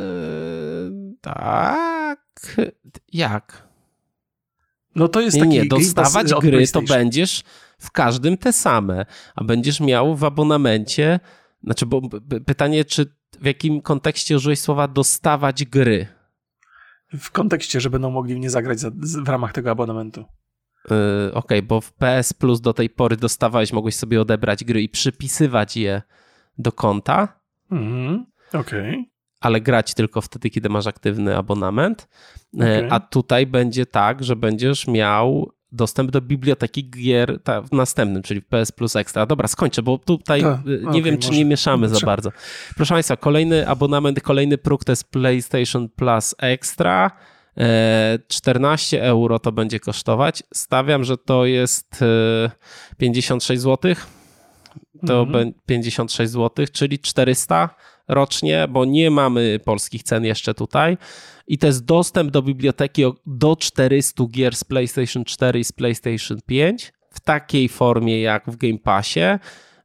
tak. 1.20 2.56
Jak? 3.12 3.72
No 4.94 5.08
to 5.08 5.20
jest 5.20 5.36
nie, 5.36 5.42
taki 5.42 5.54
Nie, 5.54 5.66
dostawać 5.66 6.34
gry 6.40 6.68
to 6.68 6.82
będziesz 6.82 7.42
w 7.82 7.90
każdym 7.90 8.38
te 8.38 8.52
same, 8.52 9.06
a 9.34 9.44
będziesz 9.44 9.80
miał 9.80 10.16
w 10.16 10.24
abonamencie, 10.24 11.20
znaczy, 11.64 11.86
bo 11.86 12.02
pytanie, 12.46 12.84
czy 12.84 13.16
w 13.40 13.46
jakim 13.46 13.82
kontekście 13.82 14.36
użyłeś 14.36 14.60
słowa 14.60 14.88
dostawać 14.88 15.64
gry? 15.64 16.06
W 17.18 17.30
kontekście, 17.30 17.80
że 17.80 17.90
będą 17.90 18.10
mogli 18.10 18.36
mnie 18.36 18.50
zagrać 18.50 18.80
za, 18.80 18.90
w 19.24 19.28
ramach 19.28 19.52
tego 19.52 19.70
abonamentu. 19.70 20.20
Yy, 20.90 20.96
Okej, 21.34 21.58
okay, 21.58 21.62
bo 21.62 21.80
w 21.80 21.92
PS 21.92 22.32
Plus 22.32 22.60
do 22.60 22.72
tej 22.72 22.90
pory 22.90 23.16
dostawałeś, 23.16 23.72
mogłeś 23.72 23.96
sobie 23.96 24.20
odebrać 24.20 24.64
gry 24.64 24.82
i 24.82 24.88
przypisywać 24.88 25.76
je 25.76 26.02
do 26.58 26.72
konta. 26.72 27.40
Mhm, 27.70 28.26
okej. 28.48 28.90
Okay. 28.90 29.04
Ale 29.40 29.60
grać 29.60 29.94
tylko 29.94 30.20
wtedy, 30.20 30.50
kiedy 30.50 30.68
masz 30.68 30.86
aktywny 30.86 31.36
abonament. 31.36 32.08
Yy, 32.52 32.76
okay. 32.76 32.88
A 32.90 33.00
tutaj 33.00 33.46
będzie 33.46 33.86
tak, 33.86 34.24
że 34.24 34.36
będziesz 34.36 34.86
miał 34.86 35.52
dostęp 35.72 36.10
do 36.10 36.20
biblioteki 36.20 36.90
gier 36.90 37.40
ta, 37.44 37.62
w 37.62 37.72
następnym, 37.72 38.22
czyli 38.22 38.42
PS 38.42 38.72
Plus 38.72 38.96
Extra. 38.96 39.26
Dobra, 39.26 39.48
skończę, 39.48 39.82
bo 39.82 39.98
tutaj 39.98 40.42
ta, 40.42 40.62
nie 40.66 40.88
okay, 40.88 41.02
wiem, 41.02 41.18
czy 41.18 41.28
może. 41.28 41.38
nie 41.38 41.44
mieszamy 41.44 41.88
za 41.88 42.06
bardzo. 42.06 42.30
Proszę 42.76 42.94
Państwa, 42.94 43.16
kolejny 43.16 43.68
abonament, 43.68 44.20
kolejny 44.20 44.58
próg 44.58 44.84
to 44.84 44.92
jest 44.92 45.04
PlayStation 45.04 45.88
Plus 45.88 46.34
Extra. 46.38 47.10
14 48.28 49.02
e, 49.02 49.04
euro 49.04 49.38
to 49.38 49.52
będzie 49.52 49.80
kosztować. 49.80 50.42
Stawiam, 50.54 51.04
że 51.04 51.16
to 51.18 51.46
jest 51.46 52.04
56 52.98 53.62
zł. 53.62 53.94
To 55.06 55.22
mm 55.22 55.34
-hmm. 55.34 55.52
56 55.66 56.32
zł, 56.32 56.66
czyli 56.72 56.98
400 56.98 57.68
rocznie, 58.08 58.68
bo 58.68 58.84
nie 58.84 59.10
mamy 59.10 59.60
polskich 59.64 60.02
cen 60.02 60.24
jeszcze 60.24 60.54
tutaj 60.54 60.96
i 61.46 61.58
to 61.58 61.66
jest 61.66 61.84
dostęp 61.84 62.30
do 62.30 62.42
biblioteki 62.42 63.02
do 63.26 63.56
400 63.56 64.24
gier 64.26 64.56
z 64.56 64.64
PlayStation 64.64 65.24
4 65.24 65.58
i 65.58 65.64
z 65.64 65.72
PlayStation 65.72 66.38
5 66.46 66.92
w 67.10 67.20
takiej 67.20 67.68
formie 67.68 68.20
jak 68.20 68.50
w 68.50 68.56
Game 68.56 68.78
Passie. 68.78 69.38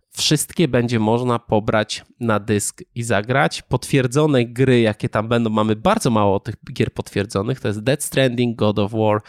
Wszystkie 0.10 0.68
będzie 0.68 1.00
można 1.00 1.40
pobrać 1.40 2.06
na 2.20 2.40
dysk 2.40 2.84
i 2.96 3.04
zagrać. 3.04 3.62
Potwierdzone 3.62 4.46
gry, 4.46 4.82
jakie 4.82 5.10
tam 5.10 5.28
będą, 5.28 5.50
mamy 5.50 5.76
bardzo 5.76 6.10
mało 6.10 6.40
tych 6.40 6.56
gier 6.74 6.94
potwierdzonych. 6.94 7.60
To 7.60 7.68
jest 7.68 7.84
Dead 7.84 8.04
Stranding, 8.04 8.58
God 8.58 8.80
of 8.80 8.92
War, 8.92 9.22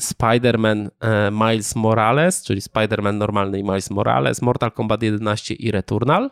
Spider-Man 0.00 0.88
e, 1.00 1.30
Miles 1.30 1.76
Morales, 1.76 2.42
czyli 2.42 2.60
Spider-Man 2.60 3.14
normalny 3.14 3.58
i 3.58 3.64
Miles 3.64 3.90
Morales, 3.90 4.42
Mortal 4.42 4.72
Kombat 4.72 5.02
11 5.02 5.54
i 5.54 5.70
Returnal. 5.70 6.30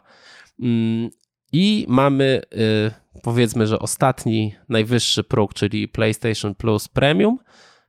Mm, 1.53 1.63
I 1.63 1.87
mamy 1.89 2.43
y, 2.53 3.21
powiedzmy, 3.23 3.67
że 3.67 3.79
ostatni 3.79 4.55
najwyższy 4.69 5.25
próg, 5.25 5.55
czyli 5.55 5.89
PlayStation 5.89 6.55
Plus 6.55 6.89
Premium, 6.89 7.39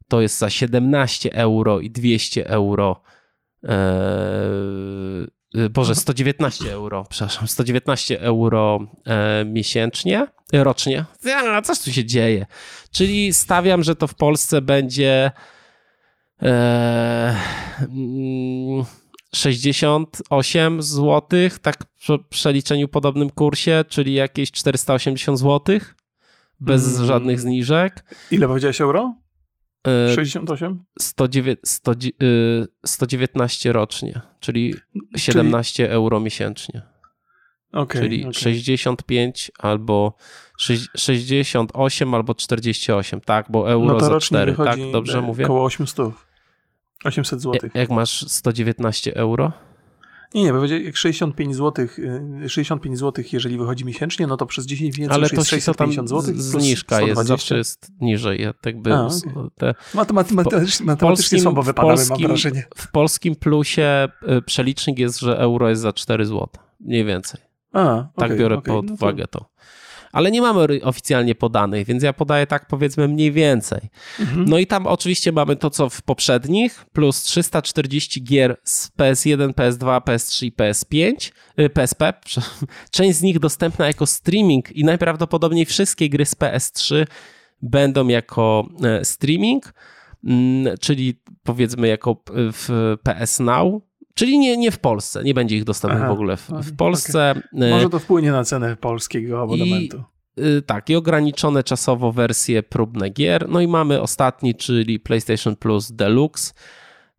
to 0.08 0.22
jest 0.22 0.38
za 0.38 0.50
17 0.50 1.34
euro 1.34 1.80
i 1.80 1.92
200 1.92 2.48
euro. 2.48 3.02
Ee, 3.64 3.70
Boże, 5.70 5.96
119 5.96 6.74
euro, 6.74 7.06
przepraszam, 7.10 7.48
119 7.48 8.22
euro 8.22 8.80
e, 9.06 9.46
miesięcznie, 9.46 10.28
e, 10.54 10.64
rocznie. 10.64 11.06
Ja, 11.24 11.62
coś 11.62 11.80
tu 11.80 11.92
się 11.92 12.06
dzieje. 12.06 12.46
Czyli 12.92 13.34
stawiam, 13.34 13.84
że 13.84 13.96
to 13.96 14.08
w 14.08 14.16
Polsce 14.16 14.62
będzie 14.62 15.32
e, 16.42 17.36
68 19.36 20.82
zł, 20.82 21.22
tak 21.62 21.78
w 22.08 22.20
przeliczeniu 22.30 22.88
podobnym 22.88 23.30
kursie, 23.30 23.86
czyli 23.90 24.14
jakieś 24.14 24.52
480 24.52 25.40
zł, 25.40 25.80
bez 26.60 26.96
mm. 26.96 27.08
żadnych 27.08 27.40
zniżek. 27.40 28.04
Ile 28.32 28.48
powiedziałeś 28.48 28.82
euro? 28.82 29.16
68? 30.16 30.84
109, 31.00 31.60
100, 31.66 31.92
119 32.86 33.74
rocznie, 33.74 34.22
czyli 34.40 34.76
17 35.16 35.74
czyli... 35.74 35.90
euro 35.90 36.20
miesięcznie. 36.20 36.82
Okay, 37.72 38.02
czyli 38.02 38.22
okay. 38.22 38.34
65 38.34 39.52
albo 39.60 40.14
68 40.98 42.14
albo 42.14 42.36
48, 42.36 43.22
tak, 43.22 43.46
bo 43.50 43.72
euro 43.72 43.94
no 43.94 44.00
za 44.00 44.20
4, 44.20 44.56
tak? 44.56 44.80
Dobrze 44.92 45.22
mówię? 45.22 45.46
Około 45.46 45.64
800. 45.64 46.27
800 47.04 47.42
zł. 47.42 47.70
Jak 47.74 47.90
masz 47.90 48.26
119 48.28 49.16
euro? 49.16 49.52
Nie, 50.34 50.44
nie, 50.44 50.54
bo 50.54 50.66
jak 50.66 50.98
65 50.98 51.56
zł, 51.56 51.88
65 52.48 53.00
zł, 53.00 53.26
jeżeli 53.34 53.58
wychodzi 53.58 53.86
miesięcznie, 53.86 54.28
no 54.28 54.38
to 54.38 54.46
przez 54.46 54.66
10 54.66 54.98
miesięcy 54.98 55.14
Ale 55.16 55.30
to 55.30 55.36
jest 55.36 55.50
650 55.50 56.10
zł. 56.10 56.34
Zniżka 56.36 57.02
jest, 57.02 57.28
zawsze 57.28 57.58
jest 57.58 57.92
niżej. 58.02 58.42
Ja 58.42 58.54
tak 58.54 58.82
by, 58.82 58.94
A, 58.94 59.06
okay. 59.06 59.50
te, 59.58 59.74
Matem, 59.94 60.16
matematycznie, 60.16 60.86
matematycznie 60.86 61.40
słabo 61.40 61.64
wypadamy, 61.64 62.06
mam 62.10 62.22
wrażenie. 62.22 62.66
W 62.76 62.92
polskim 62.92 63.36
plusie 63.36 64.08
y, 64.38 64.42
przelicznik 64.42 65.00
jest, 65.00 65.20
że 65.20 65.40
euro 65.40 65.70
jest 65.70 65.82
za 65.82 65.94
4 65.94 66.26
zł, 66.26 66.48
mniej 66.80 67.06
więcej. 67.06 67.42
A, 67.74 68.08
tak 68.16 68.26
okay, 68.26 68.38
biorę 68.38 68.58
okay, 68.58 68.76
pod 68.76 68.92
uwagę 68.92 69.24
no 69.24 69.28
to. 69.28 69.40
to 69.40 69.50
ale 70.18 70.32
nie 70.32 70.42
mamy 70.42 70.68
oficjalnie 70.84 71.36
podanych, 71.36 71.88
więc 71.88 72.04
ja 72.04 72.14
podaję 72.14 72.48
tak 72.48 72.68
powiedzmy 72.68 73.08
mniej 73.08 73.32
więcej. 73.32 73.80
Mhm. 74.20 74.46
No 74.46 74.58
i 74.58 74.68
tam 74.68 74.88
oczywiście 74.88 75.32
mamy 75.32 75.56
to, 75.56 75.70
co 75.70 75.90
w 75.90 76.02
poprzednich, 76.02 76.86
plus 76.94 77.24
340 77.24 78.24
gier 78.24 78.58
z 78.64 78.90
PS1, 78.98 79.54
PS2, 79.54 80.02
PS3 80.02 80.46
i 80.46 80.52
PS5, 80.52 81.32
PSP. 81.74 82.14
Część 82.92 83.18
z 83.18 83.22
nich 83.22 83.40
dostępna 83.40 83.88
jako 83.88 84.06
streaming 84.06 84.72
i 84.72 84.84
najprawdopodobniej 84.84 85.66
wszystkie 85.66 86.10
gry 86.10 86.26
z 86.26 86.36
PS3 86.36 87.06
będą 87.62 88.08
jako 88.08 88.68
e, 88.84 89.06
streaming, 89.06 89.74
mm, 90.24 90.78
czyli 90.78 91.22
powiedzmy 91.44 91.88
jako 91.88 92.24
w 92.30 92.96
PS 93.04 93.40
Now, 93.40 93.82
Czyli 94.18 94.40
nie, 94.40 94.58
nie 94.58 94.72
w 94.72 94.80
Polsce, 94.80 95.24
nie 95.24 95.34
będzie 95.34 95.58
ich 95.58 95.64
dostępnych 95.64 96.04
Aha, 96.04 96.10
w 96.10 96.14
ogóle 96.14 96.38
w, 96.38 96.50
w 96.50 96.76
Polsce. 96.76 97.32
Okay. 97.56 97.70
Może 97.70 97.90
to 97.90 98.00
wpłynie 98.00 98.32
na 98.32 98.44
cenę 98.44 98.76
polskiego 98.76 99.42
abonamentu. 99.42 100.04
I, 100.38 100.42
y, 100.42 100.62
tak, 100.62 100.90
i 100.90 100.96
ograniczone 100.96 101.64
czasowo 101.64 102.12
wersje 102.12 102.64
próbne 102.64 103.10
gier. 103.10 103.50
No 103.50 103.62
i 103.62 103.68
mamy 103.68 104.02
ostatni, 104.02 104.56
czyli 104.56 105.00
PlayStation 105.00 105.56
Plus 105.56 105.92
Deluxe. 105.92 106.54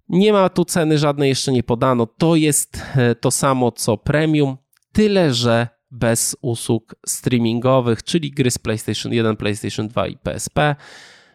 Nie 0.09 0.33
ma 0.33 0.49
tu 0.49 0.65
ceny 0.65 0.99
żadnej, 0.99 1.29
jeszcze 1.29 1.53
nie 1.53 1.63
podano. 1.63 2.07
To 2.07 2.37
jest 2.37 2.83
e, 2.97 3.15
to 3.15 3.31
samo 3.31 3.73
co 3.73 3.97
premium, 3.97 4.57
tyle 4.93 5.35
że 5.35 5.69
bez 5.91 6.37
usług 6.41 6.95
streamingowych, 7.07 8.03
czyli 8.03 8.31
gry 8.31 8.51
z 8.51 8.59
PlayStation 8.59 9.13
1, 9.13 9.37
PlayStation 9.37 9.89
2 9.89 10.07
i 10.07 10.17
PSP. 10.17 10.77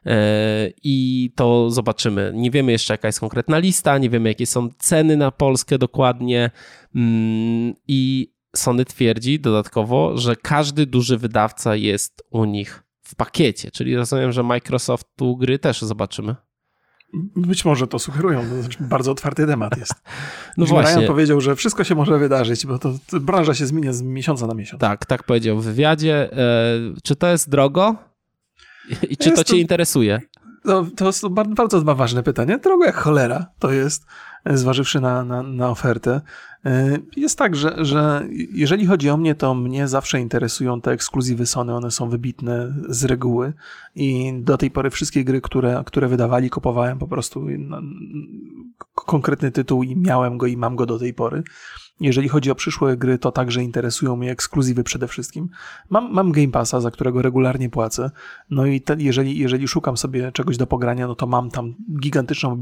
E, 0.06 0.70
i 0.84 1.32
to 1.36 1.70
zobaczymy. 1.72 2.32
Nie 2.36 2.52
wiemy 2.52 2.72
jeszcze, 2.72 2.94
jaka 2.94 3.08
jest 3.08 3.20
konkretna 3.20 3.58
lista, 3.58 3.98
nie 3.98 4.10
wiemy, 4.10 4.30
jakie 4.30 4.46
są 4.46 4.70
ceny 4.78 5.18
na 5.18 5.32
Polskę 5.32 5.78
dokładnie. 5.78 6.52
Mm, 6.96 7.74
I 7.88 8.34
Sony 8.56 8.86
twierdzi 8.86 9.40
dodatkowo, 9.40 10.18
że 10.18 10.36
każdy 10.36 10.86
duży 10.86 11.18
wydawca 11.18 11.76
jest 11.76 12.24
u 12.30 12.46
nich 12.46 12.84
w 13.02 13.16
pakiecie, 13.16 13.72
czyli 13.72 13.96
rozumiem, 13.96 14.32
że 14.32 14.44
Microsoftu 14.44 15.38
gry 15.38 15.60
też 15.60 15.82
zobaczymy. 15.82 16.36
Być 17.36 17.66
może 17.66 17.88
to 17.88 18.00
sugerują, 18.00 18.50
to 18.50 18.62
znaczy 18.62 18.78
bardzo 18.96 19.12
otwarty 19.12 19.48
temat 19.48 19.78
jest. 19.78 19.94
No 20.58 20.66
Jim 20.66 20.74
właśnie. 20.74 21.02
Ryan 21.02 21.08
powiedział, 21.08 21.42
że 21.42 21.56
wszystko 21.56 21.84
się 21.84 21.96
może 21.96 22.20
wydarzyć, 22.20 22.66
bo 22.66 22.80
to, 22.80 22.94
to, 23.08 23.20
branża 23.20 23.54
się 23.54 23.66
zmienia 23.66 23.94
z 23.94 24.02
miesiąca 24.02 24.48
na 24.48 24.54
miesiąc. 24.54 24.82
Tak, 24.82 25.06
tak 25.06 25.24
powiedział 25.24 25.60
w 25.60 25.64
wywiadzie. 25.66 26.34
E, 26.34 26.38
czy 27.04 27.16
to 27.16 27.28
jest 27.28 27.50
drogo? 27.50 27.96
I 29.10 29.18
czy 29.18 29.32
to 29.32 29.44
cię 29.44 29.54
to, 29.54 29.58
interesuje? 29.58 30.22
To, 30.64 30.86
to 30.96 31.12
są 31.12 31.30
bardzo 31.30 31.82
dwa 31.82 31.96
ważne 31.96 32.24
pytania. 32.24 32.58
Drogo 32.58 32.86
jak 32.86 32.96
cholera 32.96 33.46
to 33.60 33.72
jest, 33.72 34.06
e, 34.46 34.58
zważywszy 34.58 35.02
na, 35.02 35.24
na, 35.24 35.44
na 35.44 35.70
ofertę. 35.70 36.22
E, 36.66 36.98
jest 37.16 37.38
tak, 37.38 37.56
że, 37.56 37.76
że 37.86 38.28
jeżeli 38.54 38.86
chodzi 38.86 39.10
o 39.10 39.18
mnie, 39.18 39.36
to 39.36 39.56
mnie 39.56 39.88
zawsze 39.88 40.20
interesują 40.20 40.82
te 40.82 40.92
ekskluzywy 40.92 41.46
Sony, 41.46 41.76
one 41.76 41.92
są 41.92 42.10
wybitne 42.10 42.76
z 42.90 43.06
reguły 43.06 43.54
i 43.96 44.34
do 44.42 44.58
tej 44.58 44.72
pory 44.72 44.90
wszystkie 44.90 45.24
gry, 45.24 45.42
które, 45.42 45.84
które 45.86 46.08
wydawali, 46.08 46.50
kupowałem 46.50 47.00
po 47.00 47.08
prostu 47.08 47.46
konkretny 48.96 49.52
tytuł 49.52 49.84
i 49.84 49.96
miałem 49.96 50.38
go 50.38 50.48
i 50.48 50.58
mam 50.58 50.76
go 50.76 50.86
do 50.86 51.00
tej 51.00 51.14
pory. 51.14 51.44
Jeżeli 52.00 52.30
chodzi 52.30 52.52
o 52.52 52.56
przyszłe 52.56 52.98
gry, 52.98 53.18
to 53.18 53.32
także 53.32 53.64
interesują 53.64 54.16
mnie 54.16 54.32
ekskluzywy 54.32 54.84
przede 54.84 55.08
wszystkim. 55.08 55.50
Mam, 55.90 56.14
mam 56.14 56.32
Game 56.32 56.48
Passa, 56.48 56.82
za 56.82 56.92
którego 56.92 57.22
regularnie 57.22 57.70
płacę. 57.70 58.12
No 58.50 58.66
i 58.66 58.82
te, 58.82 58.96
jeżeli, 59.00 59.40
jeżeli 59.40 59.68
szukam 59.68 59.98
sobie 59.98 60.32
czegoś 60.32 60.58
do 60.58 60.68
pogrania, 60.68 61.08
no 61.08 61.16
to 61.16 61.28
mam 61.28 61.50
tam 61.50 61.76
gigantyczną 62.00 62.56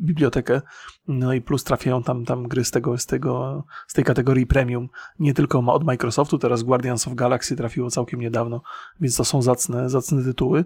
bibliotekę. 0.00 0.62
No 1.08 1.32
i 1.32 1.40
plus 1.40 1.64
trafiają 1.64 2.02
tam, 2.02 2.24
tam 2.24 2.48
gry 2.48 2.64
z 2.64 2.70
tego, 2.70 2.98
z 2.98 3.06
tego, 3.06 3.64
z 3.86 3.92
tej 3.92 4.04
kategorii 4.04 4.46
premium. 4.46 4.88
Nie 5.18 5.34
tylko 5.34 5.58
od 5.58 5.84
Microsoftu, 5.84 6.38
teraz 6.38 6.62
Guardians 6.62 7.08
of 7.08 7.14
Galaxy 7.14 7.56
trafiło 7.56 7.90
całkiem 7.90 8.20
niedawno, 8.20 8.62
więc 9.00 9.16
to 9.16 9.24
są 9.24 9.42
zacne, 9.42 9.90
zacne 9.90 10.24
tytuły. 10.24 10.64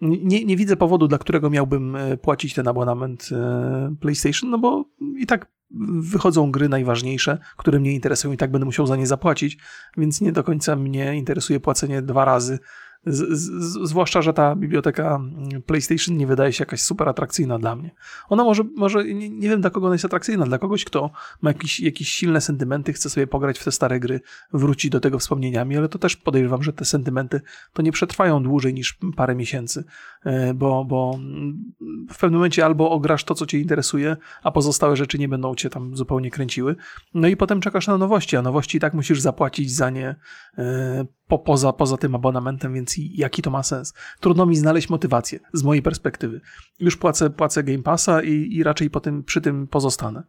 Nie, 0.00 0.44
nie 0.44 0.56
widzę 0.56 0.76
powodu, 0.76 1.08
dla 1.08 1.18
którego 1.18 1.50
miałbym 1.50 1.96
e, 1.96 2.16
płacić 2.16 2.54
ten 2.54 2.68
abonament 2.68 3.28
e, 3.32 3.94
PlayStation, 4.00 4.50
no 4.50 4.58
bo 4.58 4.84
i 5.16 5.26
tak 5.26 5.59
wychodzą 6.00 6.50
gry 6.50 6.68
najważniejsze, 6.68 7.38
które 7.56 7.80
mnie 7.80 7.92
interesują 7.92 8.34
i 8.34 8.36
tak 8.36 8.50
będę 8.50 8.64
musiał 8.64 8.86
za 8.86 8.96
nie 8.96 9.06
zapłacić, 9.06 9.58
więc 9.96 10.20
nie 10.20 10.32
do 10.32 10.44
końca 10.44 10.76
mnie 10.76 11.16
interesuje 11.16 11.60
płacenie 11.60 12.02
dwa 12.02 12.24
razy 12.24 12.58
z, 13.06 13.38
z, 13.38 13.88
zwłaszcza, 13.88 14.22
że 14.22 14.32
ta 14.32 14.56
biblioteka 14.56 15.16
mm, 15.16 15.62
PlayStation 15.62 16.16
nie 16.16 16.26
wydaje 16.26 16.52
się 16.52 16.62
jakaś 16.62 16.82
super 16.82 17.08
atrakcyjna 17.08 17.58
dla 17.58 17.76
mnie. 17.76 17.90
Ona 18.28 18.44
może, 18.44 18.64
może 18.76 19.04
nie, 19.04 19.30
nie, 19.30 19.48
wiem 19.48 19.60
dla 19.60 19.70
kogo 19.70 19.86
ona 19.86 19.94
jest 19.94 20.04
atrakcyjna, 20.04 20.46
dla 20.46 20.58
kogoś, 20.58 20.84
kto 20.84 21.10
ma 21.42 21.50
jakieś, 21.50 21.80
jakieś 21.80 22.08
silne 22.08 22.40
sentymenty, 22.40 22.92
chce 22.92 23.10
sobie 23.10 23.26
pograć 23.26 23.58
w 23.58 23.64
te 23.64 23.72
stare 23.72 24.00
gry, 24.00 24.20
wrócić 24.52 24.90
do 24.90 25.00
tego 25.00 25.18
wspomnieniami, 25.18 25.76
ale 25.76 25.88
to 25.88 25.98
też 25.98 26.16
podejrzewam, 26.16 26.62
że 26.62 26.72
te 26.72 26.84
sentymenty 26.84 27.40
to 27.72 27.82
nie 27.82 27.92
przetrwają 27.92 28.42
dłużej 28.42 28.74
niż 28.74 28.98
parę 29.16 29.34
miesięcy, 29.34 29.84
e, 30.24 30.54
bo, 30.54 30.84
bo 30.84 31.12
mm, 31.14 31.72
w 32.10 32.18
pewnym 32.18 32.38
momencie 32.38 32.64
albo 32.64 32.90
ograsz 32.90 33.24
to, 33.24 33.34
co 33.34 33.46
cię 33.46 33.58
interesuje, 33.58 34.16
a 34.42 34.50
pozostałe 34.50 34.96
rzeczy 34.96 35.18
nie 35.18 35.28
będą 35.28 35.54
cię 35.54 35.70
tam 35.70 35.96
zupełnie 35.96 36.30
kręciły. 36.30 36.76
No 37.14 37.28
i 37.28 37.36
potem 37.36 37.60
czekasz 37.60 37.86
na 37.86 37.98
nowości, 37.98 38.36
a 38.36 38.42
nowości 38.42 38.76
i 38.76 38.80
tak 38.80 38.94
musisz 38.94 39.20
zapłacić 39.20 39.74
za 39.74 39.90
nie 39.90 40.16
e, 40.58 41.06
po, 41.30 41.38
poza, 41.38 41.72
poza 41.72 41.96
tym 41.96 42.14
abonamentem, 42.14 42.74
więc 42.74 42.94
jaki 43.14 43.42
to 43.42 43.50
ma 43.50 43.62
sens? 43.62 43.94
Trudno 44.20 44.46
mi 44.46 44.56
znaleźć 44.56 44.88
motywację 44.90 45.40
z 45.52 45.62
mojej 45.62 45.82
perspektywy. 45.82 46.40
Już 46.80 46.96
płacę, 46.96 47.30
płacę 47.30 47.64
Game 47.64 47.82
Passa 47.82 48.22
i, 48.22 48.48
i 48.52 48.62
raczej 48.62 48.90
po 48.90 49.00
tym, 49.00 49.24
przy 49.24 49.40
tym 49.40 49.66
pozostanę. 49.66 50.22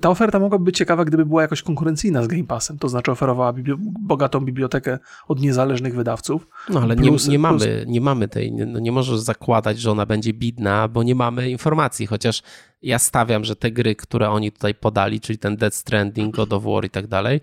Ta 0.00 0.10
oferta 0.10 0.38
mogłaby 0.38 0.64
być 0.64 0.76
ciekawa, 0.76 1.04
gdyby 1.04 1.26
była 1.26 1.42
jakoś 1.42 1.62
konkurencyjna 1.62 2.22
z 2.22 2.26
Game 2.26 2.44
Passem, 2.44 2.78
to 2.78 2.88
znaczy 2.88 3.10
oferowała 3.10 3.54
bogatą 4.00 4.40
bibliotekę 4.40 4.98
od 5.28 5.40
niezależnych 5.40 5.94
wydawców. 5.94 6.46
No 6.68 6.80
ale 6.80 6.96
plus, 6.96 7.26
nie, 7.26 7.32
nie, 7.32 7.38
plus... 7.38 7.60
mamy, 7.60 7.84
nie 7.86 8.00
mamy 8.00 8.28
tej, 8.28 8.52
no 8.52 8.78
nie 8.78 8.92
możesz 8.92 9.18
zakładać, 9.18 9.80
że 9.80 9.90
ona 9.90 10.06
będzie 10.06 10.32
bidna, 10.32 10.88
bo 10.88 11.02
nie 11.02 11.14
mamy 11.14 11.50
informacji, 11.50 12.06
chociaż 12.06 12.42
ja 12.82 12.98
stawiam, 12.98 13.44
że 13.44 13.56
te 13.56 13.70
gry, 13.70 13.96
które 13.96 14.30
oni 14.30 14.52
tutaj 14.52 14.74
podali, 14.74 15.20
czyli 15.20 15.38
ten 15.38 15.56
Dead 15.56 15.74
Stranding, 15.74 16.36
God 16.36 16.52
of 16.52 16.64
War 16.64 16.84
i 16.84 16.90
tak 16.90 17.06
dalej, 17.06 17.40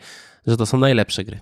że 0.48 0.58
to 0.58 0.66
są 0.66 0.80
najlepsze 0.80 1.24
gry. 1.24 1.40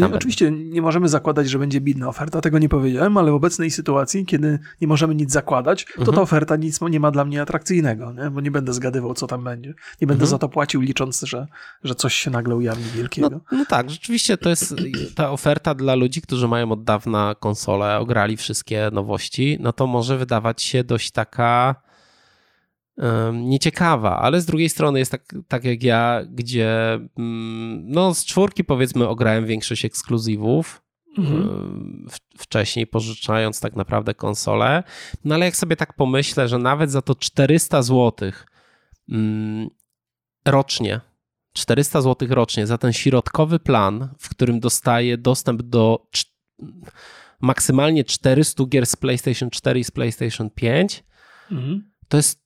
Tam 0.00 0.14
Oczywiście 0.14 0.50
nie 0.50 0.82
możemy 0.82 1.08
zakładać, 1.08 1.50
że 1.50 1.58
będzie 1.58 1.80
bidna 1.80 2.08
oferta, 2.08 2.40
tego 2.40 2.58
nie 2.58 2.68
powiedziałem, 2.68 3.16
ale 3.16 3.30
w 3.30 3.34
obecnej 3.34 3.70
sytuacji, 3.70 4.26
kiedy 4.26 4.58
nie 4.80 4.88
możemy 4.88 5.14
nic 5.14 5.32
zakładać, 5.32 5.84
to 5.84 5.98
mhm. 5.98 6.14
ta 6.14 6.22
oferta 6.22 6.56
nic 6.56 6.80
nie 6.80 7.00
ma 7.00 7.10
dla 7.10 7.24
mnie 7.24 7.42
atrakcyjnego, 7.42 8.12
nie? 8.12 8.30
bo 8.30 8.40
nie 8.40 8.50
będę 8.50 8.72
zgadywał, 8.72 9.14
co 9.14 9.26
tam 9.26 9.44
będzie. 9.44 9.68
Nie 10.00 10.06
będę 10.06 10.22
mhm. 10.22 10.30
za 10.30 10.38
to 10.38 10.48
płacił, 10.48 10.80
licząc, 10.80 11.20
że, 11.20 11.46
że 11.84 11.94
coś 11.94 12.14
się 12.14 12.30
nagle 12.30 12.56
ujawni 12.56 12.84
wielkiego. 12.94 13.28
No, 13.30 13.40
no 13.52 13.64
tak, 13.68 13.90
rzeczywiście 13.90 14.36
to 14.36 14.48
jest 14.48 14.74
ta 15.14 15.30
oferta 15.30 15.74
dla 15.74 15.94
ludzi, 15.94 16.22
którzy 16.22 16.48
mają 16.48 16.72
od 16.72 16.84
dawna 16.84 17.34
konsolę, 17.40 17.98
ograli 17.98 18.36
wszystkie 18.36 18.90
nowości, 18.92 19.58
no 19.60 19.72
to 19.72 19.86
może 19.86 20.18
wydawać 20.18 20.62
się 20.62 20.84
dość 20.84 21.10
taka 21.10 21.74
nieciekawa, 23.32 24.18
ale 24.18 24.40
z 24.40 24.46
drugiej 24.46 24.68
strony 24.68 24.98
jest 24.98 25.10
tak, 25.10 25.34
tak 25.48 25.64
jak 25.64 25.82
ja, 25.82 26.20
gdzie 26.30 26.98
mm, 27.18 27.90
no 27.90 28.14
z 28.14 28.24
czwórki 28.24 28.64
powiedzmy 28.64 29.08
ograłem 29.08 29.46
większość 29.46 29.84
ekskluzywów, 29.84 30.82
mhm. 31.18 32.06
wcześniej 32.38 32.86
pożyczając 32.86 33.60
tak 33.60 33.76
naprawdę 33.76 34.14
konsolę, 34.14 34.82
no 35.24 35.34
ale 35.34 35.44
jak 35.44 35.56
sobie 35.56 35.76
tak 35.76 35.92
pomyślę, 35.96 36.48
że 36.48 36.58
nawet 36.58 36.90
za 36.90 37.02
to 37.02 37.14
400 37.14 37.82
zł 37.82 38.32
mm, 39.08 39.68
rocznie, 40.44 41.00
400 41.52 42.00
zł 42.00 42.28
rocznie 42.30 42.66
za 42.66 42.78
ten 42.78 42.92
środkowy 42.92 43.58
plan, 43.58 44.08
w 44.18 44.28
którym 44.28 44.60
dostaję 44.60 45.18
dostęp 45.18 45.62
do 45.62 46.06
maksymalnie 47.40 48.04
400 48.04 48.64
gier 48.66 48.86
z 48.86 48.96
PlayStation 48.96 49.50
4 49.50 49.80
i 49.80 49.84
z 49.84 49.90
PlayStation 49.90 50.50
5, 50.50 51.04
mhm. 51.50 51.90
to 52.08 52.16
jest 52.16 52.39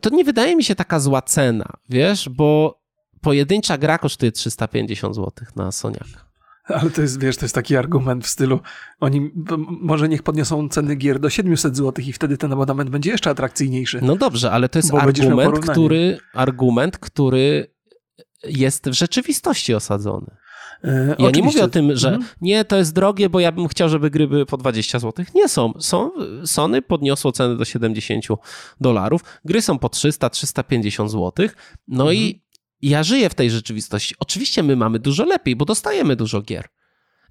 to 0.00 0.10
nie 0.10 0.24
wydaje 0.24 0.56
mi 0.56 0.64
się 0.64 0.74
taka 0.74 1.00
zła 1.00 1.22
cena, 1.22 1.72
wiesz, 1.88 2.28
bo 2.28 2.80
pojedyncza 3.20 3.78
gra 3.78 3.98
kosztuje 3.98 4.32
350 4.32 5.16
zł 5.16 5.46
na 5.56 5.72
Soniaka. 5.72 6.30
Ale 6.64 6.90
to 6.90 7.02
jest, 7.02 7.20
wiesz, 7.20 7.36
to 7.36 7.44
jest 7.44 7.54
taki 7.54 7.76
argument 7.76 8.24
w 8.24 8.28
stylu, 8.28 8.60
oni 9.00 9.30
może 9.80 10.08
niech 10.08 10.22
podniosą 10.22 10.68
ceny 10.68 10.96
gier 10.96 11.20
do 11.20 11.30
700 11.30 11.76
zł 11.76 12.04
i 12.06 12.12
wtedy 12.12 12.38
ten 12.38 12.52
abonament 12.52 12.90
będzie 12.90 13.10
jeszcze 13.10 13.30
atrakcyjniejszy. 13.30 14.00
No 14.02 14.16
dobrze, 14.16 14.50
ale 14.50 14.68
to 14.68 14.78
jest 14.78 14.94
argument, 14.94 15.58
który, 15.58 16.18
argument, 16.34 16.98
który 16.98 17.74
jest 18.44 18.88
w 18.88 18.92
rzeczywistości 18.92 19.74
osadzony. 19.74 20.36
Ja 20.82 21.12
oczywiście. 21.12 21.40
nie 21.40 21.46
mówię 21.46 21.64
o 21.64 21.68
tym, 21.68 21.96
że 21.96 22.08
mhm. 22.08 22.30
nie, 22.40 22.64
to 22.64 22.76
jest 22.76 22.94
drogie, 22.94 23.28
bo 23.28 23.40
ja 23.40 23.52
bym 23.52 23.68
chciał, 23.68 23.88
żeby 23.88 24.10
gry 24.10 24.28
były 24.28 24.46
po 24.46 24.56
20 24.56 24.98
zł. 24.98 25.24
Nie 25.34 25.48
są. 25.48 25.72
są. 25.78 26.10
Sony 26.44 26.82
podniosło 26.82 27.32
ceny 27.32 27.56
do 27.56 27.64
70 27.64 28.24
dolarów. 28.80 29.24
Gry 29.44 29.62
są 29.62 29.78
po 29.78 29.88
300, 29.88 30.30
350 30.30 31.10
zł. 31.10 31.48
No 31.88 32.04
mhm. 32.04 32.16
i 32.16 32.42
ja 32.82 33.02
żyję 33.02 33.30
w 33.30 33.34
tej 33.34 33.50
rzeczywistości. 33.50 34.14
Oczywiście 34.18 34.62
my 34.62 34.76
mamy 34.76 34.98
dużo 34.98 35.24
lepiej, 35.24 35.56
bo 35.56 35.64
dostajemy 35.64 36.16
dużo 36.16 36.42
gier. 36.42 36.68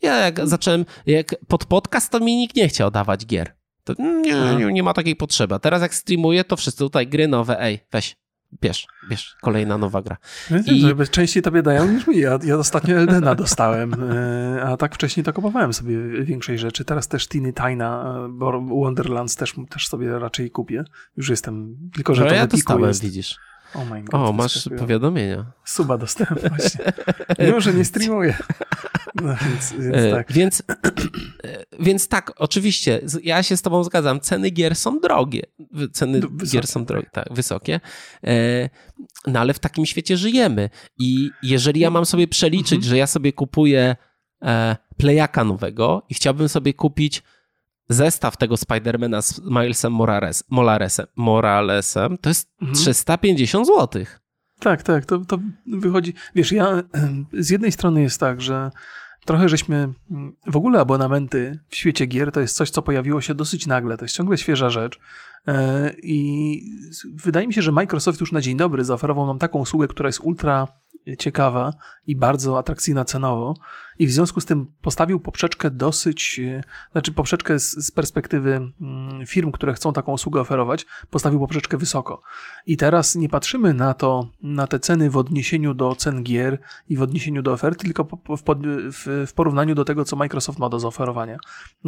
Ja 0.01 0.15
jak 0.15 0.33
mhm. 0.33 0.49
zacząłem, 0.49 0.85
jak 1.05 1.35
pod 1.47 1.65
podcast, 1.65 2.11
to 2.11 2.19
mi 2.19 2.35
nikt 2.35 2.55
nie 2.55 2.67
chciał 2.67 2.91
dawać 2.91 3.25
gier. 3.25 3.59
Nie, 3.99 4.55
nie, 4.55 4.73
nie 4.73 4.83
ma 4.83 4.93
takiej 4.93 5.15
potrzeby. 5.15 5.55
A 5.55 5.59
teraz 5.59 5.81
jak 5.81 5.95
streamuję, 5.95 6.43
to 6.43 6.57
wszyscy 6.57 6.79
tutaj 6.79 7.07
gry 7.07 7.27
nowe, 7.27 7.61
ej, 7.61 7.79
weź, 7.91 8.15
bierz, 8.61 8.87
bierz, 9.09 9.35
kolejna 9.41 9.77
nowa 9.77 10.01
gra. 10.01 10.17
I... 10.65 10.93
Częściej 11.11 11.43
tobie 11.43 11.61
dają 11.61 11.91
niż 11.91 12.07
mi. 12.07 12.19
Ja, 12.19 12.39
ja 12.43 12.57
ostatnio 12.57 12.95
Eldena 12.95 13.35
dostałem, 13.35 13.95
e, 14.11 14.63
a 14.63 14.77
tak 14.77 14.95
wcześniej 14.95 15.23
to 15.23 15.33
kupowałem 15.33 15.73
sobie 15.73 16.23
większej 16.23 16.57
rzeczy. 16.57 16.85
Teraz 16.85 17.07
też 17.07 17.27
Tiny 17.27 17.53
Tina, 17.53 18.15
bo 18.29 18.61
Wonderlands 18.61 19.35
też, 19.35 19.55
też 19.69 19.87
sobie 19.87 20.19
raczej 20.19 20.51
kupię. 20.51 20.83
Już 21.17 21.29
jestem, 21.29 21.77
tylko 21.93 22.15
że 22.15 22.23
no, 22.23 22.29
to 22.29 22.35
ja 22.35 22.47
dostałem, 22.47 22.87
jest. 22.87 23.03
widzisz. 23.03 23.39
Oh 23.73 23.85
my 23.85 24.03
God, 24.03 24.13
o, 24.13 24.33
masz 24.33 24.69
powiadomienia. 24.79 25.45
Suba 25.65 25.97
dostałem 25.97 26.35
właśnie. 26.57 26.85
Mimo, 27.39 27.61
że 27.61 27.73
nie 27.73 27.85
streamuję. 27.85 28.37
No, 29.15 29.35
więc, 29.49 29.73
więc, 29.73 29.95
e, 29.95 30.11
tak. 30.11 30.33
Więc, 30.33 30.63
więc 31.79 32.07
tak, 32.07 32.31
oczywiście, 32.35 33.01
ja 33.23 33.43
się 33.43 33.57
z 33.57 33.61
tobą 33.61 33.83
zgadzam. 33.83 34.19
Ceny 34.19 34.49
gier 34.49 34.75
są 34.75 34.99
drogie. 34.99 35.41
Ceny 35.93 36.19
wysokie, 36.19 36.51
gier 36.51 36.67
są 36.67 36.85
drogie, 36.85 37.09
tak, 37.11 37.33
wysokie. 37.33 37.79
E, 38.23 38.69
no 39.27 39.39
ale 39.39 39.53
w 39.53 39.59
takim 39.59 39.85
świecie 39.85 40.17
żyjemy. 40.17 40.69
I 40.97 41.29
jeżeli 41.43 41.79
ja 41.79 41.89
mam 41.89 42.05
sobie 42.05 42.27
przeliczyć, 42.27 42.77
mhm. 42.77 42.89
że 42.89 42.97
ja 42.97 43.07
sobie 43.07 43.33
kupuję 43.33 43.95
e, 44.43 44.75
playaka 44.97 45.43
nowego 45.43 46.05
i 46.09 46.13
chciałbym 46.13 46.49
sobie 46.49 46.73
kupić 46.73 47.23
zestaw 47.89 48.37
tego 48.37 48.57
Spidermana 48.57 49.21
z 49.21 49.41
Milesem 49.41 49.93
Morales, 49.93 50.43
Moralesem, 50.49 51.05
Moralesem 51.15 52.17
to 52.17 52.29
jest 52.29 52.49
mhm. 52.61 52.75
350 52.75 53.67
zł. 53.67 54.05
Tak, 54.59 54.83
tak, 54.83 55.05
to, 55.05 55.19
to 55.19 55.39
wychodzi. 55.67 56.13
Wiesz, 56.35 56.51
ja 56.51 56.83
z 57.33 57.49
jednej 57.49 57.71
strony 57.71 58.01
jest 58.01 58.19
tak, 58.19 58.41
że 58.41 58.71
trochę 59.25 59.49
żeśmy. 59.49 59.93
W 60.47 60.57
ogóle 60.57 60.79
abonamenty 60.79 61.59
w 61.69 61.75
świecie 61.75 62.05
gier 62.05 62.31
to 62.31 62.39
jest 62.39 62.55
coś, 62.55 62.69
co 62.69 62.81
pojawiło 62.81 63.21
się 63.21 63.35
dosyć 63.35 63.67
nagle. 63.67 63.97
To 63.97 64.05
jest 64.05 64.15
ciągle 64.15 64.37
świeża 64.37 64.69
rzecz. 64.69 64.99
E, 65.47 65.93
I 66.03 66.61
wydaje 67.13 67.47
mi 67.47 67.53
się, 67.53 67.61
że 67.61 67.71
Microsoft 67.71 68.19
już 68.19 68.31
na 68.31 68.41
dzień 68.41 68.57
dobry 68.57 68.85
zaoferował 68.85 69.27
nam 69.27 69.39
taką 69.39 69.59
usługę, 69.59 69.87
która 69.87 70.09
jest 70.09 70.19
ultra 70.19 70.67
ciekawa 71.19 71.73
i 72.07 72.15
bardzo 72.15 72.57
atrakcyjna 72.57 73.05
cenowo. 73.05 73.53
I 73.99 74.07
w 74.07 74.11
związku 74.11 74.41
z 74.41 74.45
tym 74.45 74.67
postawił 74.81 75.19
poprzeczkę 75.19 75.71
dosyć, 75.71 76.39
e, 76.39 76.63
znaczy 76.91 77.11
poprzeczkę 77.11 77.59
z, 77.59 77.71
z 77.71 77.91
perspektywy 77.91 78.71
mm, 78.81 79.25
firm, 79.25 79.51
które 79.51 79.73
chcą 79.73 79.93
taką 79.93 80.11
usługę 80.11 80.41
oferować, 80.41 80.85
postawił 81.09 81.39
poprzeczkę 81.39 81.77
wysoko. 81.77 82.21
I 82.65 82.77
teraz 82.77 83.15
nie 83.15 83.29
patrzymy 83.29 83.73
na 83.73 83.93
to, 83.93 84.29
na 84.41 84.67
te 84.67 84.79
ceny 84.79 85.09
w 85.09 85.17
odniesieniu 85.17 85.73
do 85.73 85.95
cen 85.95 86.23
gier 86.23 86.59
i 86.89 86.97
w 86.97 87.01
odniesieniu 87.01 87.41
do 87.41 87.53
oferty, 87.53 87.83
tylko 87.83 88.03
w, 88.03 88.43
w, 88.91 89.25
w 89.27 89.33
porównaniu 89.33 89.75
do 89.75 89.85
tego, 89.85 90.05
co 90.05 90.15
Microsoft 90.15 90.59
ma 90.59 90.69
do 90.69 90.79
zaoferowania. 90.79 91.37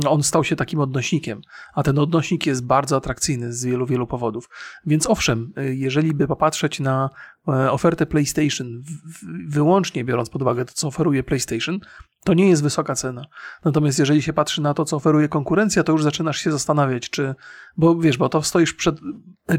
On 0.05 0.23
stał 0.23 0.43
się 0.43 0.55
takim 0.55 0.79
odnośnikiem, 0.79 1.41
a 1.73 1.83
ten 1.83 1.99
odnośnik 1.99 2.45
jest 2.45 2.65
bardzo 2.65 2.95
atrakcyjny 2.95 3.53
z 3.53 3.65
wielu, 3.65 3.85
wielu 3.85 4.07
powodów. 4.07 4.49
Więc 4.85 5.07
owszem, 5.07 5.53
e, 5.57 5.73
jeżeli 5.75 6.13
by 6.13 6.27
popatrzeć 6.27 6.79
na 6.79 7.09
E, 7.47 7.71
ofertę 7.71 8.05
PlayStation, 8.05 8.83
wyłącznie 9.47 10.03
biorąc 10.03 10.29
pod 10.29 10.41
uwagę 10.41 10.65
to, 10.65 10.73
co 10.73 10.87
oferuje 10.87 11.23
PlayStation, 11.23 11.79
to 12.23 12.33
nie 12.33 12.49
jest 12.49 12.63
wysoka 12.63 12.95
cena. 12.95 13.25
Natomiast 13.65 13.99
jeżeli 13.99 14.21
się 14.21 14.33
patrzy 14.33 14.61
na 14.61 14.73
to, 14.73 14.85
co 14.85 14.95
oferuje 14.95 15.27
konkurencja, 15.27 15.83
to 15.83 15.91
już 15.91 16.03
zaczynasz 16.03 16.37
się 16.37 16.51
zastanawiać, 16.51 17.09
czy, 17.09 17.35
bo 17.77 17.95
wiesz, 17.95 18.17
bo 18.17 18.29
to 18.29 18.41
stoisz 18.41 18.73
przed, 18.73 18.99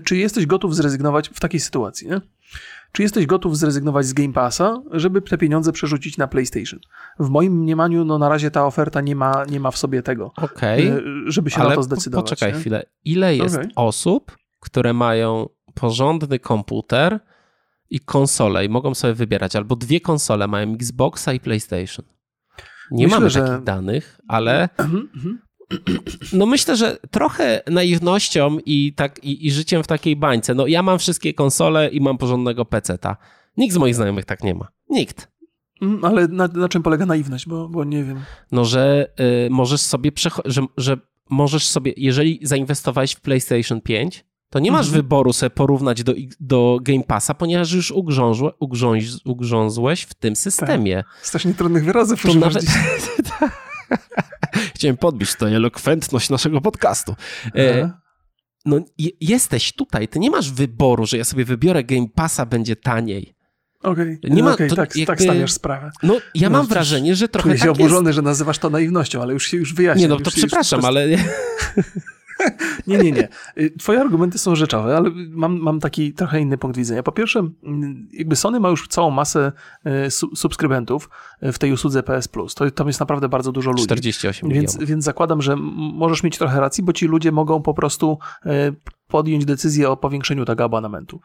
czy 0.05 0.17
jesteś 0.17 0.47
gotów 0.47 0.77
zrezygnować 0.77 1.29
w 1.29 1.41
takiej 1.41 1.61
sytuacji, 1.61 2.09
nie? 2.09 2.21
Czy 2.93 3.03
jesteś 3.03 3.27
gotów 3.27 3.59
zrezygnować 3.59 4.07
z 4.07 4.13
Game 4.13 4.33
Passa, 4.33 4.83
żeby 4.91 5.23
te 5.23 5.39
pieniądze 5.39 5.73
przerzucić 5.73 6.17
na 6.17 6.27
PlayStation? 6.27 6.81
W 7.19 7.29
moim 7.29 7.53
mniemaniu, 7.53 8.05
no 8.05 8.19
na 8.19 8.29
razie 8.29 8.51
ta 8.51 8.67
oferta 8.67 9.01
nie 9.01 9.17
ma, 9.17 9.45
nie 9.51 9.61
ma 9.61 9.71
w 9.71 9.79
sobie 9.79 10.03
tego, 10.03 10.33
okay, 10.37 11.03
żeby 11.27 11.51
się 11.51 11.59
na 11.59 11.75
to 11.75 11.83
zdecydować. 11.83 12.31
Poczekaj 12.31 12.53
nie? 12.53 12.61
chwilę. 12.61 12.83
Ile 13.05 13.37
jest 13.37 13.57
okay. 13.57 13.69
osób, 13.77 14.37
które 14.61 14.93
mają 14.93 15.49
porządny 15.75 16.39
komputer, 16.39 17.21
i 17.93 18.01
konsole 18.01 18.65
i 18.65 18.69
mogą 18.69 18.95
sobie 18.95 19.15
wybierać 19.15 19.57
albo 19.57 19.77
dwie 19.77 20.01
konsole, 20.01 20.49
mają 20.49 20.75
Xboxa 20.75 21.33
i 21.33 21.41
PlayStation. 21.41 22.05
Nie 22.93 23.05
myślę, 23.05 23.19
mamy 23.19 23.31
że... 23.31 23.41
takich 23.41 23.65
danych, 23.65 24.21
ale 24.29 24.69
mhm, 24.79 25.39
no 26.33 26.47
myślę, 26.47 26.77
że 26.77 26.97
trochę 27.11 27.63
naiwnością 27.71 28.59
i, 28.67 28.95
tak, 28.95 29.25
i, 29.25 29.47
i 29.47 29.51
życiem 29.51 29.83
w 29.83 29.87
takiej 29.87 30.17
bańce. 30.17 30.55
No 30.55 30.67
ja 30.67 30.83
mam 30.83 30.99
wszystkie 30.99 31.35
konsole 31.35 31.89
i 31.89 32.01
mam 32.01 32.19
porządnego 32.19 32.65
peceta. 32.65 33.17
Nikt 33.57 33.75
z 33.75 33.79
moich 33.79 33.95
znajomych 33.95 34.25
tak 34.25 34.43
nie 34.43 34.55
ma. 34.55 34.69
Nikt. 34.91 35.29
Mm, 35.83 36.05
ale 36.05 36.29
na, 36.29 36.49
na 36.49 36.69
czym 36.69 36.83
polega 36.83 37.07
naiwność, 37.07 37.49
bo, 37.49 37.69
bo 37.69 37.85
nie 37.85 38.05
wiem. 38.05 38.21
No, 38.53 38.65
że 38.65 39.13
y, 39.47 39.51
możesz 39.51 39.81
sobie, 39.81 40.11
że, 40.45 40.67
że 40.77 40.97
możesz 41.31 41.69
sobie, 41.69 41.93
jeżeli 41.97 42.39
zainwestowałeś 42.43 43.13
w 43.13 43.21
PlayStation 43.21 43.81
5, 43.81 44.25
to 44.53 44.59
nie 44.59 44.73
masz 44.73 44.87
mhm. 44.87 45.03
wyboru 45.03 45.33
sobie 45.33 45.51
porównać 45.51 46.03
do, 46.03 46.15
do 46.41 46.79
Game 46.83 47.05
Passa, 47.05 47.35
ponieważ 47.35 47.73
już 47.73 47.91
ugrzązłe, 47.91 48.51
ugrzązłeś 49.25 50.03
w 50.03 50.15
tym 50.15 50.37
systemie. 50.37 50.97
Tak. 50.97 51.27
Strasznie 51.27 51.55
trudnych 51.55 51.85
wyrazów 51.85 52.23
to 52.23 52.35
nawet... 52.35 52.65
Chciałem 54.75 54.97
podbić 54.97 55.35
tę 55.35 55.47
elokwentność 55.47 56.31
naszego 56.31 56.61
podcastu. 56.61 57.15
E, 57.55 57.91
no, 58.65 58.81
jesteś 59.21 59.73
tutaj, 59.73 60.09
ty 60.09 60.19
nie 60.19 60.31
masz 60.31 60.53
wyboru, 60.53 61.07
że 61.07 61.19
ja 61.19 61.25
sobie 61.25 61.45
wybiorę 61.45 61.85
Game 61.85 62.07
Passa, 62.15 62.47
będzie 62.47 62.77
taniej. 62.77 63.35
Okej, 63.83 64.19
okay. 64.19 64.31
nie 64.31 64.43
ma, 64.43 64.53
okay, 64.53 64.69
to, 64.69 64.77
tak, 64.77 64.97
jakby, 64.97 65.07
tak 65.07 65.23
stawiasz 65.23 65.53
sprawę. 65.53 65.91
No, 66.03 66.19
ja 66.35 66.51
no, 66.51 66.59
mam 66.59 66.67
wrażenie, 66.67 67.17
że 67.17 67.29
trochę. 67.29 67.49
Czuję 67.49 67.59
się 67.59 67.65
tak 67.65 67.75
oburzony, 67.75 68.09
jest. 68.09 68.17
że 68.17 68.23
nazywasz 68.23 68.59
to 68.59 68.71
naiwnością, 68.71 69.23
ale 69.23 69.33
już 69.33 69.47
się 69.47 69.57
już 69.57 69.75
wyjaśnię. 69.75 70.03
Nie, 70.03 70.09
no 70.09 70.17
to 70.17 70.31
przepraszam, 70.31 70.85
ale. 70.85 71.09
nie, 72.87 72.99
nie, 72.99 73.13
nie. 73.13 73.29
Y, 73.59 73.71
twoje 73.79 74.01
argumenty 74.01 74.39
są 74.39 74.55
rzeczowe, 74.55 74.97
ale 74.97 75.11
mam, 75.31 75.59
mam 75.59 75.81
taki 75.81 76.13
trochę 76.13 76.41
inny 76.41 76.59
punkt 76.59 76.77
widzenia. 76.77 77.03
Po 77.03 77.13
pierwsze, 77.13 77.49
mm, 77.65 78.09
jakby 78.13 78.37
Sony 78.37 78.61
ma 78.61 78.69
już 78.69 78.89
całą 78.89 79.11
masę 79.11 79.53
y, 80.07 80.11
subskrybentów 80.11 81.11
y, 81.43 81.53
w 81.53 81.59
tej 81.59 81.73
usłudze 81.73 82.03
PS 82.03 82.29
Plus. 82.29 82.55
To 82.55 82.71
tam 82.71 82.87
jest 82.87 83.01
naprawdę 83.01 83.29
bardzo 83.29 83.53
dużo 83.53 83.71
ludzi. 83.71 83.85
48 83.85 84.49
więc, 84.49 84.79
więc 84.79 85.05
zakładam, 85.05 85.43
że 85.43 85.57
możesz 85.77 86.23
mieć 86.23 86.39
trochę 86.39 86.61
racji, 86.61 86.85
bo 86.85 86.93
ci 86.93 87.07
ludzie 87.07 87.33
mogą 87.33 87.63
po 87.63 87.75
prostu 87.75 88.19
podjąć 89.13 89.45
decyzję 89.45 89.91
o 89.91 89.97
powiększeniu 89.97 90.45
tego 90.45 90.65
abonamentu. 90.65 91.21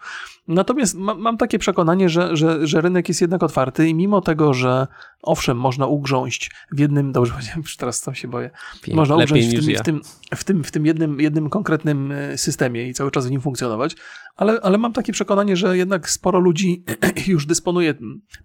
Natomiast 0.48 0.96
ma, 0.96 1.14
mam 1.14 1.38
takie 1.38 1.60
przekonanie, 1.60 2.10
że, 2.10 2.38
że, 2.38 2.68
że 2.68 2.82
rynek 2.82 3.08
jest 3.08 3.22
jednak 3.22 3.44
otwarty 3.44 3.88
i 3.88 3.94
mimo 3.94 4.22
tego, 4.22 4.54
że 4.54 4.88
owszem, 5.22 5.58
można 5.58 5.88
ugrząść 5.88 6.52
w 6.72 6.80
jednym, 6.80 7.12
dobrze 7.12 7.34
powiedziałem, 7.34 7.62
już 7.62 7.78
teraz 7.78 8.02
tam 8.02 8.16
się 8.16 8.28
boję, 8.28 8.50
można 8.94 9.16
ugrząść 9.16 9.48
w 9.48 9.60
tym, 9.60 9.70
ja. 9.70 9.80
w, 9.80 9.84
tym, 9.84 10.02
w, 10.36 10.44
tym, 10.44 10.64
w 10.64 10.72
tym 10.72 10.86
jednym, 10.86 11.22
jednym 11.22 11.50
konkretnym 11.50 12.12
e, 12.12 12.38
systemie 12.38 12.90
i 12.90 12.94
cały 12.94 13.12
czas 13.12 13.28
w 13.28 13.32
nim 13.32 13.42
funkcjonować, 13.42 13.96
ale, 14.36 14.60
ale 14.62 14.78
mam 14.78 14.94
takie 14.94 15.14
przekonanie, 15.14 15.56
że 15.56 15.78
jednak 15.78 16.10
sporo 16.10 16.40
ludzi 16.40 16.84
już 17.34 17.46
dysponuje 17.46 17.94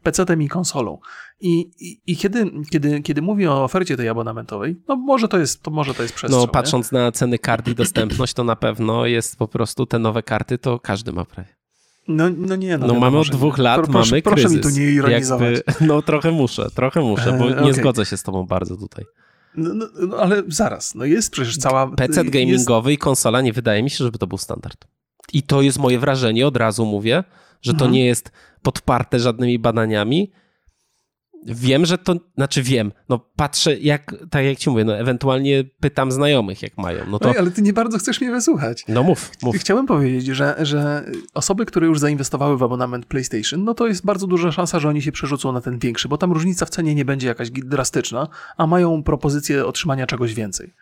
PC-tem 0.05 0.43
i 0.43 0.49
konsolą. 0.49 0.99
I, 1.43 1.71
i, 1.81 2.01
i 2.07 2.17
kiedy, 2.17 2.51
kiedy, 2.71 3.03
kiedy 3.03 3.23
mówię 3.23 3.51
o 3.51 3.65
ofercie 3.65 3.97
tej 3.97 4.09
abonamentowej, 4.09 4.77
no 4.89 4.97
może 4.97 5.29
to 5.29 5.39
jest, 5.39 5.63
to 5.63 5.71
może 5.71 5.95
to 5.95 6.03
jest 6.03 6.15
przestrzeń. 6.15 6.41
No 6.41 6.49
patrząc 6.49 6.93
nie? 6.93 6.99
na 6.99 7.13
ceny 7.13 7.39
kart 7.39 7.69
i 7.69 7.75
dostępność, 7.75 8.35
to 8.35 8.45
na 8.45 8.57
pewno 8.57 9.07
jest 9.07 9.37
po 9.37 9.49
prostu 9.49 9.87
te 9.87 9.99
nowe 9.99 10.23
karty, 10.23 10.59
to 10.59 10.79
każdy 10.79 11.13
ma 11.13 11.25
prawie. 11.25 11.49
No, 12.09 12.25
no 12.37 12.57
nie, 12.57 12.79
no, 12.79 12.87
no 12.87 12.95
mamy 12.95 13.19
od 13.19 13.29
dwóch 13.29 13.59
lat, 13.59 13.81
Pro, 13.81 13.93
proszę, 13.93 14.11
mamy 14.11 14.23
kryzys. 14.23 14.43
Proszę 14.43 14.57
mi 14.57 14.75
tu 14.75 14.81
nie 14.81 14.91
ironizować. 14.91 15.63
Jakby, 15.67 15.87
no 15.91 16.03
trochę 16.03 16.31
muszę, 16.31 16.71
trochę 16.75 17.01
muszę, 17.01 17.33
bo 17.33 17.45
e, 17.45 17.49
nie 17.49 17.57
okay. 17.57 17.75
zgodzę 17.75 18.07
się 18.07 18.17
z 18.17 18.23
tobą 18.23 18.47
bardzo 18.47 18.77
tutaj. 18.77 19.05
No, 19.57 19.75
no, 19.75 19.87
no, 20.09 20.17
ale 20.17 20.43
zaraz, 20.49 20.95
no 20.95 21.05
jest 21.05 21.33
przecież 21.33 21.57
cała... 21.57 21.87
PC 21.87 22.25
gamingowy 22.25 22.91
jest... 22.91 23.01
i 23.01 23.05
konsola 23.05 23.41
nie 23.41 23.53
wydaje 23.53 23.83
mi 23.83 23.91
się, 23.91 24.05
żeby 24.05 24.19
to 24.19 24.27
był 24.27 24.39
standard. 24.39 24.85
I 25.33 25.43
to 25.43 25.63
jest 25.63 25.79
moje 25.79 25.99
wrażenie, 25.99 26.47
od 26.47 26.57
razu 26.57 26.87
mówię, 26.87 27.25
że 27.63 27.73
to 27.73 27.85
mhm. 27.85 27.93
nie 27.93 28.07
jest 28.07 28.33
podparte 28.63 29.19
żadnymi 29.19 29.59
badaniami, 29.59 30.31
Wiem, 31.47 31.87
że 31.87 31.99
to, 31.99 32.15
znaczy 32.37 32.63
wiem, 32.63 32.93
no 33.09 33.19
patrzę, 33.37 33.79
jak, 33.79 34.15
tak 34.31 34.45
jak 34.45 34.59
ci 34.59 34.71
mówię, 34.71 34.85
no 34.85 34.97
ewentualnie 34.97 35.65
pytam 35.81 36.13
znajomych, 36.13 36.63
jak 36.63 36.79
mają. 36.79 37.07
No 37.11 37.19
to... 37.19 37.31
Oj, 37.31 37.39
ale 37.39 37.51
ty 37.51 37.63
nie 37.63 37.73
bardzo 37.73 37.99
chcesz 37.99 38.21
mnie 38.21 38.31
wysłuchać. 38.31 38.85
No 38.89 39.03
mów, 39.03 39.31
mów. 39.43 39.57
Chciałem 39.57 39.87
powiedzieć, 39.87 40.27
że, 40.27 40.57
że 40.59 41.05
osoby, 41.35 41.67
które 41.67 41.87
już 41.87 41.99
zainwestowały 41.99 42.59
w 42.59 42.63
abonament 42.63 43.07
PlayStation, 43.07 43.65
no 43.65 43.75
to 43.75 43.87
jest 43.87 44.05
bardzo 44.05 44.27
duża 44.27 44.53
szansa, 44.53 44.81
że 44.81 44.89
oni 44.89 45.03
się 45.03 45.13
przerzucą 45.13 45.53
na 45.53 45.61
ten 45.61 45.79
większy, 45.79 46.09
bo 46.09 46.19
tam 46.19 46.33
różnica 46.33 46.67
w 46.67 46.71
cenie 46.71 46.95
nie 46.95 47.05
będzie 47.05 47.29
jakaś 47.29 47.51
drastyczna, 47.51 48.29
a 48.57 48.67
mają 48.67 49.03
propozycję 49.03 49.67
otrzymania 49.67 50.07
czegoś 50.07 50.35
więcej. 50.35 50.73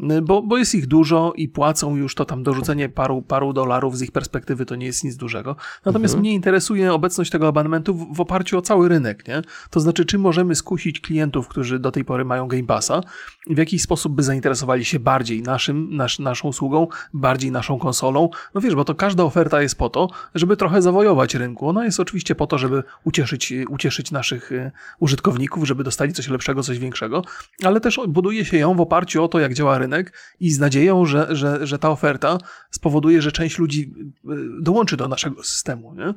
Y, 0.00 0.22
bo, 0.22 0.42
bo 0.42 0.58
jest 0.58 0.74
ich 0.74 0.86
dużo 0.86 1.32
i 1.36 1.48
płacą 1.48 1.96
już 1.96 2.14
to 2.14 2.24
tam 2.24 2.42
dorzucenie 2.42 2.88
paru, 2.88 3.22
paru 3.22 3.52
dolarów 3.52 3.98
z 3.98 4.02
ich 4.02 4.12
perspektywy 4.12 4.66
to 4.66 4.76
nie 4.76 4.86
jest 4.86 5.04
nic 5.04 5.16
dużego. 5.16 5.56
Natomiast 5.84 6.14
mhm. 6.14 6.20
mnie 6.20 6.32
interesuje 6.32 6.92
obecność 6.92 7.30
tego 7.30 7.48
abonamentu 7.48 7.94
w, 7.94 8.16
w, 8.16 8.20
oparciu 8.20 8.58
o 8.58 8.62
cały 8.62 8.88
rynek, 8.88 9.28
nie? 9.28 9.42
To 9.70 9.80
znaczy, 9.80 10.04
czy 10.04 10.18
możemy 10.18 10.54
skusić 10.54 11.00
klientów, 11.00 11.48
którzy 11.48 11.78
do 11.78 11.90
tej 11.90 12.04
pory 12.04 12.24
mają 12.24 12.48
Game 12.48 12.64
Passa, 12.64 13.00
w 13.46 13.58
jakiś 13.58 13.82
sposób 13.82 14.14
by 14.14 14.22
zainteresowali 14.22 14.84
się 14.84 14.98
bardziej 14.98 15.42
naszym, 15.42 15.96
nasz, 15.96 16.18
naszą 16.18 16.48
usługą, 16.48 16.86
bardziej 17.14 17.50
naszą 17.50 17.78
konsolą. 17.78 18.28
No 18.54 18.60
wiesz, 18.60 18.74
bo 18.74 18.84
to 18.84 18.94
każda 18.94 19.24
oferta 19.24 19.62
jest 19.62 19.78
po 19.78 19.90
to, 19.90 20.08
żeby 20.34 20.56
trochę 20.56 20.82
zawojować 20.82 21.34
rynku. 21.34 21.68
Ona 21.68 21.84
jest 21.84 22.00
oczywiście 22.00 22.34
po 22.34 22.46
to, 22.46 22.58
żeby 22.58 22.82
ucieszyć, 23.04 23.52
ucieszyć 23.68 24.10
naszych 24.10 24.52
y, 24.52 24.70
użytkowników, 24.98 25.66
żeby 25.66 25.84
dostali 25.84 26.12
coś 26.12 26.28
lepszego, 26.28 26.62
coś 26.62 26.78
większego, 26.78 27.24
ale 27.64 27.80
też 27.80 28.00
buduje 28.08 28.44
się 28.44 28.56
ją 28.56 28.74
w 28.74 28.80
oparciu 28.80 29.24
o 29.24 29.28
to, 29.28 29.38
jak 29.38 29.54
działa 29.54 29.78
rynek 29.78 29.91
i 30.40 30.50
z 30.50 30.58
nadzieją, 30.58 31.06
że, 31.06 31.36
że, 31.36 31.66
że 31.66 31.78
ta 31.78 31.90
oferta 31.90 32.38
spowoduje, 32.70 33.22
że 33.22 33.32
część 33.32 33.58
ludzi 33.58 33.92
y, 34.24 34.62
dołączy 34.62 34.96
do 34.96 35.08
naszego 35.08 35.42
systemu. 35.42 35.94
Nie? 35.94 36.14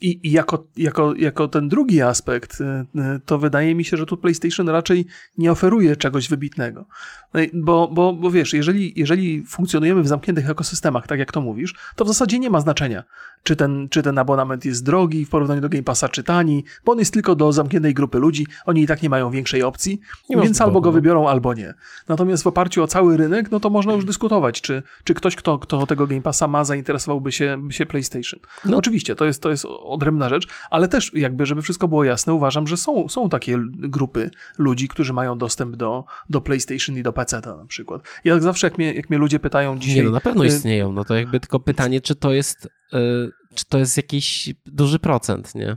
I, 0.00 0.20
I, 0.28 0.32
jako, 0.32 0.66
jako, 0.76 1.14
jako 1.14 1.48
ten 1.48 1.68
drugi 1.68 2.02
aspekt, 2.02 2.60
y, 2.60 2.64
y, 2.64 3.20
to 3.26 3.38
wydaje 3.38 3.74
mi 3.74 3.84
się, 3.84 3.96
że 3.96 4.06
tu 4.06 4.16
PlayStation 4.16 4.68
raczej 4.68 5.06
nie 5.38 5.52
oferuje 5.52 5.96
czegoś 5.96 6.28
wybitnego. 6.28 6.86
No 7.34 7.40
bo, 7.54 7.88
bo, 7.88 8.12
bo 8.12 8.30
wiesz, 8.30 8.52
jeżeli, 8.52 8.92
jeżeli 8.96 9.44
funkcjonujemy 9.46 10.02
w 10.02 10.08
zamkniętych 10.08 10.50
ekosystemach, 10.50 11.06
tak 11.06 11.18
jak 11.18 11.32
to 11.32 11.40
mówisz, 11.40 11.74
to 11.96 12.04
w 12.04 12.08
zasadzie 12.08 12.38
nie 12.38 12.50
ma 12.50 12.60
znaczenia, 12.60 13.04
czy 13.42 13.56
ten, 13.56 13.88
czy 13.88 14.02
ten 14.02 14.18
abonament 14.18 14.64
jest 14.64 14.84
drogi 14.84 15.24
w 15.24 15.28
porównaniu 15.28 15.60
do 15.60 15.68
Game 15.68 15.82
Passa, 15.82 16.08
czy 16.08 16.22
tani, 16.24 16.64
bo 16.84 16.92
on 16.92 16.98
jest 16.98 17.12
tylko 17.12 17.34
do 17.34 17.52
zamkniętej 17.52 17.94
grupy 17.94 18.18
ludzi, 18.18 18.46
oni 18.66 18.82
i 18.82 18.86
tak 18.86 19.02
nie 19.02 19.08
mają 19.08 19.30
większej 19.30 19.62
opcji, 19.62 20.00
nie 20.30 20.36
więc 20.36 20.60
albo 20.60 20.80
go 20.80 20.92
wybiorą, 20.92 21.28
albo 21.28 21.54
nie. 21.54 21.74
Natomiast 22.08 22.42
w 22.42 22.46
oparciu 22.46 22.82
o 22.82 22.86
cały 22.86 23.16
rynek, 23.16 23.50
no 23.50 23.60
to 23.60 23.70
można 23.70 23.92
już 23.92 24.04
dyskutować, 24.04 24.60
czy, 24.60 24.82
czy 25.04 25.14
ktoś, 25.14 25.36
kto, 25.36 25.58
kto 25.58 25.86
tego 25.86 26.06
Game 26.06 26.22
Passa 26.22 26.48
ma, 26.48 26.64
zainteresowałby 26.64 27.32
się, 27.32 27.68
się 27.70 27.86
PlayStation. 27.86 28.40
No. 28.64 28.76
Oczywiście, 28.76 29.16
to 29.16 29.24
jest, 29.24 29.42
to 29.42 29.50
jest 29.50 29.66
odrębna 29.88 30.28
rzecz, 30.28 30.48
ale 30.70 30.88
też 30.88 31.14
jakby, 31.14 31.46
żeby 31.46 31.62
wszystko 31.62 31.88
było 31.88 32.04
jasne, 32.04 32.34
uważam, 32.34 32.66
że 32.66 32.76
są, 32.76 33.08
są 33.08 33.28
takie 33.28 33.58
grupy 33.68 34.30
ludzi, 34.58 34.88
którzy 34.88 35.12
mają 35.12 35.38
dostęp 35.38 35.76
do, 35.76 36.04
do 36.30 36.40
PlayStation 36.40 36.96
i 36.96 37.02
do 37.02 37.12
PC 37.12 37.40
na 37.40 37.66
przykład. 37.68 38.02
I 38.24 38.28
jak 38.28 38.42
zawsze, 38.42 38.66
jak 38.66 38.78
mnie, 38.78 38.94
jak 38.94 39.10
mnie 39.10 39.18
ludzie 39.18 39.38
pytają 39.38 39.78
dzisiaj... 39.78 39.96
Nie, 39.96 40.02
no 40.02 40.10
na 40.10 40.20
pewno 40.20 40.44
y, 40.44 40.46
istnieją, 40.46 40.92
no 40.92 41.04
to 41.04 41.14
jakby 41.14 41.40
tylko 41.40 41.60
pytanie, 41.60 42.00
czy 42.00 42.14
to 42.14 42.32
jest, 42.32 42.68
yy, 42.92 43.32
czy 43.54 43.64
to 43.64 43.78
jest 43.78 43.96
jakiś 43.96 44.54
duży 44.66 44.98
procent, 44.98 45.54
nie? 45.54 45.76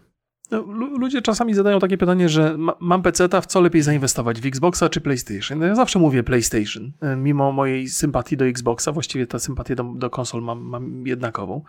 No, 0.52 0.62
ludzie 0.98 1.22
czasami 1.22 1.54
zadają 1.54 1.80
takie 1.80 1.98
pytanie, 1.98 2.30
że 2.30 2.58
ma, 2.58 2.74
mam 2.80 3.02
PC-ta, 3.02 3.42
w 3.42 3.46
co 3.46 3.62
lepiej 3.62 3.82
zainwestować, 3.82 4.42
w 4.42 4.46
Xboxa 4.46 4.90
czy 4.90 5.02
PlayStation? 5.02 5.60
No 5.60 5.66
ja 5.66 5.76
zawsze 5.76 6.00
mówię 6.00 6.24
PlayStation, 6.24 6.92
e, 7.02 7.16
mimo 7.16 7.52
mojej 7.52 7.90
sympatii 7.90 8.38
do 8.38 8.46
Xboxa, 8.46 8.92
właściwie 8.92 9.28
tę 9.28 9.40
sympatię 9.40 9.76
do, 9.76 9.84
do 9.84 10.10
konsol 10.10 10.42
mam, 10.42 10.62
mam 10.62 11.08
jednakową. 11.08 11.64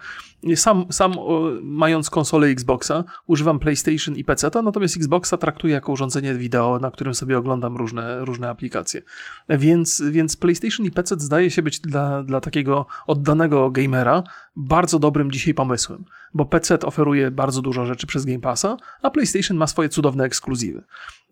Sam, 0.56 0.86
sam 0.90 1.18
o, 1.18 1.50
mając 1.62 2.10
konsolę 2.10 2.46
Xboxa, 2.46 3.04
używam 3.26 3.58
PlayStation 3.58 4.16
i 4.16 4.24
PC-ta, 4.24 4.62
natomiast 4.62 4.96
Xboxa 4.96 5.36
traktuję 5.36 5.74
jako 5.74 5.92
urządzenie 5.92 6.34
wideo, 6.34 6.78
na 6.78 6.90
którym 6.90 7.14
sobie 7.14 7.38
oglądam 7.38 7.76
różne, 7.76 8.24
różne 8.24 8.48
aplikacje. 8.48 9.02
Więc, 9.48 10.02
więc 10.10 10.36
PlayStation 10.36 10.86
i 10.86 10.90
PC 10.90 11.14
zdaje 11.18 11.50
się 11.50 11.62
być 11.62 11.80
dla, 11.80 12.22
dla 12.22 12.40
takiego 12.40 12.86
oddanego 13.06 13.70
gamera 13.70 14.22
bardzo 14.56 14.98
dobrym 14.98 15.30
dzisiaj 15.30 15.54
pomysłem, 15.54 16.04
bo 16.34 16.44
PC 16.44 16.78
oferuje 16.78 17.30
bardzo 17.30 17.62
dużo 17.62 17.86
rzeczy 17.86 18.06
przez 18.06 18.24
Game 18.24 18.40
Passa, 18.40 18.76
a 19.02 19.10
PlayStation 19.10 19.56
ma 19.56 19.66
swoje 19.66 19.88
cudowne 19.88 20.24
ekskluzywy. 20.24 20.82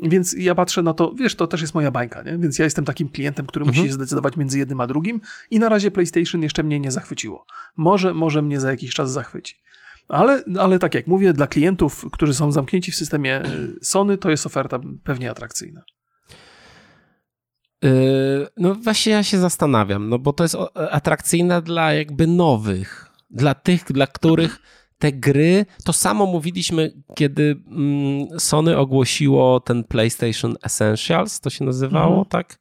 Więc 0.01 0.33
ja 0.39 0.55
patrzę 0.55 0.83
na 0.83 0.95
to, 0.95 1.15
wiesz, 1.15 1.35
to 1.35 1.47
też 1.47 1.61
jest 1.61 1.75
moja 1.75 1.91
bańka, 1.91 2.23
nie? 2.23 2.39
Więc 2.39 2.59
ja 2.59 2.65
jestem 2.65 2.85
takim 2.85 3.09
klientem, 3.09 3.47
który 3.47 3.63
mhm. 3.63 3.77
musi 3.77 3.89
się 3.89 3.95
zdecydować 3.95 4.37
między 4.37 4.59
jednym 4.59 4.81
a 4.81 4.87
drugim 4.87 5.21
i 5.51 5.59
na 5.59 5.69
razie 5.69 5.91
PlayStation 5.91 6.43
jeszcze 6.43 6.63
mnie 6.63 6.81
nie 6.81 6.91
zachwyciło. 6.91 7.47
Może, 7.77 8.15
może 8.15 8.43
mnie 8.43 8.61
za 8.61 8.71
jakiś 8.71 8.95
czas 8.95 9.13
zachwyci. 9.13 9.55
Ale, 10.09 10.45
ale 10.59 10.79
tak 10.79 10.95
jak 10.95 11.07
mówię, 11.07 11.33
dla 11.33 11.47
klientów, 11.47 12.07
którzy 12.13 12.35
są 12.35 12.53
zamknięci 12.53 12.93
w 12.93 12.97
systemie 12.97 13.37
e, 13.37 13.51
Sony, 13.83 14.19
to 14.19 14.31
jest 14.31 14.47
oferta 14.47 14.81
pewnie 15.05 15.31
atrakcyjna. 15.31 15.83
Yy, 17.83 17.91
no 18.57 18.75
właśnie 18.75 19.13
ja 19.13 19.23
się 19.23 19.39
zastanawiam, 19.39 20.09
no 20.09 20.19
bo 20.19 20.33
to 20.33 20.45
jest 20.45 20.57
atrakcyjne 20.75 21.63
dla 21.63 21.93
jakby 21.93 22.27
nowych, 22.27 23.11
dla 23.31 23.55
tych, 23.55 23.85
dla 23.85 24.07
których 24.07 24.59
te 25.01 25.13
gry, 25.13 25.67
to 25.85 25.93
samo 25.93 26.27
mówiliśmy, 26.27 26.93
kiedy 27.15 27.63
mm, 27.67 28.41
Sony 28.41 28.77
ogłosiło 28.77 29.61
ten 29.61 29.85
PlayStation 29.85 30.57
Essentials, 30.63 31.41
to 31.41 31.51
się 31.51 31.65
nazywało, 31.65 32.19
mhm. 32.19 32.27
tak? 32.27 32.59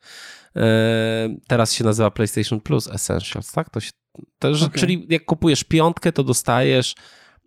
E, 0.55 1.35
teraz 1.47 1.73
się 1.73 1.83
nazywa 1.83 2.11
PlayStation 2.11 2.61
Plus 2.61 2.87
Essentials, 2.87 3.51
tak? 3.51 3.69
To 3.69 3.79
się, 3.79 3.91
to, 4.39 4.49
okay. 4.49 4.69
Czyli 4.79 5.05
jak 5.09 5.25
kupujesz 5.25 5.63
piątkę, 5.63 6.11
to 6.11 6.23
dostajesz, 6.23 6.95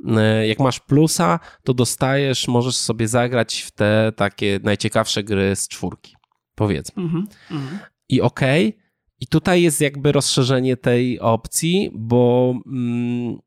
e, 0.06 0.46
jak 0.46 0.58
masz 0.58 0.80
plusa, 0.80 1.40
to 1.64 1.74
dostajesz, 1.74 2.48
możesz 2.48 2.76
sobie 2.76 3.08
zagrać 3.08 3.60
w 3.60 3.70
te 3.70 4.12
takie 4.16 4.60
najciekawsze 4.62 5.22
gry 5.24 5.56
z 5.56 5.68
czwórki, 5.68 6.16
powiedzmy. 6.54 7.02
Mhm. 7.02 7.26
Mhm. 7.50 7.78
I 8.08 8.20
okej, 8.20 8.68
okay, 8.68 8.81
i 9.22 9.26
tutaj 9.26 9.62
jest 9.62 9.80
jakby 9.80 10.12
rozszerzenie 10.12 10.76
tej 10.76 11.20
opcji, 11.20 11.90
bo, 11.94 12.54
mm, 12.66 13.38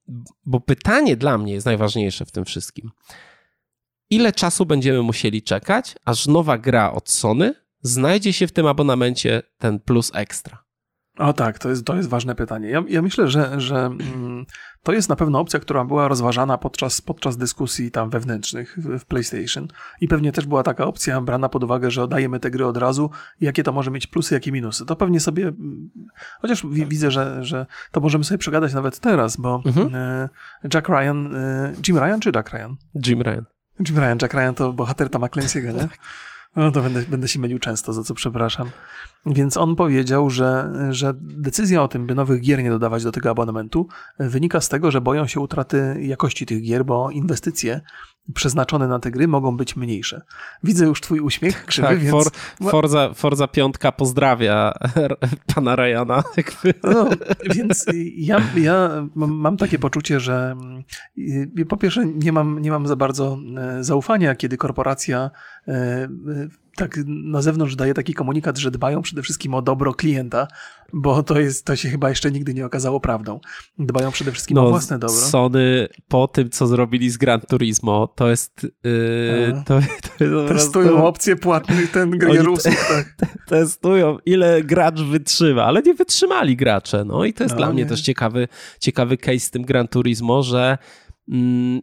bo 0.46 0.60
pytanie 0.60 1.18
dla 1.18 1.38
mnie 1.38 1.54
jest 1.54 1.66
najważniejsze 1.66 2.26
w 2.26 2.32
tym 2.32 2.46
wszystkim. 2.46 2.92
Ile 4.10 4.34
czasu 4.34 4.66
będziemy 4.66 5.02
musieli 5.02 5.42
czekać, 5.42 5.96
aż 6.06 6.28
nowa 6.28 6.58
gra 6.58 6.94
od 6.94 7.10
Sony 7.10 7.54
znajdzie 7.82 8.34
się 8.34 8.48
w 8.48 8.52
tym 8.52 8.68
abonamencie 8.68 9.42
ten 9.58 9.80
plus 9.80 10.12
ekstra? 10.14 10.65
O 11.18 11.34
tak, 11.34 11.60
to 11.60 11.70
jest, 11.70 11.86
to 11.86 11.96
jest 11.96 12.10
ważne 12.10 12.36
pytanie. 12.36 12.70
Ja, 12.70 12.84
ja 12.88 13.02
myślę, 13.02 13.28
że, 13.28 13.62
że 13.62 13.86
mm, 13.86 14.46
to 14.84 14.94
jest 14.94 15.10
na 15.10 15.16
pewno 15.16 15.40
opcja, 15.40 15.60
która 15.60 15.86
była 15.86 16.08
rozważana 16.08 16.58
podczas, 16.58 17.02
podczas 17.02 17.38
dyskusji 17.38 17.92
tam 17.92 18.10
wewnętrznych 18.10 18.78
w, 18.78 19.00
w, 19.00 19.06
PlayStation 19.06 19.68
i 20.02 20.08
pewnie 20.08 20.32
też 20.32 20.46
była 20.46 20.64
taka 20.64 20.86
opcja 20.86 21.22
brana 21.22 21.50
pod 21.50 21.64
uwagę, 21.64 21.92
że 21.92 22.04
oddajemy 22.04 22.40
te 22.40 22.52
gry 22.52 22.66
od 22.66 22.78
razu, 22.78 23.10
jakie 23.42 23.64
to 23.64 23.72
może 23.72 23.92
mieć 23.92 24.08
plusy, 24.08 24.34
jakie 24.34 24.52
minusy. 24.52 24.86
To 24.86 24.96
pewnie 24.96 25.20
sobie, 25.20 25.48
mm, 25.48 25.90
chociaż 26.42 26.66
widzę, 26.66 27.12
że, 27.12 27.46
że 27.46 27.66
to 27.92 28.02
możemy 28.02 28.24
sobie 28.24 28.38
przegadać 28.38 28.74
nawet 28.74 29.00
teraz, 29.00 29.38
bo 29.38 29.62
mhm. 29.66 29.96
E, 29.96 30.30
Jack 30.74 30.90
Ryan, 30.90 31.36
e, 31.36 31.74
Jim 31.88 31.98
Ryan 31.98 32.20
czy 32.20 32.32
Jack 32.36 32.54
Ryan? 32.54 32.76
Jim 33.08 33.22
Ryan. 33.22 33.46
Jim 33.88 33.98
Ryan, 33.98 34.18
Jack 34.22 34.34
Ryan 34.34 34.54
to 34.54 34.74
bohater 34.74 35.10
Toma 35.10 35.28
Clancy'ego, 35.28 35.74
nie? 35.74 35.88
No 36.56 36.72
to 36.72 36.82
będę, 36.82 37.04
będę 37.04 37.28
się 37.28 37.40
mylił 37.40 37.60
często, 37.60 37.94
za 37.94 38.04
co 38.04 38.14
przepraszam. 38.14 38.70
Więc 39.26 39.58
on 39.58 39.76
powiedział, 39.76 40.30
że, 40.30 40.74
że 40.90 41.14
decyzja 41.20 41.84
o 41.84 41.88
tym, 41.88 42.08
by 42.08 42.16
nowych 42.16 42.42
gier 42.42 42.64
nie 42.64 42.70
dodawać 42.70 43.04
do 43.04 43.12
tego 43.12 43.30
abonamentu, 43.30 43.88
wynika 44.20 44.62
z 44.62 44.70
tego, 44.70 44.92
że 44.92 45.02
boją 45.02 45.28
się 45.28 45.40
utraty 45.40 45.98
jakości 46.02 46.46
tych 46.46 46.62
gier, 46.62 46.86
bo 46.86 47.12
inwestycje 47.12 47.82
przeznaczone 48.34 48.88
na 48.88 49.00
te 49.00 49.12
gry 49.12 49.28
mogą 49.28 49.58
być 49.58 49.76
mniejsze. 49.76 50.22
Widzę 50.64 50.86
już 50.86 51.02
twój 51.02 51.20
uśmiech 51.20 51.66
krzywy, 51.66 51.88
tak, 51.88 52.00
więc... 52.00 52.12
For, 52.12 52.32
Forza, 52.72 53.14
Forza 53.14 53.48
piątka 53.48 53.92
pozdrawia 53.92 54.74
pana 55.56 55.76
Ryana. 55.76 56.24
No, 56.84 57.10
więc 57.56 57.86
ja, 58.16 58.42
ja 58.58 59.08
mam 59.16 59.58
takie 59.58 59.80
poczucie, 59.80 60.20
że 60.20 60.56
y, 61.18 61.66
po 61.70 61.78
pierwsze 61.78 62.06
nie 62.06 62.32
mam, 62.32 62.60
nie 62.60 62.72
mam 62.72 62.88
za 62.88 62.96
bardzo 62.96 63.38
e, 63.58 63.84
zaufania, 63.84 64.36
kiedy 64.36 64.58
korporacja 64.58 65.32
e, 65.68 66.08
tak 66.76 67.00
na 67.08 67.42
zewnątrz 67.42 67.76
daje 67.76 67.94
taki 67.94 68.14
komunikat, 68.14 68.58
że 68.58 68.72
dbają 68.72 69.02
przede 69.02 69.22
wszystkim 69.22 69.54
o 69.54 69.62
dobro 69.62 69.94
klienta, 69.94 70.48
bo 70.94 71.24
to 71.24 71.40
jest, 71.40 71.66
to 71.66 71.76
się 71.76 71.90
chyba 71.90 72.10
jeszcze 72.10 72.32
nigdy 72.32 72.54
nie 72.54 72.66
okazało 72.66 73.00
prawdą. 73.00 73.40
Dbają 73.80 74.12
przede 74.12 74.32
wszystkim 74.32 74.56
no, 74.56 74.68
o 74.68 74.70
własne 74.70 75.00
dobro. 75.00 75.16
Sony 75.16 75.88
po 76.08 76.28
tym, 76.28 76.50
co 76.50 76.68
zrobili 76.68 77.10
z 77.10 77.18
Gran 77.18 77.42
Turismo, 77.42 78.08
to 78.08 78.30
jest... 78.30 78.68
Yy, 78.84 79.64
to, 79.66 79.80
to, 80.20 80.48
testują 80.48 80.90
to, 80.90 81.08
opcje 81.08 81.36
płatne 81.36 81.88
ten 81.94 82.12
gry 82.12 82.50
usług, 82.50 82.76
tak. 82.90 83.16
Testują, 83.48 84.18
ile 84.26 84.64
gracz 84.64 85.02
wytrzyma, 85.02 85.64
ale 85.64 85.82
nie 85.82 85.94
wytrzymali 85.94 86.56
gracze. 86.56 87.06
No 87.06 87.26
i 87.26 87.34
to 87.34 87.44
jest 87.44 87.56
no, 87.56 87.58
dla 87.58 87.68
nie. 87.68 87.74
mnie 87.74 87.86
też 87.86 88.02
ciekawy, 88.02 88.48
ciekawy 88.80 89.18
case 89.18 89.40
z 89.40 89.52
tym 89.52 89.64
Gran 89.64 89.88
Turismo, 89.88 90.44
że, 90.44 90.78
mm, 91.30 91.82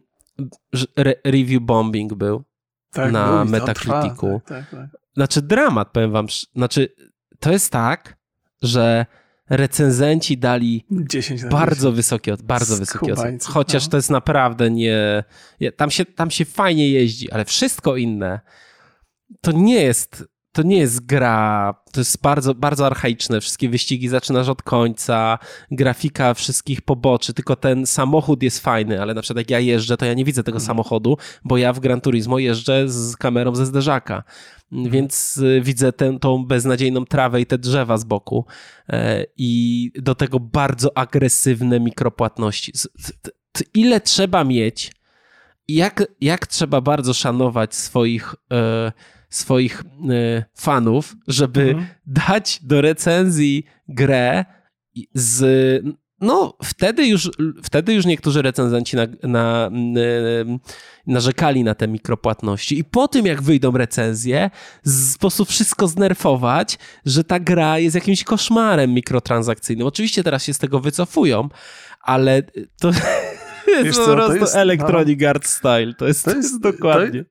review 1.24 1.62
bombing 1.62 2.14
był 2.14 2.44
tak, 2.92 3.12
na 3.12 3.44
Metacriticu. 3.44 4.40
Tak, 4.46 4.70
tak, 4.70 4.80
tak, 4.80 5.00
Znaczy 5.14 5.42
dramat, 5.42 5.90
powiem 5.92 6.10
wam. 6.10 6.26
Znaczy, 6.54 6.94
to 7.40 7.52
jest 7.52 7.72
tak, 7.72 8.16
że 8.62 9.06
recenzenci 9.50 10.38
dali 10.38 10.86
bardzo 11.50 11.92
wysokie, 11.92 12.36
bardzo 12.44 12.76
wysokie 12.76 13.12
oceny. 13.12 13.38
Chociaż 13.44 13.84
no. 13.84 13.90
to 13.90 13.96
jest 13.96 14.10
naprawdę 14.10 14.70
nie... 14.70 15.24
Tam 15.76 15.90
się, 15.90 16.04
tam 16.04 16.30
się 16.30 16.44
fajnie 16.44 16.90
jeździ, 16.90 17.30
ale 17.30 17.44
wszystko 17.44 17.96
inne 17.96 18.40
to 19.40 19.52
nie 19.52 19.82
jest 19.82 20.24
to 20.52 20.62
nie 20.62 20.78
jest 20.78 21.06
gra, 21.06 21.74
to 21.92 22.00
jest 22.00 22.22
bardzo, 22.22 22.54
bardzo 22.54 22.86
archaiczne. 22.86 23.40
Wszystkie 23.40 23.68
wyścigi 23.68 24.08
zaczynasz 24.08 24.48
od 24.48 24.62
końca, 24.62 25.38
grafika 25.70 26.34
wszystkich 26.34 26.82
poboczy, 26.82 27.34
tylko 27.34 27.56
ten 27.56 27.86
samochód 27.86 28.42
jest 28.42 28.60
fajny, 28.60 29.02
ale 29.02 29.14
na 29.14 29.22
przykład 29.22 29.38
jak 29.38 29.50
ja 29.50 29.60
jeżdżę, 29.60 29.96
to 29.96 30.04
ja 30.04 30.14
nie 30.14 30.24
widzę 30.24 30.42
tego 30.42 30.56
mhm. 30.56 30.66
samochodu, 30.66 31.16
bo 31.44 31.56
ja 31.56 31.72
w 31.72 31.80
Gran 31.80 32.00
Turismo 32.00 32.38
jeżdżę 32.38 32.88
z 32.88 33.16
kamerą 33.16 33.54
ze 33.54 33.66
zderzaka. 33.66 34.24
Mhm. 34.72 34.90
Więc 34.90 35.36
y, 35.36 35.60
widzę 35.64 35.92
tę, 35.92 36.18
tą 36.18 36.46
beznadziejną 36.46 37.04
trawę 37.04 37.40
i 37.40 37.46
te 37.46 37.58
drzewa 37.58 37.98
z 37.98 38.04
boku. 38.04 38.46
E, 38.88 39.24
I 39.36 39.90
do 39.94 40.14
tego 40.14 40.40
bardzo 40.40 40.98
agresywne 40.98 41.80
mikropłatności. 41.80 42.72
Ile 43.74 44.00
trzeba 44.00 44.44
mieć, 44.44 44.92
jak, 45.68 46.04
jak 46.20 46.46
trzeba 46.46 46.80
bardzo 46.80 47.14
szanować 47.14 47.74
swoich 47.74 48.34
e, 48.52 48.92
swoich 49.32 49.80
y, 49.80 50.44
fanów, 50.54 51.16
żeby 51.28 51.62
mhm. 51.62 51.86
dać 52.06 52.60
do 52.62 52.80
recenzji 52.80 53.64
grę 53.88 54.44
z 55.14 55.44
no, 56.22 56.56
wtedy 56.64 57.06
już, 57.06 57.30
wtedy 57.62 57.94
już 57.94 58.06
niektórzy 58.06 58.42
recenzenci 58.42 58.96
na, 58.96 59.06
na, 59.22 59.70
y, 59.96 60.58
narzekali 61.06 61.64
na 61.64 61.74
te 61.74 61.88
mikropłatności. 61.88 62.78
I 62.78 62.84
po 62.84 63.08
tym, 63.08 63.26
jak 63.26 63.42
wyjdą 63.42 63.72
recenzje, 63.72 64.50
w 64.84 64.90
sposób 64.90 65.48
wszystko 65.48 65.88
znerfować, 65.88 66.78
że 67.06 67.24
ta 67.24 67.40
gra 67.40 67.78
jest 67.78 67.94
jakimś 67.94 68.24
koszmarem 68.24 68.94
mikrotransakcyjnym. 68.94 69.86
Oczywiście 69.86 70.22
teraz 70.22 70.44
się 70.44 70.54
z 70.54 70.58
tego 70.58 70.80
wycofują, 70.80 71.48
ale 72.00 72.42
to 72.80 72.90
jest 73.84 74.00
po 74.00 74.04
prostu 74.04 74.36
jest, 74.36 74.56
Electronic 74.56 75.20
no, 75.20 75.28
Arts 75.28 75.50
Style. 75.50 75.94
To 75.94 76.06
jest, 76.06 76.24
to 76.24 76.30
jest, 76.30 76.32
to 76.32 76.36
jest 76.36 76.60
dokładnie. 76.60 77.24
To 77.24 77.30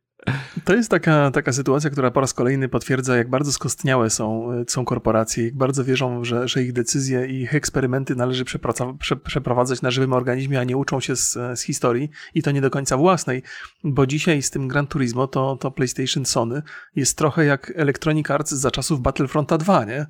jest 0.70 0.90
taka, 0.90 1.32
taka 1.32 1.54
sytuacja, 1.54 1.90
która 1.90 2.12
po 2.12 2.22
raz 2.22 2.34
kolejny 2.34 2.70
potwierdza, 2.70 3.18
jak 3.18 3.30
bardzo 3.30 3.52
skostniałe 3.52 4.10
są, 4.10 4.52
są 4.68 4.86
korporacje, 4.86 5.46
jak 5.46 5.56
bardzo 5.56 5.84
wierzą, 5.84 6.24
że, 6.24 6.48
że 6.48 6.64
ich 6.64 6.74
decyzje 6.74 7.28
i 7.28 7.42
ich 7.42 7.56
eksperymenty 7.56 8.16
należy 8.16 8.46
prze, 8.46 8.60
przeprowadzać 9.16 9.82
na 9.82 9.92
żywym 9.92 10.14
organizmie, 10.14 10.60
a 10.60 10.64
nie 10.64 10.78
uczą 10.78 11.00
się 11.00 11.16
z, 11.16 11.34
z 11.34 11.62
historii 11.62 12.10
i 12.36 12.44
to 12.44 12.52
nie 12.52 12.62
do 12.62 12.70
końca 12.70 12.98
własnej, 12.98 13.44
bo 13.84 14.08
dzisiaj 14.08 14.42
z 14.42 14.50
tym 14.50 14.68
Gran 14.68 14.88
Turismo 14.88 15.28
to, 15.28 15.56
to 15.56 15.72
PlayStation 15.72 16.26
Sony 16.26 16.62
jest 16.96 17.18
trochę 17.18 17.46
jak 17.46 17.74
Electronic 17.76 18.32
Arts 18.32 18.52
za 18.52 18.72
czasów 18.72 19.02
Battlefronta 19.02 19.58
2, 19.58 19.86
nie? 19.86 20.06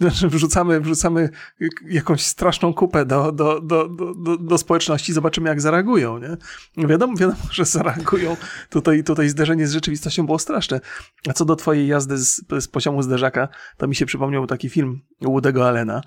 Znaczy 0.00 0.28
wrzucamy, 0.28 0.80
wrzucamy 0.80 1.30
jakąś 1.88 2.22
straszną 2.22 2.74
kupę 2.74 3.04
do, 3.04 3.32
do, 3.32 3.60
do, 3.60 3.88
do, 3.88 4.36
do 4.36 4.58
społeczności, 4.58 5.12
zobaczymy 5.12 5.48
jak 5.48 5.60
zareagują, 5.60 6.18
nie? 6.18 6.36
Wiadomo, 6.86 7.16
wiadomo, 7.16 7.38
że 7.50 7.64
zareagują. 7.64 8.36
Tutaj, 8.70 9.04
tutaj 9.04 9.28
zderzenie 9.28 9.66
z 9.66 9.72
rzeczywistością 9.72 10.26
było 10.26 10.38
straszne. 10.38 10.80
A 11.28 11.32
co 11.32 11.44
do 11.44 11.56
twojej 11.56 11.88
jazdy 11.88 12.18
z, 12.18 12.42
z 12.60 12.68
poziomu 12.68 13.02
zderzaka, 13.02 13.48
to 13.76 13.88
mi 13.88 13.94
się 13.94 14.06
przypomniał 14.06 14.46
taki 14.46 14.68
film 14.68 15.00
Woody'ego 15.22 15.62
Allena, 15.62 16.00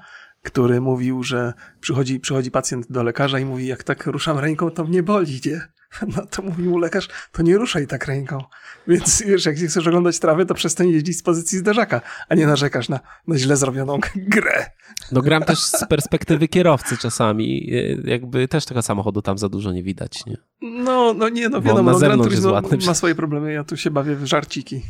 który 0.44 0.82
mówił, 0.82 1.24
że 1.24 1.54
przychodzi, 1.80 2.20
przychodzi 2.20 2.52
pacjent 2.52 2.92
do 2.92 3.04
lekarza 3.04 3.40
i 3.40 3.46
mówi, 3.46 3.68
jak 3.68 3.84
tak 3.84 4.06
ruszam 4.06 4.40
ręką, 4.40 4.72
to 4.72 4.84
mnie 4.84 5.04
boli, 5.04 5.42
nie? 5.46 5.79
No 6.16 6.26
to 6.26 6.42
mówił 6.42 6.72
mu 6.72 6.78
lekarz, 6.78 7.08
to 7.32 7.44
nie 7.44 7.58
ruszaj 7.58 7.88
tak 7.88 8.06
ręką. 8.06 8.44
Więc 8.88 9.22
wiesz, 9.22 9.46
jak 9.46 9.56
chcesz 9.56 9.88
oglądać 9.88 10.20
trawy, 10.20 10.46
to 10.46 10.54
przestań 10.54 10.90
jeździć 10.90 11.18
z 11.18 11.24
pozycji 11.24 11.58
zderzaka, 11.58 12.02
a 12.30 12.36
nie 12.36 12.48
narzekasz 12.48 12.90
na, 12.90 13.00
na 13.28 13.38
źle 13.38 13.58
zrobioną 13.58 14.00
grę. 14.16 14.66
No 15.12 15.22
gram 15.22 15.44
też 15.44 15.60
z 15.60 15.86
perspektywy 15.88 16.48
kierowcy 16.48 16.98
czasami. 16.98 17.72
Jakby 18.04 18.48
też 18.48 18.66
tego 18.66 18.82
samochodu 18.82 19.22
tam 19.22 19.38
za 19.38 19.50
dużo 19.50 19.72
nie 19.72 19.84
widać, 19.84 20.26
nie? 20.26 20.38
No, 20.62 21.14
no 21.14 21.30
nie, 21.30 21.50
no 21.50 21.62
wiadomo, 21.62 21.92
no, 21.92 22.00
Gran 22.00 22.22
Turismo 22.22 22.62
ma 22.86 22.94
swoje 22.94 23.16
problemy. 23.16 23.54
Ja 23.54 23.64
tu 23.64 23.78
się 23.78 23.92
bawię 23.92 24.16
w 24.16 24.26
żarciki. 24.26 24.82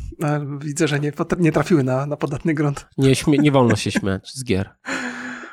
Widzę, 0.60 0.88
że 0.88 1.00
nie, 1.00 1.12
nie 1.38 1.52
trafiły 1.52 1.84
na, 1.84 2.06
na 2.06 2.16
podatny 2.16 2.54
grunt. 2.54 2.86
Nie, 2.98 3.12
nie 3.26 3.52
wolno 3.52 3.76
się 3.76 3.90
śmiać 3.90 4.32
z 4.34 4.44
gier. 4.44 4.70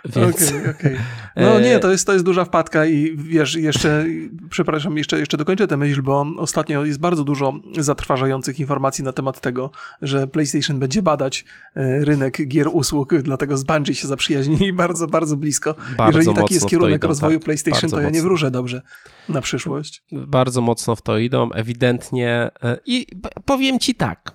Okej, 0.10 0.60
okej. 0.60 0.72
Okay, 0.72 1.00
No 1.36 1.60
nie, 1.60 1.80
to 1.80 1.92
jest, 1.92 2.08
to 2.08 2.14
jest 2.14 2.26
duża 2.26 2.46
wpadka 2.46 2.86
i 2.86 3.18
wiesz, 3.18 3.56
jeszcze, 3.56 4.06
przepraszam, 4.50 4.98
jeszcze, 4.98 5.20
jeszcze 5.20 5.38
dokończę 5.38 5.68
tę 5.68 5.78
myśl, 5.78 6.02
bo 6.02 6.26
ostatnio 6.38 6.86
jest 6.86 7.00
bardzo 7.00 7.24
dużo 7.24 7.54
zatrważających 7.80 8.60
informacji 8.60 9.04
na 9.04 9.14
temat 9.14 9.42
tego, 9.42 9.72
że 10.02 10.28
PlayStation 10.28 10.80
będzie 10.80 11.02
badać 11.02 11.46
e, 11.76 12.06
rynek 12.06 12.48
gier 12.48 12.68
usług, 12.72 13.16
dlatego 13.16 13.58
z 13.58 13.64
Bungie 13.64 13.96
się 13.96 14.08
zaprzyjaźnili 14.08 14.74
bardzo, 14.84 15.08
bardzo 15.08 15.38
blisko. 15.38 15.76
Bardzo 15.98 16.20
Jeżeli 16.20 16.38
taki 16.38 16.54
jest 16.54 16.68
kierunek 16.68 17.02
idą, 17.02 17.08
rozwoju 17.08 17.40
tak, 17.40 17.46
PlayStation, 17.46 17.90
to 17.90 18.02
ja 18.02 18.10
nie 18.10 18.22
wróżę 18.22 18.52
dobrze 18.52 18.82
na 19.30 19.42
przyszłość. 19.42 20.04
Bardzo 20.12 20.62
mocno 20.62 20.96
w 20.96 21.02
to 21.02 21.18
idą, 21.18 21.52
ewidentnie. 21.52 22.50
E, 22.64 22.78
I 22.86 23.08
powiem 23.46 23.80
ci 23.80 23.96
tak. 23.96 24.32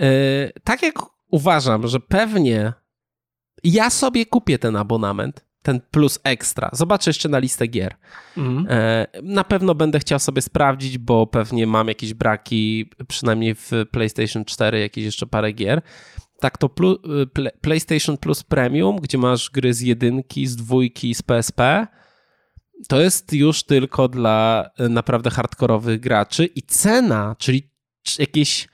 E, 0.00 0.60
tak 0.64 0.82
jak 0.82 0.94
uważam, 1.30 1.88
że 1.88 2.00
pewnie 2.00 2.72
ja 3.64 3.90
sobie 3.90 4.26
kupię 4.26 4.58
ten 4.58 4.76
abonament, 4.76 5.44
ten 5.62 5.80
plus 5.90 6.18
ekstra. 6.24 6.70
Zobaczę 6.72 7.10
jeszcze 7.10 7.28
na 7.28 7.38
listę 7.38 7.66
gier. 7.66 7.94
Mhm. 8.36 8.66
E, 8.70 9.06
na 9.22 9.44
pewno 9.44 9.74
będę 9.74 9.98
chciał 9.98 10.18
sobie 10.18 10.42
sprawdzić, 10.42 10.98
bo 10.98 11.26
pewnie 11.26 11.66
mam 11.66 11.88
jakieś 11.88 12.14
braki, 12.14 12.90
przynajmniej 13.08 13.54
w 13.54 13.70
PlayStation 13.90 14.44
4, 14.44 14.80
jakieś 14.80 15.04
jeszcze 15.04 15.26
parę 15.26 15.52
gier. 15.52 15.82
Tak 16.40 16.58
to 16.58 16.68
plus, 16.68 16.98
PlayStation 17.60 18.16
Plus 18.16 18.42
Premium, 18.42 18.96
gdzie 18.96 19.18
masz 19.18 19.50
gry 19.50 19.74
z 19.74 19.80
jedynki, 19.80 20.46
z 20.46 20.56
dwójki, 20.56 21.14
z 21.14 21.22
PSP, 21.22 21.86
to 22.88 23.00
jest 23.00 23.32
już 23.32 23.62
tylko 23.62 24.08
dla 24.08 24.70
e, 24.78 24.88
naprawdę 24.88 25.30
hardkorowych 25.30 26.00
graczy 26.00 26.46
i 26.46 26.62
cena, 26.62 27.36
czyli 27.38 27.70
jakieś 28.18 28.68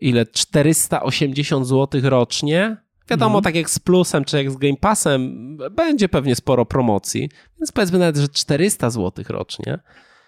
ile 0.00 0.26
480 0.26 1.66
zł 1.66 2.00
rocznie, 2.04 2.76
Wiadomo, 3.10 3.34
mm. 3.34 3.44
tak 3.44 3.54
jak 3.54 3.70
z 3.70 3.78
Plusem 3.78 4.24
czy 4.24 4.36
jak 4.36 4.50
z 4.50 4.56
Game 4.56 4.76
Passem, 4.76 5.56
będzie 5.70 6.08
pewnie 6.08 6.36
sporo 6.36 6.66
promocji, 6.66 7.30
więc 7.60 7.72
powiedzmy 7.72 7.98
nawet, 7.98 8.16
że 8.16 8.28
400 8.28 8.90
zł 8.90 9.24
rocznie. 9.28 9.78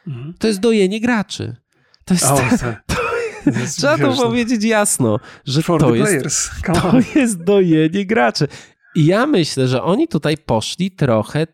Mm. 0.06 0.34
To 0.38 0.46
jest 0.46 0.60
dojenie 0.60 1.00
graczy. 1.00 1.56
To 2.04 2.14
jest. 2.14 2.26
Oh, 2.26 2.50
to, 2.58 2.94
to 3.52 3.58
jest 3.58 3.78
trzeba 3.78 3.98
to 3.98 4.12
powiedzieć 4.16 4.64
jasno, 4.64 5.20
że 5.44 5.62
to 5.62 5.94
jest, 5.94 6.50
to 6.64 6.92
jest 7.18 7.44
dojenie 7.44 8.06
graczy. 8.06 8.48
I 8.94 9.06
ja 9.06 9.26
myślę, 9.26 9.68
że 9.68 9.82
oni 9.82 10.08
tutaj 10.08 10.38
poszli 10.38 10.90
trochę 10.90 11.42
y, 11.42 11.46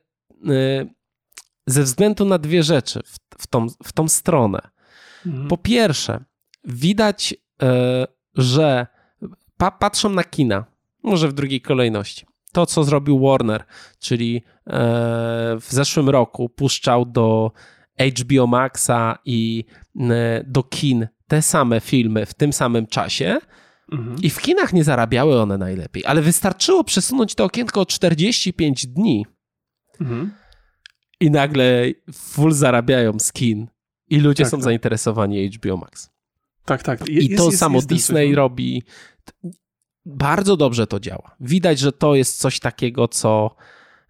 ze 1.66 1.82
względu 1.82 2.24
na 2.24 2.38
dwie 2.38 2.62
rzeczy 2.62 3.00
w, 3.06 3.42
w, 3.42 3.46
tą, 3.46 3.66
w 3.84 3.92
tą 3.92 4.08
stronę. 4.08 4.60
Mm. 5.26 5.48
Po 5.48 5.58
pierwsze, 5.58 6.24
widać, 6.64 7.32
y, 7.32 7.66
że 8.34 8.86
pa, 9.56 9.70
patrzą 9.70 10.08
na 10.08 10.24
kina 10.24 10.64
może 11.02 11.28
w 11.28 11.32
drugiej 11.32 11.60
kolejności. 11.60 12.26
To, 12.52 12.66
co 12.66 12.84
zrobił 12.84 13.20
Warner, 13.20 13.64
czyli 13.98 14.36
e, 14.36 14.70
w 15.60 15.66
zeszłym 15.68 16.08
roku 16.08 16.48
puszczał 16.48 17.06
do 17.06 17.52
HBO 18.20 18.46
Maxa 18.46 19.18
i 19.24 19.64
do 20.46 20.62
kin 20.62 21.08
te 21.26 21.42
same 21.42 21.80
filmy 21.80 22.26
w 22.26 22.34
tym 22.34 22.52
samym 22.52 22.86
czasie. 22.86 23.38
Mhm. 23.92 24.16
I 24.22 24.30
w 24.30 24.40
kinach 24.40 24.72
nie 24.72 24.84
zarabiały 24.84 25.40
one 25.40 25.58
najlepiej, 25.58 26.04
ale 26.06 26.22
wystarczyło 26.22 26.84
przesunąć 26.84 27.34
to 27.34 27.44
okienko 27.44 27.80
o 27.80 27.86
45 27.86 28.86
dni. 28.86 29.26
Mhm. 30.00 30.32
I 31.20 31.30
nagle 31.30 31.84
full 32.12 32.52
zarabiają 32.52 33.18
z 33.18 33.32
kin. 33.32 33.66
I 34.08 34.20
ludzie 34.20 34.44
tak, 34.44 34.50
są 34.50 34.56
tak. 34.56 34.64
zainteresowani 34.64 35.48
HBO 35.48 35.76
Max. 35.76 36.10
Tak, 36.64 36.82
tak. 36.82 37.08
I 37.08 37.36
to 37.36 37.46
jest, 37.46 37.58
samo 37.58 37.78
jest 37.78 37.88
Disney 37.88 38.34
robi 38.34 38.82
bardzo 40.06 40.56
dobrze 40.56 40.86
to 40.86 41.00
działa. 41.00 41.36
Widać, 41.40 41.78
że 41.78 41.92
to 41.92 42.14
jest 42.14 42.40
coś 42.40 42.60
takiego, 42.60 43.08
co 43.08 43.54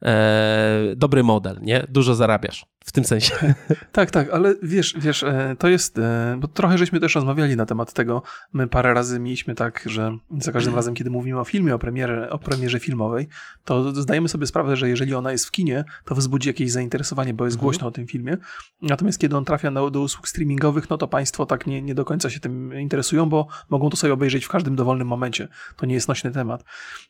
e, 0.03 0.83
dobry 0.97 1.23
model, 1.23 1.59
nie? 1.63 1.87
Dużo 1.89 2.15
zarabiasz 2.15 2.70
w 2.85 2.93
tym 2.93 3.05
sensie. 3.05 3.35
Tak, 3.93 4.11
tak, 4.11 4.31
ale 4.31 4.55
wiesz, 4.63 4.95
wiesz, 4.99 5.23
e, 5.23 5.57
to 5.59 5.69
jest, 5.69 5.99
e, 5.99 6.37
bo 6.41 6.49
trochę 6.49 6.79
żeśmy 6.79 7.01
też 7.01 7.15
rozmawiali 7.15 7.57
na 7.57 7.67
temat 7.67 7.93
tego. 7.93 8.23
My 8.53 8.69
parę 8.69 8.95
razy 8.95 9.21
mieliśmy 9.21 9.55
tak, 9.55 9.83
że 9.87 10.19
za 10.39 10.53
każdym 10.53 10.75
razem, 10.75 10.95
kiedy 10.95 11.11
mówimy 11.11 11.41
o 11.41 11.45
filmie, 11.45 11.75
o 11.75 11.79
premierze, 11.79 12.31
o 12.31 12.39
premierze 12.39 12.81
filmowej, 12.81 13.29
to 13.65 14.03
zdajemy 14.03 14.29
sobie 14.29 14.47
sprawę, 14.47 14.77
że 14.77 14.89
jeżeli 14.89 15.15
ona 15.15 15.33
jest 15.33 15.47
w 15.47 15.51
kinie, 15.51 15.85
to 16.05 16.15
wzbudzi 16.15 16.49
jakieś 16.49 16.71
zainteresowanie, 16.71 17.35
bo 17.35 17.45
jest 17.45 17.55
mhm. 17.55 17.65
głośno 17.65 17.87
o 17.87 17.91
tym 17.91 18.07
filmie. 18.07 18.37
Natomiast 18.83 19.19
kiedy 19.19 19.37
on 19.37 19.45
trafia 19.45 19.71
do, 19.71 19.91
do 19.91 20.01
usług 20.01 20.29
streamingowych, 20.29 20.91
no 20.91 20.99
to 20.99 21.09
państwo 21.09 21.47
tak 21.47 21.67
nie, 21.67 21.83
nie 21.83 21.95
do 21.95 22.05
końca 22.05 22.31
się 22.31 22.41
tym 22.41 22.81
interesują, 22.81 23.29
bo 23.29 23.47
mogą 23.71 23.91
to 23.91 23.97
sobie 23.97 24.13
obejrzeć 24.13 24.45
w 24.45 24.49
każdym 24.49 24.77
dowolnym 24.77 25.09
momencie. 25.09 25.49
To 25.77 25.87
nie 25.87 25.95
jest 25.95 26.09
nośny 26.09 26.31
temat. 26.31 26.65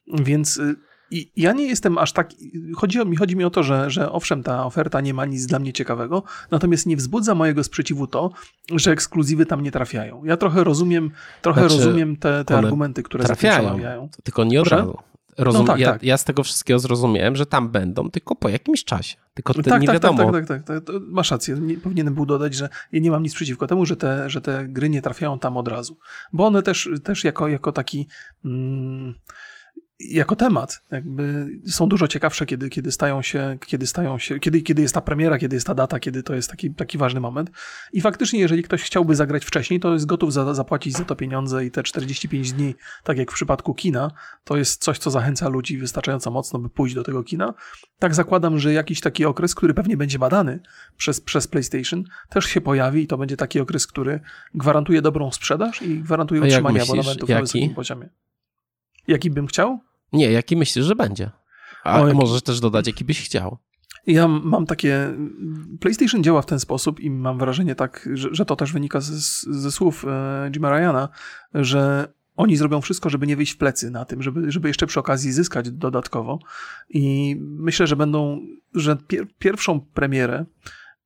Więc 0.06 0.56
y, 0.56 0.76
i 1.10 1.30
ja 1.36 1.52
nie 1.52 1.66
jestem 1.66 1.98
aż 1.98 2.12
tak. 2.12 2.30
Chodzi, 2.76 3.06
mi, 3.06 3.16
chodzi 3.16 3.36
mi 3.36 3.44
o 3.44 3.50
to, 3.50 3.62
że, 3.62 3.90
że 3.90 4.12
owszem, 4.12 4.42
ta 4.42 4.64
oferta 4.66 5.00
nie 5.00 5.14
ma 5.14 5.26
nic 5.26 5.46
dla 5.46 5.58
mnie 5.58 5.72
ciekawego, 5.72 6.22
natomiast 6.50 6.86
nie 6.86 6.96
wzbudza 6.96 7.34
mojego 7.34 7.64
sprzeciwu 7.64 8.06
to, 8.06 8.30
że 8.74 8.90
ekskluzywy 8.90 9.46
tam 9.46 9.62
nie 9.62 9.72
trafiają. 9.72 10.24
Ja 10.24 10.36
trochę 10.36 10.64
rozumiem, 10.64 11.10
trochę 11.42 11.60
znaczy, 11.60 11.76
rozumiem 11.76 12.16
te, 12.16 12.44
te 12.44 12.58
argumenty, 12.58 13.02
które 13.02 13.24
trafiają. 13.24 14.08
Tylko 14.24 14.44
nie 14.44 14.60
od 14.60 14.68
razu. 14.68 14.98
Rozum, 15.38 15.66
no 15.66 15.72
tak, 15.72 15.80
ja, 15.80 15.92
tak. 15.92 16.02
ja, 16.02 16.16
z 16.16 16.24
tego 16.24 16.42
wszystkiego 16.42 16.78
zrozumiałem, 16.78 17.36
że 17.36 17.46
tam 17.46 17.68
będą, 17.68 18.10
tylko 18.10 18.34
po 18.34 18.48
jakimś 18.48 18.84
czasie. 18.84 19.16
Tylko 19.34 19.54
te, 19.54 19.62
tak, 19.62 19.80
nie 19.80 19.86
tak, 19.86 19.94
wiadomo. 19.94 20.32
Tak, 20.32 20.46
tak, 20.46 20.64
tak, 20.64 20.84
tak, 20.84 20.94
Masz 21.00 21.30
rację. 21.30 21.56
Nie, 21.60 21.76
powinienem 21.76 22.14
był 22.14 22.26
dodać, 22.26 22.54
że 22.54 22.68
ja 22.92 23.00
nie 23.00 23.10
mam 23.10 23.22
nic 23.22 23.34
przeciwko 23.34 23.66
temu, 23.66 23.86
że 23.86 23.96
te, 23.96 24.30
że 24.30 24.40
te 24.40 24.68
gry 24.68 24.90
nie 24.90 25.02
trafiają 25.02 25.38
tam 25.38 25.56
od 25.56 25.68
razu. 25.68 25.98
Bo 26.32 26.46
one 26.46 26.62
też, 26.62 26.88
też 27.04 27.24
jako, 27.24 27.48
jako 27.48 27.72
taki. 27.72 28.08
Mm, 28.44 29.14
jako 30.00 30.36
temat. 30.36 30.82
Jakby 30.90 31.48
są 31.66 31.88
dużo 31.88 32.08
ciekawsze, 32.08 32.46
kiedy, 32.46 32.68
kiedy 32.68 32.92
stają 32.92 33.22
się, 33.22 33.58
kiedy 33.66 33.86
stają 33.86 34.18
się, 34.18 34.38
kiedy, 34.38 34.62
kiedy 34.62 34.82
jest 34.82 34.94
ta 34.94 35.00
premiera, 35.00 35.38
kiedy 35.38 35.56
jest 35.56 35.66
ta 35.66 35.74
data, 35.74 36.00
kiedy 36.00 36.22
to 36.22 36.34
jest 36.34 36.50
taki, 36.50 36.74
taki 36.74 36.98
ważny 36.98 37.20
moment. 37.20 37.50
I 37.92 38.00
faktycznie, 38.00 38.40
jeżeli 38.40 38.62
ktoś 38.62 38.82
chciałby 38.82 39.16
zagrać 39.16 39.44
wcześniej, 39.44 39.80
to 39.80 39.92
jest 39.92 40.06
gotów 40.06 40.32
za, 40.32 40.54
zapłacić 40.54 40.96
za 40.96 41.04
to 41.04 41.16
pieniądze 41.16 41.64
i 41.64 41.70
te 41.70 41.82
45 41.82 42.52
dni, 42.52 42.74
tak 43.04 43.18
jak 43.18 43.30
w 43.30 43.34
przypadku 43.34 43.74
kina, 43.74 44.10
to 44.44 44.56
jest 44.56 44.82
coś, 44.82 44.98
co 44.98 45.10
zachęca 45.10 45.48
ludzi 45.48 45.78
wystarczająco 45.78 46.30
mocno, 46.30 46.58
by 46.58 46.68
pójść 46.68 46.94
do 46.94 47.04
tego 47.04 47.22
kina. 47.22 47.54
Tak 47.98 48.14
zakładam, 48.14 48.58
że 48.58 48.72
jakiś 48.72 49.00
taki 49.00 49.24
okres, 49.24 49.54
który 49.54 49.74
pewnie 49.74 49.96
będzie 49.96 50.18
badany 50.18 50.60
przez, 50.96 51.20
przez 51.20 51.46
PlayStation, 51.46 52.04
też 52.28 52.44
się 52.44 52.60
pojawi 52.60 53.02
i 53.02 53.06
to 53.06 53.18
będzie 53.18 53.36
taki 53.36 53.60
okres, 53.60 53.86
który 53.86 54.20
gwarantuje 54.54 55.02
dobrą 55.02 55.32
sprzedaż 55.32 55.82
i 55.82 56.00
gwarantuje 56.00 56.40
utrzymanie 56.40 56.82
abonamentu 56.82 57.26
na 57.26 57.40
wysokim 57.40 57.74
poziomie. 57.74 58.08
Jaki 59.08 59.30
bym 59.30 59.46
chciał? 59.46 59.89
Nie, 60.12 60.32
jaki 60.32 60.56
myślisz, 60.56 60.84
że 60.84 60.94
będzie? 60.96 61.30
A 61.84 62.00
o, 62.00 62.14
możesz 62.14 62.42
też 62.42 62.60
dodać, 62.60 62.86
jaki 62.86 63.04
byś 63.04 63.24
chciał. 63.24 63.58
Ja 64.06 64.28
mam 64.28 64.66
takie. 64.66 65.14
PlayStation 65.80 66.24
działa 66.24 66.42
w 66.42 66.46
ten 66.46 66.60
sposób 66.60 67.00
i 67.00 67.10
mam 67.10 67.38
wrażenie 67.38 67.74
tak, 67.74 68.08
że, 68.14 68.28
że 68.32 68.44
to 68.44 68.56
też 68.56 68.72
wynika 68.72 69.00
ze, 69.00 69.18
ze 69.60 69.72
słów 69.72 70.04
e, 70.08 70.50
Jima 70.50 70.70
Ryana, 70.70 71.08
że 71.54 72.12
oni 72.36 72.56
zrobią 72.56 72.80
wszystko, 72.80 73.10
żeby 73.10 73.26
nie 73.26 73.36
wyjść 73.36 73.52
w 73.52 73.56
plecy 73.56 73.90
na 73.90 74.04
tym, 74.04 74.22
żeby, 74.22 74.52
żeby 74.52 74.68
jeszcze 74.68 74.86
przy 74.86 75.00
okazji 75.00 75.32
zyskać 75.32 75.70
dodatkowo. 75.70 76.38
I 76.88 77.36
myślę, 77.40 77.86
że 77.86 77.96
będą, 77.96 78.40
że 78.74 78.96
pier, 78.96 79.26
pierwszą 79.38 79.80
premierę 79.80 80.44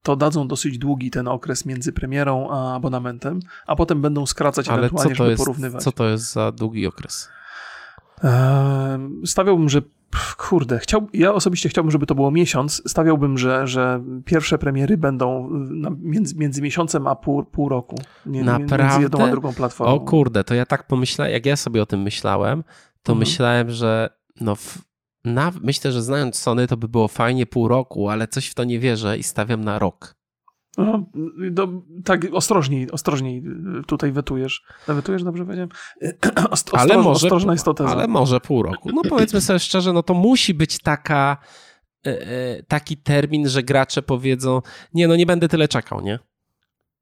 to 0.02 0.16
dadzą 0.16 0.48
dosyć 0.48 0.78
długi 0.78 1.10
ten 1.10 1.28
okres 1.28 1.66
między 1.66 1.92
premierą 1.92 2.48
a 2.50 2.74
abonamentem, 2.74 3.40
a 3.66 3.76
potem 3.76 4.02
będą 4.02 4.26
skracać 4.26 4.68
Ale 4.68 4.78
ewentualnie, 4.78 5.14
żeby 5.14 5.30
jest, 5.30 5.42
porównywać. 5.42 5.82
Co 5.82 5.92
to 5.92 6.08
jest 6.08 6.32
za 6.32 6.52
długi 6.52 6.86
okres? 6.86 7.28
Stawiałbym, 9.24 9.68
że 9.68 9.82
kurde, 10.36 10.78
chciał, 10.78 11.08
ja 11.12 11.34
osobiście 11.34 11.68
chciałbym, 11.68 11.90
żeby 11.90 12.06
to 12.06 12.14
było 12.14 12.30
miesiąc. 12.30 12.82
Stawiałbym, 12.86 13.38
że, 13.38 13.66
że 13.66 14.04
pierwsze 14.24 14.58
premiery 14.58 14.96
będą 14.96 15.48
między, 16.00 16.36
między 16.36 16.62
miesiącem 16.62 17.06
a 17.06 17.14
pół, 17.14 17.44
pół 17.44 17.68
roku. 17.68 17.96
Naprawdę? 18.26 18.84
Między 18.84 19.02
jedną 19.02 19.24
a 19.24 19.30
drugą 19.30 19.54
platformą. 19.54 19.94
O 19.94 20.00
kurde, 20.00 20.44
to 20.44 20.54
ja 20.54 20.66
tak 20.66 20.86
pomyślałem, 20.86 21.32
jak 21.32 21.46
ja 21.46 21.56
sobie 21.56 21.82
o 21.82 21.86
tym 21.86 22.02
myślałem, 22.02 22.64
to 23.02 23.12
mhm. 23.12 23.18
myślałem, 23.18 23.70
że 23.70 24.10
no 24.40 24.56
w, 24.56 24.78
na, 25.24 25.52
myślę, 25.62 25.92
że 25.92 26.02
znając 26.02 26.38
Sony, 26.38 26.66
to 26.66 26.76
by 26.76 26.88
było 26.88 27.08
fajnie 27.08 27.46
pół 27.46 27.68
roku, 27.68 28.08
ale 28.08 28.28
coś 28.28 28.48
w 28.48 28.54
to 28.54 28.64
nie 28.64 28.78
wierzę 28.78 29.18
i 29.18 29.22
stawiam 29.22 29.64
na 29.64 29.78
rok. 29.78 30.16
No, 30.78 31.06
do, 31.50 31.68
tak, 32.04 32.26
ostrożniej, 32.32 32.90
ostrożniej 32.90 33.42
tutaj 33.86 34.12
wetujesz. 34.12 34.62
Wetujesz, 34.88 35.24
dobrze 35.24 35.44
powiedziałem? 35.44 35.68
Ostro, 36.50 36.78
ale 36.78 36.96
może, 36.96 37.26
ostrożna 37.26 37.52
jest 37.52 37.64
to 37.64 37.74
teza. 37.74 37.90
Ale 37.90 38.08
może 38.08 38.40
pół 38.40 38.62
roku. 38.62 38.90
No 38.94 39.02
powiedzmy 39.08 39.40
sobie 39.40 39.58
szczerze, 39.58 39.92
no 39.92 40.02
to 40.02 40.14
musi 40.14 40.54
być 40.54 40.78
taka, 40.78 41.36
e, 42.06 42.20
e, 42.20 42.62
taki 42.62 42.96
termin, 42.96 43.48
że 43.48 43.62
gracze 43.62 44.02
powiedzą, 44.02 44.62
nie 44.94 45.08
no 45.08 45.16
nie 45.16 45.26
będę 45.26 45.48
tyle 45.48 45.68
czekał, 45.68 46.00
nie? 46.00 46.18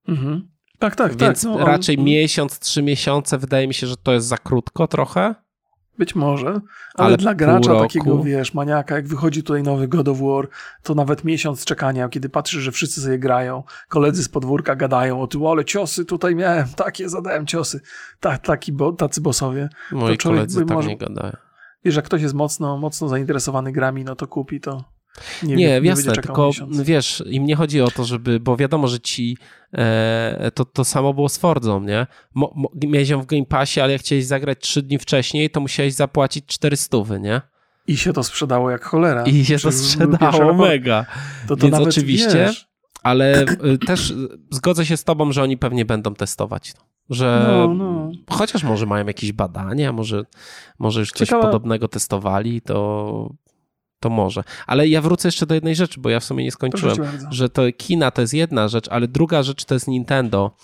Mhm. 0.09 0.49
Tak, 0.79 0.97
tak, 0.97 1.17
Więc 1.17 1.43
tak. 1.43 1.53
No, 1.53 1.67
raczej 1.67 1.99
on... 1.99 2.05
miesiąc, 2.05 2.59
trzy 2.59 2.83
miesiące 2.83 3.39
wydaje 3.39 3.69
mi 3.69 3.75
się, 3.75 3.87
że 3.87 3.97
to 3.97 4.13
jest 4.13 4.27
za 4.27 4.39
krótko 4.39 4.89
trochę. 4.89 5.35
Być 5.99 6.15
może, 6.15 6.47
ale, 6.47 6.61
ale 6.95 7.17
dla 7.17 7.35
gracza 7.35 7.81
takiego, 7.81 8.23
wiesz, 8.23 8.55
maniaka, 8.55 8.95
jak 8.95 9.07
wychodzi 9.07 9.43
tutaj 9.43 9.63
nowy 9.63 9.89
God 9.89 10.09
of 10.09 10.19
War, 10.21 10.49
to 10.83 10.95
nawet 10.95 11.25
miesiąc 11.25 11.65
czekania, 11.65 12.09
kiedy 12.09 12.29
patrzysz, 12.29 12.63
że 12.63 12.73
wszyscy 12.73 13.01
sobie 13.01 13.19
grają, 13.19 13.63
koledzy 13.89 14.23
z 14.23 14.29
podwórka 14.29 14.77
gadają 14.77 15.21
o 15.21 15.27
tym, 15.27 15.47
ale 15.47 15.65
ciosy 15.65 16.05
tutaj 16.05 16.35
miałem, 16.35 16.67
takie 16.85 17.09
zadałem 17.09 17.47
ciosy, 17.47 17.81
Ta, 18.21 18.39
taki 18.39 18.73
bo, 18.73 18.93
tacy 18.93 19.21
bosowie. 19.21 19.69
Moi 19.93 20.19
to 20.19 20.29
koledzy 20.29 20.59
tak 20.65 20.77
może, 20.77 20.89
nie 20.89 20.97
gadają. 20.97 21.33
Wiesz, 21.85 21.97
jak 21.97 22.05
ktoś 22.05 22.23
jest 22.23 22.35
mocno, 22.35 22.79
mocno 22.79 23.09
zainteresowany 23.09 23.73
grami, 23.73 24.05
no 24.05 24.17
to 24.17 24.27
kupi 24.27 24.61
to. 24.61 24.85
Nie, 25.43 25.57
nie 25.57 25.81
wie, 25.81 25.89
jasne, 25.89 26.13
tylko 26.13 26.47
miesiąc. 26.47 26.81
wiesz, 26.81 27.23
im 27.27 27.45
nie 27.45 27.57
chodzi 27.57 27.81
o 27.81 27.91
to, 27.91 28.05
żeby, 28.05 28.41
bo 28.41 28.57
wiadomo, 28.57 28.89
że 28.89 29.01
ci 29.01 29.37
e, 29.73 30.51
to, 30.55 30.65
to 30.65 30.85
samo 30.85 31.15
było 31.15 31.29
z 31.29 31.39
Fordzą, 31.39 31.81
nie? 31.81 32.07
Mo, 32.35 32.53
mo, 32.57 32.69
miałeś 32.87 33.09
ją 33.09 33.23
w 33.23 33.27
Game 33.27 33.47
Passie, 33.47 33.81
ale 33.81 33.93
jak 33.93 34.01
chciałeś 34.01 34.25
zagrać 34.27 34.59
trzy 34.61 34.83
dni 34.83 34.99
wcześniej, 34.99 35.51
to 35.51 35.61
musiałeś 35.61 35.95
zapłacić 35.95 36.47
400, 36.47 36.99
nie? 37.21 37.41
I 37.87 37.97
się 37.97 38.13
to 38.13 38.23
sprzedało 38.23 38.71
jak 38.71 38.85
cholera. 38.85 39.25
I 39.25 39.45
się 39.45 39.59
to 39.59 39.73
sprzedało 39.73 40.55
mega. 40.55 41.07
To, 41.49 41.57
to 41.57 41.67
Więc 41.67 41.79
oczywiście, 41.89 42.35
wiesz. 42.35 42.69
ale 43.03 43.43
y, 43.43 43.79
też 43.87 44.15
zgodzę 44.51 44.87
się 44.87 44.97
z 44.97 45.05
tobą, 45.05 45.33
że 45.33 45.43
oni 45.43 45.57
pewnie 45.57 45.85
będą 45.85 46.15
testować 46.15 46.73
to. 46.75 46.81
Że 47.11 47.47
no, 47.49 47.75
no. 47.75 48.11
chociaż 48.31 48.63
może 48.63 48.87
mają 48.87 49.07
jakieś 49.07 49.33
badania, 49.33 49.93
może, 49.93 50.25
może 50.79 51.01
już 51.01 51.13
coś 51.13 51.29
Ciekawe. 51.29 51.43
podobnego 51.43 51.89
testowali, 51.89 52.61
to 52.61 53.31
to 54.03 54.11
może. 54.11 54.45
Ale 54.67 54.89
ja 54.89 55.01
wrócę 55.01 55.29
jeszcze 55.29 55.47
do 55.47 55.55
jednej 55.55 55.75
rzeczy, 55.75 56.01
bo 56.01 56.11
ja 56.11 56.21
w 56.21 56.25
sumie 56.25 56.45
nie 56.45 56.53
skończyłem, 56.53 56.97
że 57.31 57.49
to 57.49 57.63
kina 57.77 58.11
to 58.11 58.21
jest 58.21 58.35
jedna 58.35 58.69
rzecz, 58.69 58.89
ale 58.89 59.09
druga 59.09 59.43
rzecz 59.43 59.65
to 59.65 59.75
jest 59.75 59.89
Nintendo. 59.89 60.57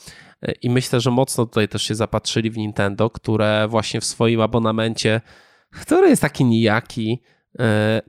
E, 0.42 0.52
I 0.52 0.70
myślę, 0.70 1.00
że 1.00 1.10
mocno 1.10 1.46
tutaj 1.46 1.68
też 1.68 1.82
się 1.82 1.94
zapatrzyli 1.94 2.50
w 2.50 2.56
Nintendo, 2.56 3.10
które 3.10 3.68
właśnie 3.68 4.00
w 4.00 4.04
swoim 4.04 4.40
abonamencie, 4.40 5.20
który 5.70 6.08
jest 6.08 6.22
taki 6.22 6.44
nijaki, 6.44 7.22
e, 7.58 8.02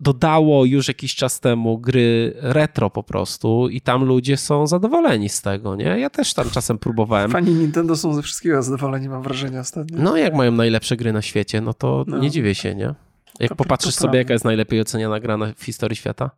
dodało 0.00 0.64
już 0.64 0.88
jakiś 0.88 1.14
czas 1.14 1.40
temu 1.40 1.78
gry 1.78 2.32
retro 2.36 2.90
po 2.90 3.02
prostu 3.02 3.68
i 3.68 3.80
tam 3.80 4.04
ludzie 4.04 4.36
są 4.36 4.66
zadowoleni 4.66 5.28
z 5.28 5.42
tego, 5.42 5.76
nie? 5.76 5.84
Ja 5.84 6.10
też 6.10 6.34
tam 6.34 6.50
czasem 6.50 6.78
próbowałem. 6.78 7.30
Fani 7.30 7.54
Nintendo 7.54 7.96
są 7.96 8.14
ze 8.14 8.22
wszystkiego 8.22 8.62
zadowoleni, 8.62 9.08
mam 9.08 9.22
wrażenie 9.22 9.60
ostatnio. 9.60 9.98
No 10.02 10.16
jak 10.16 10.34
mają 10.34 10.52
najlepsze 10.52 10.96
gry 10.96 11.12
na 11.12 11.22
świecie, 11.22 11.60
no 11.60 11.74
to 11.74 12.04
no. 12.06 12.18
nie 12.18 12.30
dziwię 12.30 12.54
się, 12.54 12.74
nie? 12.74 12.94
Jak 13.40 13.54
popatrzysz 13.54 13.94
sobie, 13.94 14.18
jaka 14.18 14.32
jest 14.32 14.44
najlepiej 14.44 14.80
oceniana 14.80 15.20
gra 15.20 15.38
w 15.56 15.64
historii 15.64 15.96
świata? 15.96 16.30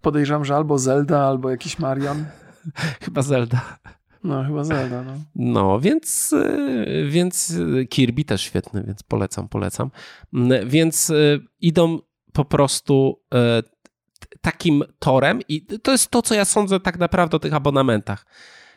Podejrzewam, 0.00 0.44
że 0.44 0.56
albo 0.56 0.78
Zelda, 0.78 1.26
albo 1.26 1.50
jakiś 1.50 1.78
Marian. 1.78 2.26
chyba 3.04 3.22
Zelda. 3.22 3.78
No, 4.24 4.44
chyba 4.44 4.64
Zelda, 4.64 5.02
no. 5.02 5.12
No, 5.34 5.80
więc, 5.80 6.32
y, 6.32 7.08
więc 7.10 7.54
Kirby 7.90 8.24
też 8.24 8.42
świetny, 8.42 8.84
więc 8.86 9.02
polecam, 9.02 9.48
polecam. 9.48 9.90
Mm, 10.34 10.68
więc 10.68 11.10
y, 11.10 11.40
idą 11.60 11.98
po 12.32 12.44
prostu 12.44 13.22
y, 13.34 13.38
takim 14.40 14.82
torem 14.98 15.40
i 15.48 15.66
to 15.66 15.92
jest 15.92 16.10
to, 16.10 16.22
co 16.22 16.34
ja 16.34 16.44
sądzę 16.44 16.80
tak 16.80 16.98
naprawdę 16.98 17.36
o 17.36 17.40
tych 17.40 17.54
abonamentach, 17.54 18.26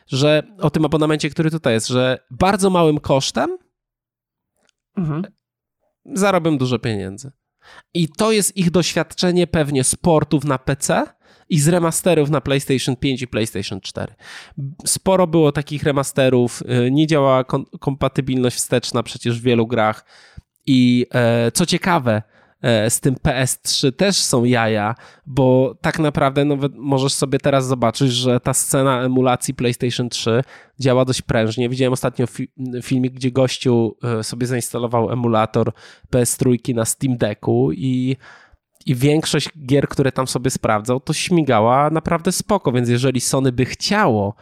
że 0.06 0.42
o 0.58 0.70
tym 0.70 0.84
abonamencie, 0.84 1.30
który 1.30 1.50
tutaj 1.50 1.74
jest, 1.74 1.88
że 1.88 2.18
bardzo 2.30 2.70
małym 2.70 3.00
kosztem 3.00 3.58
mhm 4.96 5.24
zarobią 6.04 6.58
dużo 6.58 6.78
pieniędzy. 6.78 7.32
I 7.94 8.08
to 8.08 8.32
jest 8.32 8.56
ich 8.56 8.70
doświadczenie 8.70 9.46
pewnie 9.46 9.84
sportów 9.84 10.44
na 10.44 10.58
PC 10.58 11.06
i 11.48 11.60
z 11.60 11.68
remasterów 11.68 12.30
na 12.30 12.40
PlayStation 12.40 12.96
5 12.96 13.22
i 13.22 13.28
PlayStation 13.28 13.80
4. 13.80 14.14
Sporo 14.86 15.26
było 15.26 15.52
takich 15.52 15.82
remasterów, 15.82 16.62
y, 16.62 16.90
nie 16.90 17.06
działała 17.06 17.44
kompatybilność 17.80 18.56
wsteczna 18.56 19.02
przecież 19.02 19.40
w 19.40 19.42
wielu 19.42 19.66
grach. 19.66 20.04
I 20.66 21.06
e, 21.14 21.52
co 21.52 21.66
ciekawe, 21.66 22.22
z 22.88 23.00
tym 23.00 23.14
PS3 23.14 23.92
też 23.92 24.16
są 24.16 24.44
jaja, 24.44 24.94
bo 25.26 25.74
tak 25.80 25.98
naprawdę 25.98 26.44
nawet 26.44 26.72
możesz 26.76 27.12
sobie 27.12 27.38
teraz 27.38 27.66
zobaczyć, 27.66 28.12
że 28.12 28.40
ta 28.40 28.54
scena 28.54 29.02
emulacji 29.02 29.54
PlayStation 29.54 30.08
3 30.08 30.42
działa 30.80 31.04
dość 31.04 31.22
prężnie. 31.22 31.68
Widziałem 31.68 31.92
ostatnio 31.92 32.26
fi 32.26 32.48
filmik, 32.82 33.14
gdzie 33.14 33.30
gościu 33.30 33.96
e, 34.02 34.22
sobie 34.24 34.46
zainstalował 34.46 35.12
emulator 35.12 35.72
PS3 36.12 36.74
na 36.74 36.84
Steam 36.84 37.16
Decku 37.16 37.72
i 37.72 38.16
i 38.86 38.94
większość 38.94 39.48
gier, 39.66 39.88
które 39.88 40.12
tam 40.12 40.26
sobie 40.26 40.50
sprawdzał, 40.50 41.00
to 41.00 41.12
śmigała 41.12 41.90
naprawdę 41.90 42.32
spoko, 42.32 42.72
więc 42.72 42.88
jeżeli 42.88 43.20
Sony 43.20 43.52
by 43.52 43.64
chciało 43.64 44.34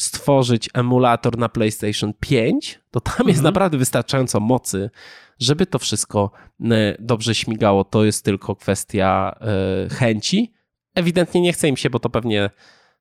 stworzyć 0.00 0.68
emulator 0.74 1.38
na 1.38 1.48
PlayStation 1.48 2.12
5, 2.20 2.80
to 2.90 3.00
tam 3.00 3.12
mhm. 3.12 3.28
jest 3.28 3.42
naprawdę 3.42 3.78
wystarczająco 3.78 4.40
mocy, 4.40 4.90
żeby 5.38 5.66
to 5.66 5.78
wszystko 5.78 6.30
e, 6.60 6.96
dobrze 6.98 7.34
śmigało. 7.34 7.84
To 7.84 8.04
jest 8.04 8.24
tylko 8.24 8.56
kwestia 8.56 9.34
e, 9.40 9.88
chęci. 9.88 10.52
Ewidentnie 10.94 11.40
nie 11.40 11.52
chce 11.52 11.68
im 11.68 11.76
się, 11.76 11.90
bo 11.90 11.98
to 11.98 12.10
pewnie 12.10 12.50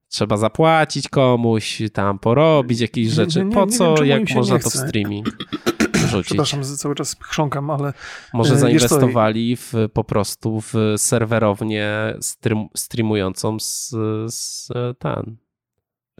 trzeba 0.07 0.37
zapłacić 0.37 1.09
komuś, 1.09 1.81
tam 1.93 2.19
porobić 2.19 2.79
jakieś 2.79 3.07
rzeczy. 3.07 3.45
Po 3.53 3.67
co, 3.67 3.95
wiem, 3.95 4.07
jak 4.07 4.31
można 4.35 4.59
to 4.59 4.69
w 4.69 4.73
streaming 4.73 5.27
rzucić? 6.09 6.25
Przepraszam, 6.25 6.63
cały 6.63 6.95
czas 6.95 7.15
chrząkam, 7.21 7.69
ale... 7.69 7.93
Może 8.33 8.53
e, 8.53 8.57
zainwestowali 8.57 9.55
w, 9.55 9.73
po 9.93 10.03
prostu 10.03 10.61
w 10.61 10.73
serwerownię 10.97 11.89
stream, 12.21 12.67
streamującą 12.75 13.59
z, 13.59 13.89
z, 14.33 14.67
ten, 14.99 15.37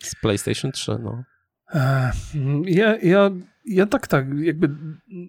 z 0.04 0.16
PlayStation 0.16 0.72
3, 0.72 0.97
no. 1.04 1.24
Ja, 2.66 2.97
ja 2.97 3.32
ja 3.70 3.86
tak, 3.86 4.08
tak, 4.08 4.26
jakby 4.39 4.70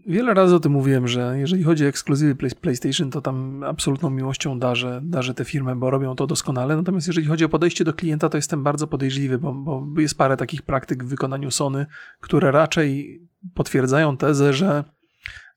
wiele 0.06 0.34
razy 0.34 0.54
o 0.54 0.60
tym 0.60 0.72
mówiłem, 0.72 1.08
że 1.08 1.38
jeżeli 1.38 1.62
chodzi 1.62 1.84
o 1.84 1.88
ekskluzywy 1.88 2.50
PlayStation, 2.60 3.10
to 3.10 3.20
tam 3.20 3.62
absolutną 3.62 4.10
miłością 4.10 4.58
darzę, 4.58 5.00
darzę 5.04 5.34
tę 5.34 5.44
firmę, 5.44 5.76
bo 5.76 5.90
robią 5.90 6.14
to 6.14 6.26
doskonale. 6.26 6.76
Natomiast 6.76 7.06
jeżeli 7.06 7.26
chodzi 7.26 7.44
o 7.44 7.48
podejście 7.48 7.84
do 7.84 7.92
klienta, 7.92 8.28
to 8.28 8.38
jestem 8.38 8.62
bardzo 8.62 8.86
podejrzliwy, 8.86 9.38
bo, 9.38 9.52
bo 9.52 10.00
jest 10.00 10.18
parę 10.18 10.36
takich 10.36 10.62
praktyk 10.62 11.04
w 11.04 11.08
wykonaniu 11.08 11.50
Sony, 11.50 11.86
które 12.20 12.50
raczej 12.50 13.20
potwierdzają 13.54 14.16
tezę, 14.16 14.52
że 14.52 14.84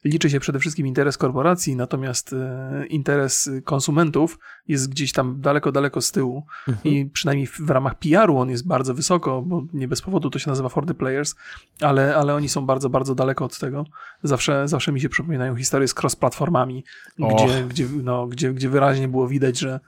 liczy 0.03 0.29
się 0.29 0.39
przede 0.39 0.59
wszystkim 0.59 0.87
interes 0.87 1.17
korporacji, 1.17 1.75
natomiast 1.75 2.33
e, 2.33 2.85
interes 2.87 3.49
konsumentów 3.63 4.39
jest 4.67 4.89
gdzieś 4.89 5.11
tam 5.11 5.41
daleko, 5.41 5.71
daleko 5.71 6.01
z 6.01 6.11
tyłu 6.11 6.45
mhm. 6.67 6.95
i 6.95 7.05
przynajmniej 7.05 7.47
w, 7.47 7.59
w 7.59 7.69
ramach 7.69 7.95
PR-u 7.95 8.37
on 8.37 8.49
jest 8.49 8.67
bardzo 8.67 8.93
wysoko, 8.93 9.41
bo 9.41 9.63
nie 9.73 9.87
bez 9.87 10.01
powodu 10.01 10.29
to 10.29 10.39
się 10.39 10.49
nazywa 10.49 10.69
for 10.69 10.85
the 10.85 10.93
players, 10.93 11.35
ale, 11.81 12.15
ale 12.15 12.35
oni 12.35 12.49
są 12.49 12.65
bardzo, 12.65 12.89
bardzo 12.89 13.15
daleko 13.15 13.45
od 13.45 13.59
tego. 13.59 13.85
Zawsze, 14.23 14.67
zawsze 14.67 14.91
mi 14.91 15.01
się 15.01 15.09
przypominają 15.09 15.55
historie 15.55 15.87
z 15.87 15.95
cross-platformami, 15.95 16.83
gdzie, 17.19 17.65
gdzie, 17.69 17.87
no, 18.03 18.27
gdzie, 18.27 18.53
gdzie 18.53 18.69
wyraźnie 18.69 19.07
było 19.07 19.27
widać, 19.27 19.59
że 19.59 19.79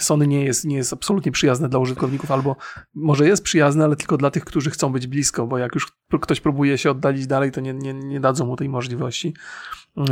Sony 0.00 0.26
nie 0.26 0.44
jest, 0.44 0.64
nie 0.64 0.76
jest 0.76 0.92
absolutnie 0.92 1.32
przyjazne 1.32 1.68
dla 1.68 1.78
użytkowników, 1.78 2.30
albo 2.30 2.56
może 2.94 3.26
jest 3.26 3.42
przyjazne, 3.42 3.84
ale 3.84 3.96
tylko 3.96 4.16
dla 4.16 4.30
tych, 4.30 4.44
którzy 4.44 4.70
chcą 4.70 4.92
być 4.92 5.06
blisko, 5.06 5.46
bo 5.46 5.58
jak 5.58 5.74
już 5.74 5.92
ktoś 6.20 6.40
próbuje 6.40 6.78
się 6.78 6.90
oddalić 6.90 7.26
dalej, 7.26 7.52
to 7.52 7.60
nie, 7.60 7.74
nie, 7.74 7.94
nie 7.94 8.20
dadzą 8.20 8.46
mu 8.46 8.56
tej 8.56 8.68
możliwości. 8.68 9.34
Yy, 9.96 10.06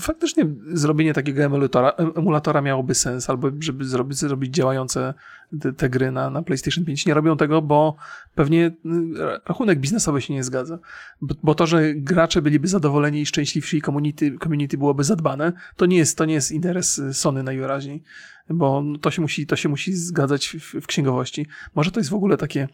faktycznie 0.00 0.46
zrobienie 0.72 1.14
takiego 1.14 1.42
emulatora, 1.42 1.90
emulatora 1.90 2.60
miałoby 2.60 2.94
sens, 2.94 3.30
albo 3.30 3.50
żeby 3.60 3.84
zrobić, 3.84 4.18
zrobić 4.18 4.54
działające 4.54 5.14
te, 5.60 5.72
te, 5.72 5.90
gry 5.90 6.10
na, 6.10 6.30
na 6.30 6.42
PlayStation 6.42 6.84
5. 6.84 7.06
Nie 7.06 7.14
robią 7.14 7.36
tego, 7.36 7.62
bo 7.62 7.96
pewnie 8.34 8.58
yy, 8.58 9.40
rachunek 9.46 9.80
biznesowy 9.80 10.22
się 10.22 10.34
nie 10.34 10.44
zgadza. 10.44 10.78
Bo, 11.20 11.34
bo 11.42 11.54
to, 11.54 11.66
że 11.66 11.94
gracze 11.94 12.42
byliby 12.42 12.68
zadowoleni 12.68 13.20
i 13.20 13.26
szczęśliwsi 13.26 13.76
i 13.76 13.82
community, 13.82 14.38
community 14.38 14.78
byłoby 14.78 15.04
zadbane, 15.04 15.52
to 15.76 15.86
nie 15.86 15.96
jest, 15.96 16.18
to 16.18 16.24
nie 16.24 16.34
jest 16.34 16.52
interes 16.52 17.02
Sony 17.12 17.42
najwyraźniej 17.42 18.02
bo 18.50 18.82
to 19.00 19.10
się 19.10 19.22
musi, 19.22 19.46
to 19.46 19.56
się 19.56 19.68
musi 19.68 19.92
zgadzać 19.94 20.48
w, 20.48 20.80
w 20.80 20.86
księgowości. 20.86 21.46
Może 21.74 21.90
to 21.90 22.00
jest 22.00 22.10
w 22.10 22.14
ogóle 22.14 22.36
takie, 22.36 22.68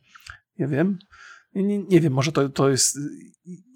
nie 0.59 0.67
wiem, 0.67 0.99
nie, 1.55 1.79
nie 1.79 2.01
wiem, 2.01 2.13
może 2.13 2.33
to, 2.33 2.49
to 2.49 2.69
jest 2.69 2.99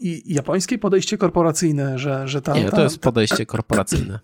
i, 0.00 0.34
japońskie 0.34 0.78
podejście 0.78 1.18
korporacyjne, 1.18 1.98
że, 1.98 2.28
że 2.28 2.42
ta... 2.42 2.54
Nie, 2.54 2.70
to 2.70 2.82
jest 2.82 2.98
podejście 2.98 3.46
korporacyjne. 3.46 4.18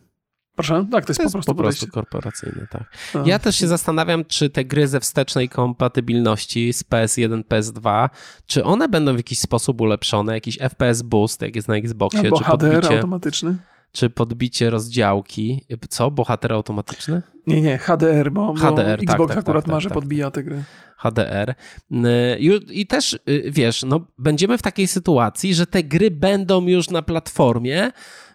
Proszę? 0.56 0.86
Tak, 0.90 1.04
to 1.04 1.10
jest, 1.10 1.18
to 1.18 1.22
jest 1.22 1.32
po 1.32 1.38
prostu, 1.38 1.54
po 1.54 1.62
prostu 1.62 1.86
korporacyjne, 1.86 2.66
tak. 2.70 2.84
No. 3.14 3.22
Ja 3.26 3.38
też 3.38 3.56
się 3.56 3.68
zastanawiam, 3.68 4.24
czy 4.24 4.50
te 4.50 4.64
gry 4.64 4.88
ze 4.88 5.00
wstecznej 5.00 5.48
kompatybilności 5.48 6.72
z 6.72 6.84
PS1, 6.84 7.42
PS2, 7.44 8.08
czy 8.46 8.64
one 8.64 8.88
będą 8.88 9.14
w 9.14 9.16
jakiś 9.16 9.38
sposób 9.38 9.80
ulepszone, 9.80 10.34
jakiś 10.34 10.58
FPS 10.58 11.02
boost, 11.02 11.42
jak 11.42 11.56
jest 11.56 11.68
na 11.68 11.76
Xboxie, 11.76 12.20
Albo 12.20 12.38
czy 12.38 12.44
HDR 12.44 12.58
podbicie... 12.58 12.96
automatyczny? 12.96 13.56
Czy 13.92 14.10
podbicie 14.10 14.70
rozdziałki. 14.70 15.66
Co? 15.88 16.10
Bohater 16.10 16.52
automatyczny? 16.52 17.22
Nie, 17.46 17.60
nie, 17.60 17.78
HDR, 17.78 18.32
bo, 18.32 18.54
HDR, 18.54 18.68
bo 18.70 18.74
tak, 18.74 19.02
Xbox 19.02 19.28
tak, 19.28 19.38
akurat 19.38 19.64
tak, 19.64 19.72
ma, 19.72 19.80
że 19.80 19.88
tak, 19.88 19.94
podbija 19.94 20.30
te 20.30 20.42
gry. 20.42 20.64
HDR. 20.98 21.54
Y, 21.92 22.38
I 22.70 22.86
też, 22.86 23.12
y, 23.28 23.50
wiesz, 23.50 23.82
no, 23.82 24.06
będziemy 24.18 24.58
w 24.58 24.62
takiej 24.62 24.86
sytuacji, 24.86 25.54
że 25.54 25.66
te 25.66 25.82
gry 25.82 26.10
będą 26.10 26.66
już 26.66 26.90
na 26.90 27.02
platformie, 27.02 27.90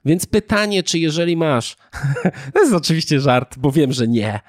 więc 0.05 0.25
pytanie, 0.25 0.83
czy 0.83 0.99
jeżeli 0.99 1.37
masz, 1.37 1.77
to 2.53 2.59
jest 2.59 2.73
oczywiście 2.73 3.19
żart, 3.19 3.57
bo 3.57 3.71
wiem, 3.71 3.91
że 3.93 4.07
nie, 4.07 4.39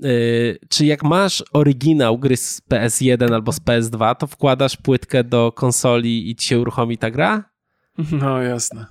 yy, 0.00 0.58
czy 0.68 0.86
jak 0.86 1.02
masz 1.02 1.44
oryginał 1.52 2.18
gry 2.18 2.36
z 2.36 2.62
PS1 2.70 3.34
albo 3.34 3.52
z 3.52 3.60
PS2, 3.60 4.16
to 4.16 4.26
wkładasz 4.26 4.76
płytkę 4.76 5.24
do 5.24 5.52
konsoli 5.52 6.30
i 6.30 6.36
ci 6.36 6.48
się 6.48 6.60
uruchomi 6.60 6.98
ta 6.98 7.10
gra? 7.10 7.51
No 8.12 8.42
jasne. 8.42 8.86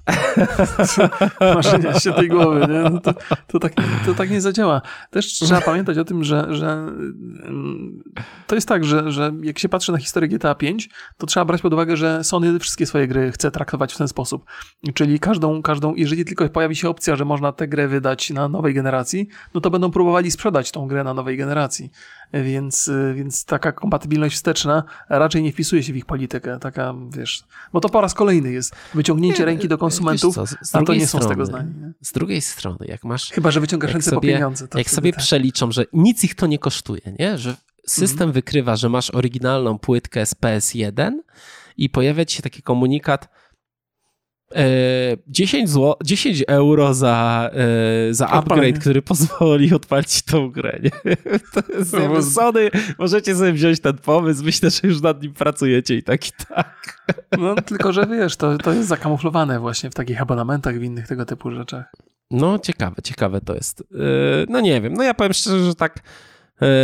Maszenia 1.55 1.99
się 1.99 2.13
tej 2.13 2.29
głowy, 2.29 2.59
nie? 2.59 2.89
No 2.89 2.99
to, 2.99 3.13
to, 3.47 3.59
tak, 3.59 3.73
to 4.05 4.13
tak 4.13 4.29
nie 4.29 4.41
zadziała. 4.41 4.81
Też 5.09 5.25
trzeba 5.25 5.61
pamiętać 5.71 5.97
o 5.97 6.05
tym, 6.05 6.23
że, 6.23 6.55
że 6.55 6.71
mm, 6.71 8.03
to 8.47 8.55
jest 8.55 8.67
tak, 8.67 8.85
że, 8.85 9.11
że 9.11 9.31
jak 9.43 9.59
się 9.59 9.69
patrzy 9.69 9.91
na 9.91 9.97
historię 9.97 10.29
GTA 10.29 10.55
5, 10.55 10.89
to 11.17 11.27
trzeba 11.27 11.45
brać 11.45 11.61
pod 11.61 11.73
uwagę, 11.73 11.97
że 11.97 12.23
Sony 12.23 12.59
wszystkie 12.59 12.85
swoje 12.85 13.07
gry 13.07 13.31
chce 13.31 13.51
traktować 13.51 13.93
w 13.93 13.97
ten 13.97 14.07
sposób. 14.07 14.45
Czyli 14.93 15.19
każdą, 15.19 15.61
każdą, 15.61 15.95
jeżeli 15.95 16.25
tylko 16.25 16.49
pojawi 16.49 16.75
się 16.75 16.89
opcja, 16.89 17.15
że 17.15 17.25
można 17.25 17.51
tę 17.51 17.67
grę 17.67 17.87
wydać 17.87 18.29
na 18.29 18.47
nowej 18.47 18.73
generacji, 18.73 19.27
no 19.53 19.61
to 19.61 19.69
będą 19.69 19.91
próbowali 19.91 20.31
sprzedać 20.31 20.71
tą 20.71 20.87
grę 20.87 21.03
na 21.03 21.13
nowej 21.13 21.37
generacji 21.37 21.91
więc, 22.33 22.91
więc 23.15 23.45
taka 23.45 23.71
kompatybilność 23.71 24.35
wsteczna 24.35 24.83
raczej 25.09 25.43
nie 25.43 25.51
wpisuje 25.51 25.83
się 25.83 25.93
w 25.93 25.97
ich 25.97 26.05
politykę. 26.05 26.59
Taka, 26.59 26.93
wiesz, 27.09 27.43
bo 27.73 27.79
to 27.79 27.89
po 27.89 28.01
raz 28.01 28.13
kolejny 28.13 28.51
jest 28.51 28.75
wyciągnięcie 28.93 29.39
nie, 29.39 29.45
ręki 29.45 29.67
do 29.67 29.77
konsumentów, 29.77 30.35
co, 30.35 30.45
a 30.73 30.83
to 30.83 30.93
nie 30.93 31.07
są 31.07 31.21
z 31.21 31.27
tego 31.27 31.45
znani. 31.45 31.73
Nie? 31.79 31.93
Z 32.01 32.11
drugiej 32.11 32.41
strony, 32.41 32.85
jak 32.85 33.03
masz... 33.03 33.31
Chyba, 33.31 33.51
że 33.51 33.59
wyciągasz 33.59 33.93
ręce 33.93 34.09
sobie, 34.09 34.15
po 34.15 34.21
pieniądze. 34.21 34.67
jak 34.75 34.89
sobie 34.89 35.11
tak. 35.11 35.21
przeliczą, 35.21 35.71
że 35.71 35.85
nic 35.93 36.23
ich 36.23 36.35
to 36.35 36.47
nie 36.47 36.59
kosztuje, 36.59 37.01
nie? 37.19 37.37
że 37.37 37.55
system 37.87 38.13
mhm. 38.15 38.31
wykrywa, 38.31 38.75
że 38.75 38.89
masz 38.89 39.09
oryginalną 39.09 39.79
płytkę 39.79 40.25
z 40.25 40.35
PS1 40.35 41.11
i 41.77 41.89
pojawia 41.89 42.25
ci 42.25 42.35
się 42.37 42.43
taki 42.43 42.61
komunikat, 42.61 43.29
10, 45.27 45.63
e, 45.63 45.67
zł, 45.67 45.93
10 46.03 46.43
euro 46.47 46.93
za, 46.93 47.49
e, 47.53 48.13
za 48.13 48.27
upgrade, 48.27 48.79
który 48.79 49.01
pozwoli 49.01 49.73
odpalić 49.73 50.21
tą 50.21 50.49
grę. 50.49 50.79
Nie? 50.83 51.17
To 51.53 51.73
jest 51.77 51.93
no, 51.93 52.21
Sony, 52.21 52.69
możecie 52.99 53.35
sobie 53.35 53.53
wziąć 53.53 53.79
ten 53.79 53.97
pomysł, 53.97 54.43
myślę, 54.45 54.69
że 54.69 54.79
już 54.83 55.01
nad 55.01 55.23
nim 55.23 55.33
pracujecie 55.33 55.95
i 55.95 56.03
tak 56.03 56.27
i 56.27 56.31
tak. 56.49 57.01
No 57.39 57.55
tylko, 57.55 57.93
że 57.93 58.07
wiesz, 58.07 58.35
to, 58.35 58.57
to 58.57 58.73
jest 58.73 58.87
zakamuflowane 58.87 59.59
właśnie 59.59 59.89
w 59.89 59.93
takich 59.93 60.21
abonamentach, 60.21 60.79
w 60.79 60.83
innych 60.83 61.07
tego 61.07 61.25
typu 61.25 61.51
rzeczach. 61.51 61.91
No 62.31 62.59
ciekawe, 62.59 62.95
ciekawe 63.03 63.41
to 63.41 63.53
jest. 63.53 63.81
E, 63.81 63.85
no 64.49 64.59
nie 64.59 64.81
wiem, 64.81 64.93
no 64.93 65.03
ja 65.03 65.13
powiem 65.13 65.33
szczerze, 65.33 65.65
że 65.65 65.75
tak 65.75 65.99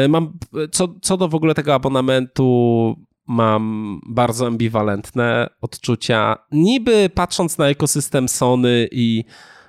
mam, 0.10 0.38
co, 0.72 0.88
co 1.02 1.18
do 1.18 1.28
w 1.28 1.36
ogóle 1.36 1.54
tego 1.54 1.74
abonamentu, 1.74 2.96
mam 3.28 4.00
bardzo 4.06 4.48
ambiwalentne 4.48 5.50
odczucia. 5.62 6.38
Niby 6.52 7.10
patrząc 7.14 7.58
na 7.58 7.68
ekosystem 7.68 8.30
Sony 8.30 8.88
i, 8.92 9.24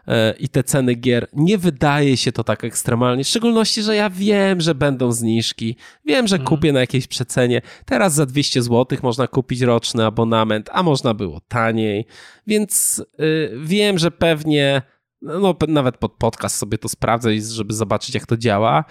e, 0.06 0.34
i 0.38 0.48
te 0.48 0.64
ceny 0.64 0.94
gier, 0.94 1.28
nie 1.32 1.58
wydaje 1.58 2.16
się 2.16 2.32
to 2.32 2.44
tak 2.44 2.64
ekstremalnie. 2.64 3.24
W 3.24 3.28
szczególności, 3.28 3.82
że 3.82 3.96
ja 3.96 4.10
wiem, 4.10 4.60
że 4.60 4.74
będą 4.74 5.12
zniżki. 5.12 5.76
Wiem, 6.04 6.26
że 6.26 6.36
mhm. 6.36 6.48
kupię 6.48 6.72
na 6.72 6.80
jakiejś 6.80 7.06
przecenie. 7.06 7.62
Teraz 7.84 8.14
za 8.14 8.26
200 8.26 8.62
zł 8.62 8.98
można 9.02 9.26
kupić 9.26 9.60
roczny 9.60 10.06
abonament, 10.06 10.70
a 10.72 10.82
można 10.82 11.14
było 11.14 11.40
taniej. 11.48 12.06
Więc 12.46 13.02
yy, 13.18 13.52
wiem, 13.64 13.98
że 13.98 14.10
pewnie, 14.10 14.82
no 15.22 15.56
nawet 15.68 15.96
pod 15.96 16.12
podcast 16.12 16.56
sobie 16.56 16.78
to 16.78 16.88
sprawdzę, 16.88 17.40
żeby 17.40 17.74
zobaczyć, 17.74 18.14
jak 18.14 18.26
to 18.26 18.36
działa. 18.36 18.84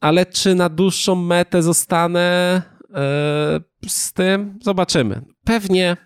Ale 0.00 0.26
czy 0.26 0.54
na 0.54 0.68
dłuższą 0.68 1.14
metę 1.14 1.62
zostanę? 1.62 2.62
E, 2.94 3.60
z 3.88 4.12
tym 4.12 4.58
zobaczymy. 4.62 5.22
Pewnie 5.44 5.96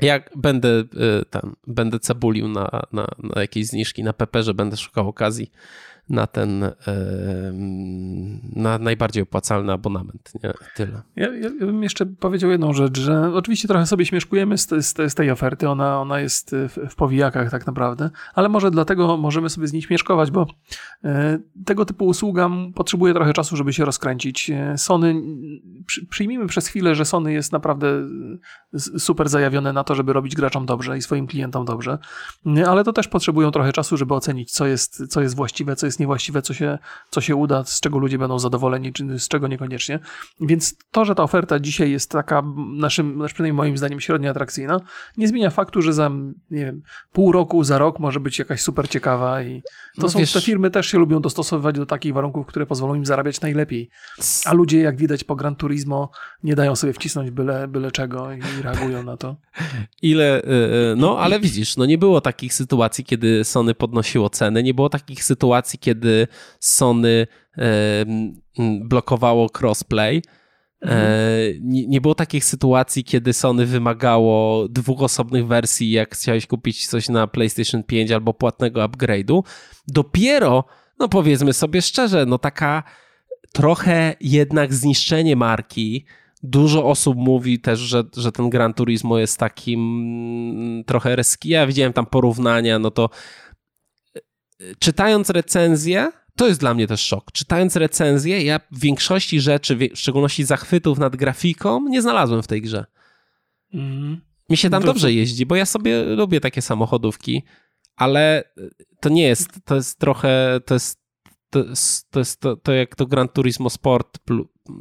jak 0.00 0.30
będę 0.36 0.68
e, 0.68 0.84
tam, 1.30 1.56
będę 1.66 1.98
cebulił 1.98 2.48
na, 2.48 2.82
na, 2.92 3.06
na 3.18 3.40
jakieś 3.40 3.66
zniżki 3.66 4.02
na 4.02 4.12
że 4.42 4.54
będę 4.54 4.76
szukał 4.76 5.08
okazji 5.08 5.50
na 6.08 6.26
ten 6.26 6.70
na 8.56 8.78
najbardziej 8.78 9.22
opłacalny 9.22 9.72
abonament. 9.72 10.32
Nie? 10.44 10.52
Tyle. 10.76 11.02
Ja, 11.16 11.34
ja, 11.34 11.50
bym 11.50 11.82
jeszcze 11.82 12.06
powiedział 12.06 12.50
jedną 12.50 12.72
rzecz, 12.72 13.00
że 13.00 13.34
oczywiście 13.34 13.68
trochę 13.68 13.86
sobie 13.86 14.06
śmieszkujemy 14.06 14.58
z, 14.58 14.68
z, 14.68 15.12
z 15.12 15.14
tej 15.14 15.30
oferty, 15.30 15.68
ona, 15.68 16.00
ona 16.00 16.20
jest 16.20 16.50
w, 16.68 16.90
w 16.90 16.94
powijakach 16.94 17.50
tak 17.50 17.66
naprawdę, 17.66 18.10
ale 18.34 18.48
może 18.48 18.70
dlatego 18.70 19.16
możemy 19.16 19.50
sobie 19.50 19.66
z 19.66 19.72
niej 19.72 19.82
śmieszkować, 19.82 20.30
bo 20.30 20.46
e, 21.04 21.38
tego 21.64 21.84
typu 21.84 22.06
usługa 22.06 22.50
potrzebuje 22.74 23.14
trochę 23.14 23.32
czasu, 23.32 23.56
żeby 23.56 23.72
się 23.72 23.84
rozkręcić. 23.84 24.50
E, 24.50 24.78
Sony, 24.78 25.14
przy, 25.86 26.06
przyjmijmy 26.06 26.46
przez 26.46 26.66
chwilę, 26.66 26.94
że 26.94 27.04
Sony 27.04 27.32
jest 27.32 27.52
naprawdę 27.52 27.86
super 28.98 29.28
zajawione 29.28 29.72
na 29.72 29.84
to, 29.84 29.94
żeby 29.94 30.12
robić 30.12 30.34
graczom 30.34 30.66
dobrze 30.66 30.98
i 30.98 31.02
swoim 31.02 31.26
klientom 31.26 31.64
dobrze, 31.64 31.98
ale 32.66 32.84
to 32.84 32.92
też 32.92 33.08
potrzebują 33.08 33.50
trochę 33.50 33.72
czasu, 33.72 33.96
żeby 33.96 34.14
ocenić, 34.14 34.52
co 34.52 34.66
jest, 34.66 35.06
co 35.08 35.20
jest 35.20 35.36
właściwe, 35.36 35.76
co 35.76 35.86
jest 35.86 35.95
jest 35.96 36.00
niewłaściwe, 36.00 36.42
co 36.42 36.54
się, 36.54 36.78
co 37.10 37.20
się 37.20 37.36
uda, 37.36 37.64
z 37.64 37.80
czego 37.80 37.98
ludzie 37.98 38.18
będą 38.18 38.38
zadowoleni, 38.38 38.92
czy 38.92 39.18
z 39.18 39.28
czego 39.28 39.48
niekoniecznie. 39.48 39.98
Więc 40.40 40.76
to, 40.90 41.04
że 41.04 41.14
ta 41.14 41.22
oferta 41.22 41.60
dzisiaj 41.60 41.90
jest 41.90 42.10
taka, 42.10 42.42
naszym, 42.76 43.14
znaczy 43.14 43.34
przynajmniej 43.34 43.56
moim 43.56 43.78
zdaniem, 43.78 44.00
średnio 44.00 44.30
atrakcyjna, 44.30 44.80
nie 45.16 45.28
zmienia 45.28 45.50
faktu, 45.50 45.82
że 45.82 45.92
za, 45.92 46.10
nie 46.50 46.64
wiem, 46.64 46.82
pół 47.12 47.32
roku, 47.32 47.64
za 47.64 47.78
rok 47.78 47.98
może 47.98 48.20
być 48.20 48.38
jakaś 48.38 48.60
super 48.60 48.88
ciekawa 48.88 49.42
i 49.42 49.62
to 49.96 50.02
no 50.02 50.08
są, 50.08 50.18
wiesz, 50.18 50.32
te 50.32 50.40
firmy 50.40 50.70
też 50.70 50.86
się 50.86 50.98
lubią 50.98 51.20
dostosowywać 51.20 51.76
do 51.76 51.86
takich 51.86 52.14
warunków, 52.14 52.46
które 52.46 52.66
pozwolą 52.66 52.94
im 52.94 53.06
zarabiać 53.06 53.40
najlepiej. 53.40 53.90
A 54.44 54.52
ludzie, 54.52 54.80
jak 54.80 54.96
widać 54.96 55.24
po 55.24 55.36
Gran 55.36 55.56
Turismo, 55.56 56.10
nie 56.42 56.54
dają 56.54 56.76
sobie 56.76 56.92
wcisnąć 56.92 57.30
byle, 57.30 57.68
byle 57.68 57.90
czego 57.90 58.32
i 58.32 58.40
reagują 58.62 59.02
na 59.02 59.16
to. 59.16 59.36
Ile, 60.02 60.42
y, 60.42 60.46
y, 60.92 60.96
no 60.96 61.18
ale 61.18 61.40
widzisz, 61.40 61.76
no 61.76 61.86
nie 61.86 61.98
było 61.98 62.20
takich 62.20 62.54
sytuacji, 62.54 63.04
kiedy 63.04 63.44
Sony 63.44 63.74
podnosiło 63.74 64.30
ceny, 64.30 64.62
nie 64.62 64.74
było 64.74 64.88
takich 64.88 65.24
sytuacji, 65.24 65.78
kiedy 65.86 66.26
Sony 66.60 67.26
blokowało 68.84 69.48
crossplay. 69.60 70.22
Mhm. 70.80 71.58
Nie, 71.62 71.86
nie, 71.86 72.00
było 72.00 72.14
takich 72.14 72.44
sytuacji, 72.44 73.04
kiedy 73.04 73.32
Sony 73.32 73.66
wymagało 73.66 74.68
dwóch 74.68 75.02
osobnych 75.02 75.46
wersji, 75.46 75.90
jak 75.90 76.14
chciałeś 76.14 76.46
kupić 76.46 76.86
coś 76.86 77.08
na 77.08 77.26
PlayStation 77.26 77.82
5 77.82 78.10
albo 78.10 78.34
płatnego 78.34 78.80
upgrade'u. 78.80 79.42
Dopiero, 79.88 80.64
no 80.98 81.08
powiedzmy 81.08 81.52
sobie 81.52 81.82
szczerze, 81.82 82.26
no 82.26 82.38
taka 82.38 82.82
trochę 83.52 84.14
jednak 84.20 84.74
zniszczenie 84.74 85.36
marki. 85.36 86.04
Dużo 86.42 86.84
osób 86.84 87.16
mówi 87.16 87.60
też, 87.60 87.80
że, 87.80 88.04
że 88.16 88.32
ten 88.32 88.50
Gran 88.50 88.74
Turismo 88.74 89.18
jest 89.18 89.38
takim 89.38 89.80
mm, 89.80 90.84
trochę 90.84 91.16
reski. 91.16 91.48
Ja 91.48 91.66
widziałem 91.66 91.92
tam 91.92 92.06
porównania, 92.06 92.78
no 92.78 92.90
to 92.90 93.10
czytając 94.78 95.30
recenzję, 95.30 96.12
to 96.36 96.46
jest 96.46 96.60
dla 96.60 96.74
mnie 96.74 96.86
też 96.86 97.00
szok. 97.00 97.32
Czytając 97.32 97.76
recenzję, 97.76 98.42
ja 98.42 98.60
większości 98.72 99.40
rzeczy, 99.40 99.76
w 99.76 99.98
szczególności 99.98 100.44
zachwytów 100.44 100.98
nad 100.98 101.16
grafiką, 101.16 101.88
nie 101.88 102.02
znalazłem 102.02 102.42
w 102.42 102.46
tej 102.46 102.62
grze. 102.62 102.84
Mm. 103.74 104.20
Mi 104.50 104.56
się 104.56 104.70
tam 104.70 104.82
to 104.82 104.86
dobrze 104.86 105.12
jeździ, 105.12 105.46
bo 105.46 105.56
ja 105.56 105.66
sobie 105.66 106.02
lubię 106.04 106.40
takie 106.40 106.62
samochodówki, 106.62 107.42
ale 107.96 108.44
to 109.00 109.08
nie 109.08 109.22
jest, 109.22 109.50
to 109.64 109.74
jest 109.74 109.98
trochę, 109.98 110.60
to 110.66 110.74
jest, 110.74 111.00
to 111.50 111.64
to, 112.10 112.18
jest 112.18 112.40
to, 112.40 112.56
to 112.56 112.72
jak 112.72 112.96
to 112.96 113.06
Gran 113.06 113.28
Turismo 113.28 113.70
Sport, 113.70 114.18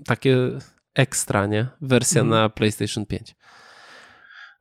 takie 0.06 0.38
ekstra, 0.94 1.46
nie? 1.46 1.68
Wersja 1.82 2.22
mm. 2.22 2.30
na 2.30 2.50
PlayStation 2.50 3.06
5. 3.06 3.36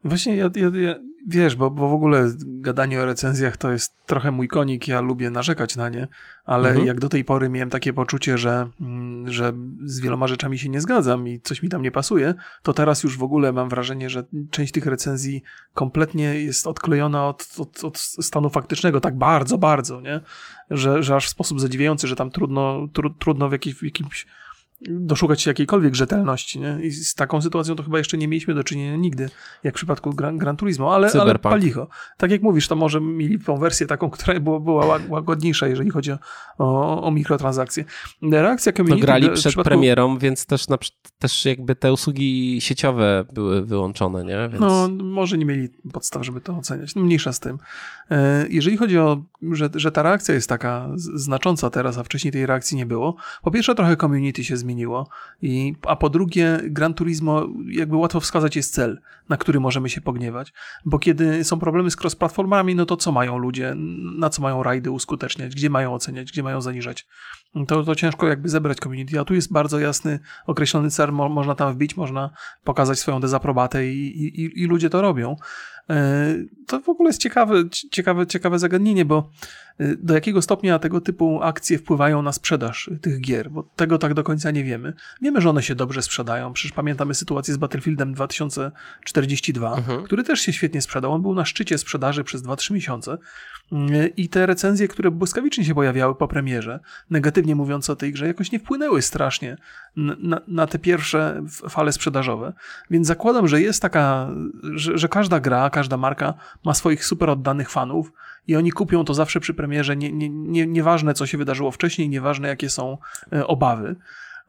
Właśnie 0.05 0.37
ja, 0.37 0.51
ja, 0.57 0.71
ja, 0.81 0.95
wiesz, 1.27 1.57
bo, 1.57 1.71
bo 1.71 1.89
w 1.89 1.93
ogóle 1.93 2.33
gadanie 2.47 3.01
o 3.01 3.05
recenzjach 3.05 3.57
to 3.57 3.73
jest 3.73 4.07
trochę 4.07 4.31
mój 4.31 4.49
konik, 4.49 4.89
ja 4.89 5.01
lubię 5.01 5.31
narzekać 5.31 5.77
na 5.77 5.89
nie, 5.89 6.09
ale 6.45 6.69
mhm. 6.69 6.87
jak 6.87 7.01
do 7.01 7.09
tej 7.09 7.25
pory 7.25 7.49
miałem 7.49 7.71
takie 7.71 7.93
poczucie, 7.93 8.39
że, 8.39 8.71
mm, 8.81 9.33
że 9.33 9.53
z 9.85 10.01
wieloma 10.01 10.27
rzeczami 10.27 10.59
się 10.59 10.69
nie 10.69 10.81
zgadzam 10.81 11.29
i 11.29 11.41
coś 11.41 11.63
mi 11.63 11.69
tam 11.69 11.83
nie 11.83 11.91
pasuje, 11.91 12.35
to 12.63 12.73
teraz 12.73 13.03
już 13.03 13.19
w 13.19 13.23
ogóle 13.23 13.53
mam 13.53 13.69
wrażenie, 13.69 14.11
że 14.11 14.25
część 14.51 14.73
tych 14.73 14.87
recenzji 14.87 15.43
kompletnie 15.75 16.25
jest 16.25 16.67
odklejona 16.67 17.29
od, 17.29 17.49
od, 17.59 17.85
od 17.85 17.99
stanu 17.99 18.51
faktycznego, 18.51 19.01
tak 19.01 19.19
bardzo, 19.19 19.59
bardzo, 19.59 20.01
nie? 20.01 20.21
Że, 20.71 21.03
że 21.03 21.17
aż 21.17 21.27
w 21.27 21.31
sposób 21.31 21.61
zadziwiający, 21.61 22.09
że 22.09 22.17
tam 22.17 22.31
trudno, 22.31 22.89
tru, 22.93 23.11
trudno 23.11 23.49
w, 23.49 23.53
jakiś, 23.53 23.75
w 23.75 23.83
jakimś 23.83 24.27
doszukać 24.91 25.43
się 25.43 25.51
jakiejkolwiek 25.51 25.95
rzetelności. 25.95 26.61
Nie? 26.61 26.79
I 26.83 26.91
z 26.91 27.15
taką 27.15 27.43
sytuacją 27.43 27.77
to 27.77 27.83
chyba 27.83 27.99
jeszcze 27.99 28.19
nie 28.19 28.29
mieliśmy 28.29 28.55
do 28.55 28.65
czynienia 28.65 28.97
nigdy, 28.97 29.31
jak 29.65 29.75
w 29.75 29.77
przypadku 29.77 30.11
Gran, 30.11 30.39
Gran 30.39 30.57
Turismo, 30.57 30.95
ale, 30.95 31.11
ale 31.21 31.39
palicho. 31.39 31.89
Tak 32.17 32.31
jak 32.31 32.43
mówisz, 32.43 32.69
to 32.69 32.77
może 32.77 33.01
mieli 33.01 33.39
tą 33.39 33.57
wersję 33.57 33.87
taką, 33.87 34.11
która 34.11 34.41
była, 34.41 34.61
była 34.61 34.99
łagodniejsza, 35.09 35.67
jeżeli 35.67 35.91
chodzi 35.91 36.13
o, 36.13 36.19
o, 36.59 37.03
o 37.03 37.11
mikrotransakcje. 37.11 37.85
Reakcja 38.23 38.73
community... 38.73 39.01
No 39.01 39.07
grali 39.07 39.31
przed 39.31 39.53
przypadku... 39.53 39.69
premierą, 39.69 40.19
więc 40.19 40.47
też, 40.47 40.69
na, 40.69 40.79
też 41.19 41.45
jakby 41.45 41.77
te 41.77 41.93
usługi 41.93 42.61
sieciowe 42.61 43.25
były 43.33 43.67
wyłączone, 43.67 44.25
nie? 44.25 44.49
Więc... 44.49 44.61
No, 44.61 44.89
może 44.89 45.39
nie 45.39 45.45
mieli 45.45 45.69
podstaw, 45.93 46.25
żeby 46.25 46.41
to 46.41 46.57
oceniać. 46.57 46.95
No, 46.95 47.03
mniejsza 47.03 47.33
z 47.33 47.41
tym. 47.41 47.59
E, 48.11 48.47
jeżeli 48.51 48.77
chodzi 48.77 48.99
o, 48.99 49.23
że, 49.53 49.71
że 49.75 49.93
ta 49.93 50.03
reakcja 50.03 50.35
jest 50.35 50.49
taka 50.49 50.89
znacząca 50.97 51.71
teraz, 51.71 51.99
a 51.99 52.03
wcześniej 52.03 52.33
tej 52.33 52.47
reakcji 52.47 52.77
nie 52.77 52.87
było, 52.87 53.17
po 53.43 53.51
pierwsze 53.51 53.75
trochę 53.75 53.97
community 53.97 54.45
się 54.45 54.57
zmieniło, 54.57 54.74
zmieniło. 54.75 55.09
I, 55.43 55.75
a 55.87 55.97
po 55.97 56.11
drugie, 56.11 56.61
Gran 56.65 56.95
Turismo, 56.95 57.47
jakby 57.67 57.97
łatwo 57.97 58.21
wskazać 58.21 58.57
jest 58.57 58.75
cel, 58.75 59.01
na 59.29 59.37
który 59.37 59.61
możemy 59.61 59.89
się 59.89 60.01
pogniewać. 60.01 60.53
Bo 60.85 60.99
kiedy 60.99 61.45
są 61.45 61.59
problemy 61.59 61.91
z 61.91 61.97
cross-platformami, 61.97 62.75
no 62.75 62.87
to 62.87 62.97
co 62.97 63.13
mają 63.13 63.39
ludzie? 63.39 63.75
Na 64.19 64.31
co 64.31 64.43
mają 64.43 64.63
rajdy 64.63 64.91
uskuteczniać? 64.91 65.55
Gdzie 65.55 65.71
mają 65.71 65.95
oceniać? 65.95 66.33
Gdzie 66.33 66.43
mają 66.43 66.61
zaniżać? 66.61 67.07
To, 67.69 67.85
to 67.85 67.95
ciężko 67.95 68.29
jakby 68.29 68.49
zebrać 68.49 68.79
community. 68.79 69.21
A 69.21 69.25
tu 69.25 69.35
jest 69.35 69.53
bardzo 69.53 69.79
jasny, 69.79 70.19
określony 70.47 70.91
cel, 70.91 71.13
mo, 71.13 71.29
można 71.29 71.55
tam 71.55 71.75
wbić, 71.75 71.97
można 71.97 72.31
pokazać 72.65 72.99
swoją 72.99 73.21
dezaprobatę 73.21 73.87
i, 73.87 74.27
i, 74.41 74.63
i 74.63 74.67
ludzie 74.67 74.91
to 74.91 75.03
robią. 75.03 75.37
E, 75.91 76.35
to 76.67 76.81
w 76.81 76.89
ogóle 76.89 77.09
jest 77.09 77.21
ciekawe, 77.21 77.55
ciekawe, 77.91 78.27
ciekawe 78.27 78.59
zagadnienie, 78.59 79.05
bo 79.05 79.31
e, 79.79 79.97
do 79.97 80.15
jakiego 80.15 80.43
stopnia 80.43 80.79
tego 80.79 81.01
typu 81.01 81.43
akcje 81.43 81.79
wpływają 81.79 82.23
na 82.23 82.33
sprzedaż 82.33 82.91
tych 83.03 83.21
gier, 83.21 83.51
bo 83.51 83.63
tego 83.63 83.99
tak 83.99 84.15
do 84.15 84.25
końca 84.25 84.51
nie 84.51 84.65
wiemy. 84.65 84.93
Wiemy, 85.23 85.41
że 85.41 85.51
one 85.51 85.63
się 85.63 85.75
dobrze 85.75 86.03
sprzedają. 86.03 86.53
Przecież 86.53 86.73
pamiętamy 86.73 87.15
sytuację 87.15 87.55
z 87.55 87.57
Battlefieldem 87.57 88.15
2042, 88.15 89.77
mhm. 89.77 90.03
który 90.03 90.25
też 90.25 90.41
się 90.41 90.53
świetnie 90.53 90.83
sprzedał. 90.83 91.13
On 91.13 91.23
był 91.23 91.35
na 91.35 91.45
szczycie 91.45 91.79
sprzedaży 91.79 92.25
przez 92.25 92.43
2-3 92.43 92.73
miesiące 92.73 93.19
e, 93.73 94.07
i 94.07 94.29
te 94.29 94.47
recenzje, 94.47 94.89
które 94.89 95.11
błyskawicznie 95.11 95.65
się 95.65 95.75
pojawiały 95.75 96.15
po 96.15 96.29
premierze, 96.29 96.81
negatywnie 97.11 97.44
mówiąc 97.45 97.91
o 97.91 97.97
tej 97.97 98.13
grze, 98.13 98.27
jakoś 98.27 98.53
nie 98.53 98.59
wpłynęły 98.59 99.03
strasznie 99.03 99.57
na, 99.97 100.41
na 100.49 100.67
te 100.67 100.79
pierwsze 100.79 101.43
fale 101.69 101.93
sprzedażowe. 101.93 102.53
Więc 102.91 103.07
zakładam, 103.07 103.49
że 103.49 103.61
jest 103.61 103.83
taka, 103.83 104.31
że, 104.75 104.99
że 104.99 105.09
każda 105.09 105.41
gra, 105.41 105.71
każda 105.71 105.97
marka 105.97 106.35
ma 106.65 106.75
swoich 106.75 107.05
super 107.05 107.31
oddanych 107.31 107.71
fanów 107.71 108.13
i 108.47 108.57
oni 108.57 108.73
kupią 108.73 109.05
to 109.05 109.15
zawsze 109.15 109.41
przy 109.41 109.55
premierze, 109.55 109.97
nie, 109.97 110.13
nie, 110.13 110.29
nie, 110.31 110.67
nieważne 110.67 111.15
co 111.15 111.27
się 111.27 111.39
wydarzyło 111.39 111.71
wcześniej, 111.71 112.09
nieważne 112.09 112.49
jakie 112.49 112.71
są 112.71 112.99
e, 113.33 113.47
obawy. 113.47 113.97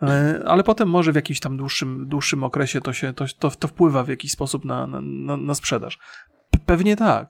E, 0.02 0.44
ale 0.48 0.64
potem 0.64 0.90
może 0.90 1.12
w 1.12 1.16
jakimś 1.16 1.40
tam 1.40 1.58
dłuższym, 1.58 2.08
dłuższym 2.08 2.44
okresie 2.44 2.82
to, 2.82 2.94
się, 2.94 3.14
to, 3.14 3.26
to, 3.40 3.52
to 3.52 3.68
wpływa 3.68 4.04
w 4.04 4.08
jakiś 4.08 4.32
sposób 4.32 4.66
na, 4.66 4.88
na, 4.88 5.38
na 5.38 5.56
sprzedaż. 5.56 6.00
Pewnie 6.66 6.96
tak. 6.96 7.30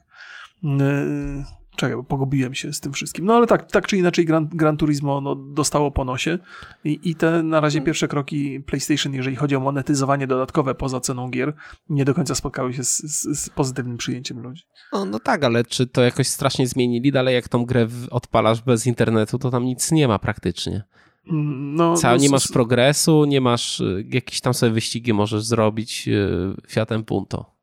Czekaj, 1.76 1.96
bo 1.96 2.04
pogubiłem 2.04 2.54
się 2.54 2.74
z 2.74 2.80
tym 2.80 2.94
wszystkim. 2.94 3.26
No 3.26 3.34
ale 3.34 3.48
tak, 3.48 3.72
tak 3.72 3.88
czy 3.88 3.98
inaczej 3.98 4.26
Gran, 4.26 4.48
Gran 4.48 4.78
Turismo 4.78 5.22
no, 5.22 5.36
dostało 5.36 5.92
po 5.92 6.06
nosie 6.06 6.40
I, 6.84 7.00
i 7.04 7.16
te 7.16 7.44
na 7.44 7.60
razie 7.60 7.80
mm. 7.80 7.86
pierwsze 7.86 8.08
kroki 8.08 8.60
PlayStation, 8.60 9.14
jeżeli 9.14 9.36
chodzi 9.36 9.56
o 9.56 9.60
monetyzowanie 9.60 10.28
dodatkowe 10.28 10.76
poza 10.76 11.00
ceną 11.00 11.30
gier, 11.30 11.54
nie 11.90 12.06
do 12.06 12.14
końca 12.14 12.36
spotkały 12.36 12.74
się 12.74 12.84
z, 12.84 12.98
z, 12.98 13.40
z 13.40 13.50
pozytywnym 13.50 13.98
przyjęciem 13.98 14.40
ludzi. 14.40 14.64
No, 14.94 15.06
no 15.06 15.20
tak, 15.20 15.44
ale 15.44 15.64
czy 15.64 15.88
to 15.88 16.02
jakoś 16.02 16.28
strasznie 16.28 16.68
zmienili? 16.68 17.12
Dalej 17.12 17.36
jak 17.36 17.50
tą 17.50 17.66
grę 17.66 17.88
odpalasz 18.12 18.62
bez 18.62 18.88
internetu, 18.88 19.40
to 19.40 19.52
tam 19.52 19.66
nic 19.66 19.92
nie 19.92 20.08
ma 20.08 20.20
praktycznie. 20.20 20.84
Mm, 21.32 21.76
no, 21.76 21.96
Cały, 21.98 22.18
no, 22.18 22.22
nie 22.24 22.30
masz 22.30 22.48
progresu, 22.48 23.26
nie 23.26 23.42
masz, 23.42 23.80
y, 23.80 24.06
jakieś 24.10 24.42
tam 24.42 24.54
sobie 24.54 24.72
wyścigi 24.72 25.14
możesz 25.14 25.44
zrobić 25.44 26.08
y, 26.08 26.56
Fiatem 26.68 27.04
Punto. 27.04 27.55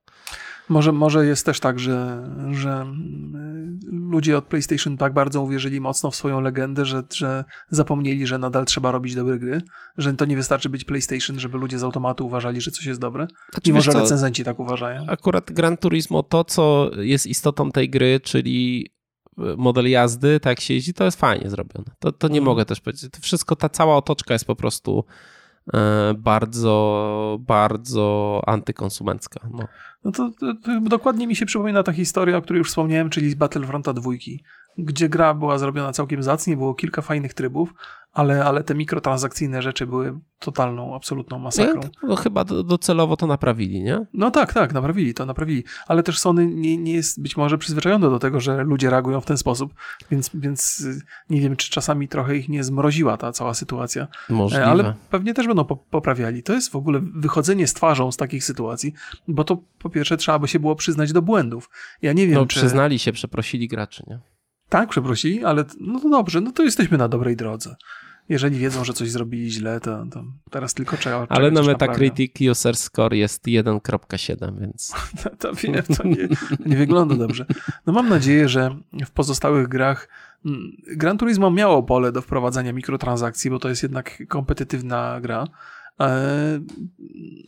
Może, 0.68 0.92
może 0.92 1.26
jest 1.26 1.46
też 1.46 1.60
tak, 1.60 1.78
że, 1.78 2.28
że 2.52 2.70
mm, 2.70 3.80
ludzie 3.86 4.38
od 4.38 4.44
PlayStation 4.44 4.96
tak 4.96 5.12
bardzo 5.12 5.42
uwierzyli 5.42 5.80
mocno 5.80 6.10
w 6.10 6.16
swoją 6.16 6.40
legendę, 6.40 6.84
że, 6.84 7.02
że 7.14 7.44
zapomnieli, 7.70 8.26
że 8.26 8.38
nadal 8.38 8.64
trzeba 8.64 8.90
robić 8.90 9.14
dobre 9.14 9.38
gry, 9.38 9.62
że 9.98 10.14
to 10.14 10.24
nie 10.24 10.36
wystarczy 10.36 10.68
być 10.68 10.84
PlayStation, 10.84 11.40
żeby 11.40 11.58
ludzie 11.58 11.78
z 11.78 11.82
automatu 11.82 12.26
uważali, 12.26 12.60
że 12.60 12.70
coś 12.70 12.86
jest 12.86 13.00
dobre. 13.00 13.26
Znaczy, 13.52 13.70
I 13.70 13.72
może 13.72 13.92
recenzenci 13.92 14.44
tak 14.44 14.58
uważają. 14.58 15.06
Akurat 15.08 15.52
Gran 15.52 15.76
Turismo, 15.76 16.22
to 16.22 16.44
co 16.44 16.90
jest 16.96 17.26
istotą 17.26 17.72
tej 17.72 17.90
gry, 17.90 18.20
czyli 18.20 18.90
e, 19.38 19.42
model 19.56 19.90
jazdy, 19.90 20.40
tak 20.40 20.60
się 20.60 20.74
jeździ, 20.74 20.94
to 20.94 21.04
jest 21.04 21.20
fajnie 21.20 21.50
zrobione. 21.50 21.86
To, 21.98 22.12
to 22.12 22.28
nie 22.28 22.34
hmm. 22.34 22.44
mogę 22.44 22.64
też 22.64 22.80
powiedzieć. 22.80 23.10
To 23.10 23.20
wszystko, 23.20 23.56
ta 23.56 23.68
cała 23.68 23.96
otoczka 23.96 24.34
jest 24.34 24.44
po 24.44 24.56
prostu 24.56 25.04
E, 25.04 25.31
bardzo, 26.18 27.38
bardzo 27.40 28.42
antykonsumencka. 28.46 29.40
No. 29.50 29.68
No 30.04 30.12
to, 30.12 30.30
to, 30.40 30.54
to, 30.54 30.80
dokładnie 30.80 31.26
mi 31.26 31.36
się 31.36 31.46
przypomina 31.46 31.82
ta 31.82 31.92
historia, 31.92 32.36
o 32.36 32.42
której 32.42 32.58
już 32.58 32.68
wspomniałem, 32.68 33.10
czyli 33.10 33.30
z 33.30 33.34
Battlefronta 33.34 33.92
dwójki, 33.92 34.44
gdzie 34.78 35.08
gra 35.08 35.34
była 35.34 35.58
zrobiona 35.58 35.92
całkiem 35.92 36.22
zacnie, 36.22 36.56
było 36.56 36.74
kilka 36.74 37.02
fajnych 37.02 37.34
trybów, 37.34 37.74
ale, 38.12 38.44
ale 38.44 38.64
te 38.64 38.74
mikrotransakcyjne 38.74 39.62
rzeczy 39.62 39.86
były 39.86 40.18
totalną, 40.38 40.94
absolutną 40.94 41.38
masakrą. 41.38 41.80
No, 42.02 42.08
no 42.08 42.16
chyba 42.16 42.44
docelowo 42.44 43.16
to 43.16 43.26
naprawili, 43.26 43.82
nie? 43.82 44.06
No 44.14 44.30
tak, 44.30 44.52
tak, 44.52 44.72
naprawili 44.72 45.14
to, 45.14 45.26
naprawili. 45.26 45.64
Ale 45.86 46.02
też 46.02 46.18
Sony 46.18 46.46
nie, 46.46 46.76
nie 46.76 46.92
jest 46.92 47.22
być 47.22 47.36
może 47.36 47.58
przyzwyczajone 47.58 48.10
do 48.10 48.18
tego, 48.18 48.40
że 48.40 48.62
ludzie 48.62 48.90
reagują 48.90 49.20
w 49.20 49.26
ten 49.26 49.38
sposób, 49.38 49.74
więc, 50.10 50.30
więc 50.34 50.80
y, 50.80 51.00
nie 51.30 51.40
wiem, 51.40 51.56
czy 51.56 51.70
czasami 51.70 52.08
trochę 52.08 52.36
ich 52.36 52.48
nie 52.48 52.64
zmroziła 52.64 53.16
ta 53.16 53.32
cała 53.32 53.54
sytuacja. 53.54 54.08
Możliwe. 54.28 54.66
Ale 54.66 54.94
pewnie 55.10 55.34
też 55.34 55.46
będą 55.46 55.64
poprawiali. 55.64 56.42
To 56.42 56.52
jest 56.52 56.70
w 56.70 56.76
ogóle 56.76 57.00
wychodzenie 57.14 57.66
z 57.66 57.74
twarzą 57.74 58.12
z 58.12 58.16
takich 58.16 58.44
sytuacji, 58.44 58.92
bo 59.28 59.44
to 59.44 59.58
po 59.78 59.90
pierwsze 59.90 60.16
trzeba 60.16 60.38
by 60.38 60.48
się 60.48 60.60
było 60.60 60.76
przyznać 60.76 61.12
do 61.12 61.22
błędów. 61.22 61.70
Ja 62.02 62.12
nie 62.12 62.26
wiem, 62.26 62.34
No 62.34 62.46
czy... 62.46 62.60
przyznali 62.60 62.98
się, 62.98 63.12
przeprosili 63.12 63.68
graczy, 63.68 64.04
nie? 64.06 64.20
Tak, 64.72 64.88
przeprosili, 64.88 65.44
ale 65.44 65.64
no 65.80 66.00
to 66.00 66.08
dobrze, 66.08 66.40
no 66.40 66.52
to 66.52 66.62
jesteśmy 66.62 66.98
na 66.98 67.08
dobrej 67.08 67.36
drodze. 67.36 67.76
Jeżeli 68.28 68.58
wiedzą, 68.58 68.84
że 68.84 68.92
coś 68.92 69.10
zrobili 69.10 69.50
źle, 69.50 69.80
to, 69.80 70.06
to 70.10 70.24
teraz 70.50 70.74
tylko 70.74 70.96
trzeba. 70.96 71.26
Ale 71.28 71.50
na 71.50 71.62
Metacritic 71.62 72.30
naprawia. 72.30 72.50
user 72.50 72.76
score 72.76 73.14
jest 73.14 73.46
1.7, 73.46 74.60
więc. 74.60 74.92
to, 75.22 75.30
to 75.48 75.54
wiem, 75.54 75.82
to 75.96 76.08
nie, 76.08 76.28
nie 76.66 76.76
wygląda 76.76 77.14
dobrze. 77.14 77.46
No 77.86 77.92
mam 77.92 78.08
nadzieję, 78.08 78.48
że 78.48 78.76
w 79.06 79.10
pozostałych 79.10 79.68
grach 79.68 80.08
mm, 80.46 80.72
Gran 80.96 81.18
Turismo 81.18 81.50
miało 81.50 81.82
pole 81.82 82.12
do 82.12 82.22
wprowadzania 82.22 82.72
mikrotransakcji, 82.72 83.50
bo 83.50 83.58
to 83.58 83.68
jest 83.68 83.82
jednak 83.82 84.22
kompetytywna 84.28 85.20
gra. 85.20 85.44
E, 86.02 86.60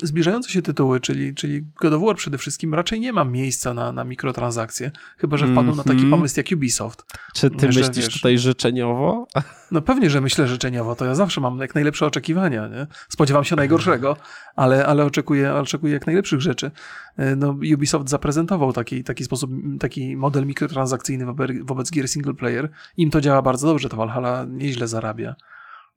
zbliżające 0.02 0.50
się 0.50 0.62
tytuły, 0.62 1.00
czyli, 1.00 1.34
czyli 1.34 1.62
God 1.80 1.92
of 1.92 2.02
War 2.02 2.16
przede 2.16 2.38
wszystkim, 2.38 2.74
raczej 2.74 3.00
nie 3.00 3.12
ma 3.12 3.24
miejsca 3.24 3.74
na, 3.74 3.92
na 3.92 4.04
mikrotransakcje, 4.04 4.90
chyba 5.18 5.36
że 5.36 5.46
wpadną 5.46 5.62
mm 5.62 5.74
-hmm. 5.74 5.76
na 5.76 5.84
taki 5.84 5.94
mhm. 5.94 6.10
pomysł 6.10 6.34
jak 6.36 6.46
Ubisoft. 6.52 7.04
Czy 7.34 7.50
ty 7.50 7.72
że, 7.72 7.80
myślisz 7.80 8.04
wiesz, 8.04 8.14
tutaj 8.14 8.38
życzeniowo? 8.38 9.26
No 9.70 9.82
pewnie, 9.82 10.10
że 10.10 10.20
myślę 10.20 10.48
życzeniowo, 10.48 10.96
to 10.96 11.04
ja 11.04 11.14
zawsze 11.14 11.40
mam 11.40 11.58
jak 11.58 11.74
najlepsze 11.74 12.06
oczekiwania. 12.06 12.68
Nie? 12.68 12.86
Spodziewam 13.08 13.44
się 13.44 13.56
najgorszego, 13.56 14.16
ale, 14.56 14.86
ale 14.86 15.04
oczekuję, 15.04 15.54
oczekuję 15.54 15.92
jak 15.92 16.06
najlepszych 16.06 16.40
rzeczy. 16.40 16.70
E, 17.16 17.36
no, 17.36 17.56
Ubisoft 17.74 18.08
zaprezentował 18.08 18.72
taki, 18.72 19.04
taki 19.04 19.24
sposób, 19.24 19.50
taki 19.80 20.16
model 20.16 20.46
mikrotransakcyjny 20.46 21.26
wobec, 21.26 21.50
wobec 21.62 21.90
gier 21.90 22.08
single 22.08 22.34
player. 22.34 22.70
Im 22.96 23.10
to 23.10 23.20
działa 23.20 23.42
bardzo 23.42 23.66
dobrze, 23.66 23.88
to 23.88 23.96
Valhalla 23.96 24.46
nieźle 24.48 24.88
zarabia. 24.88 25.34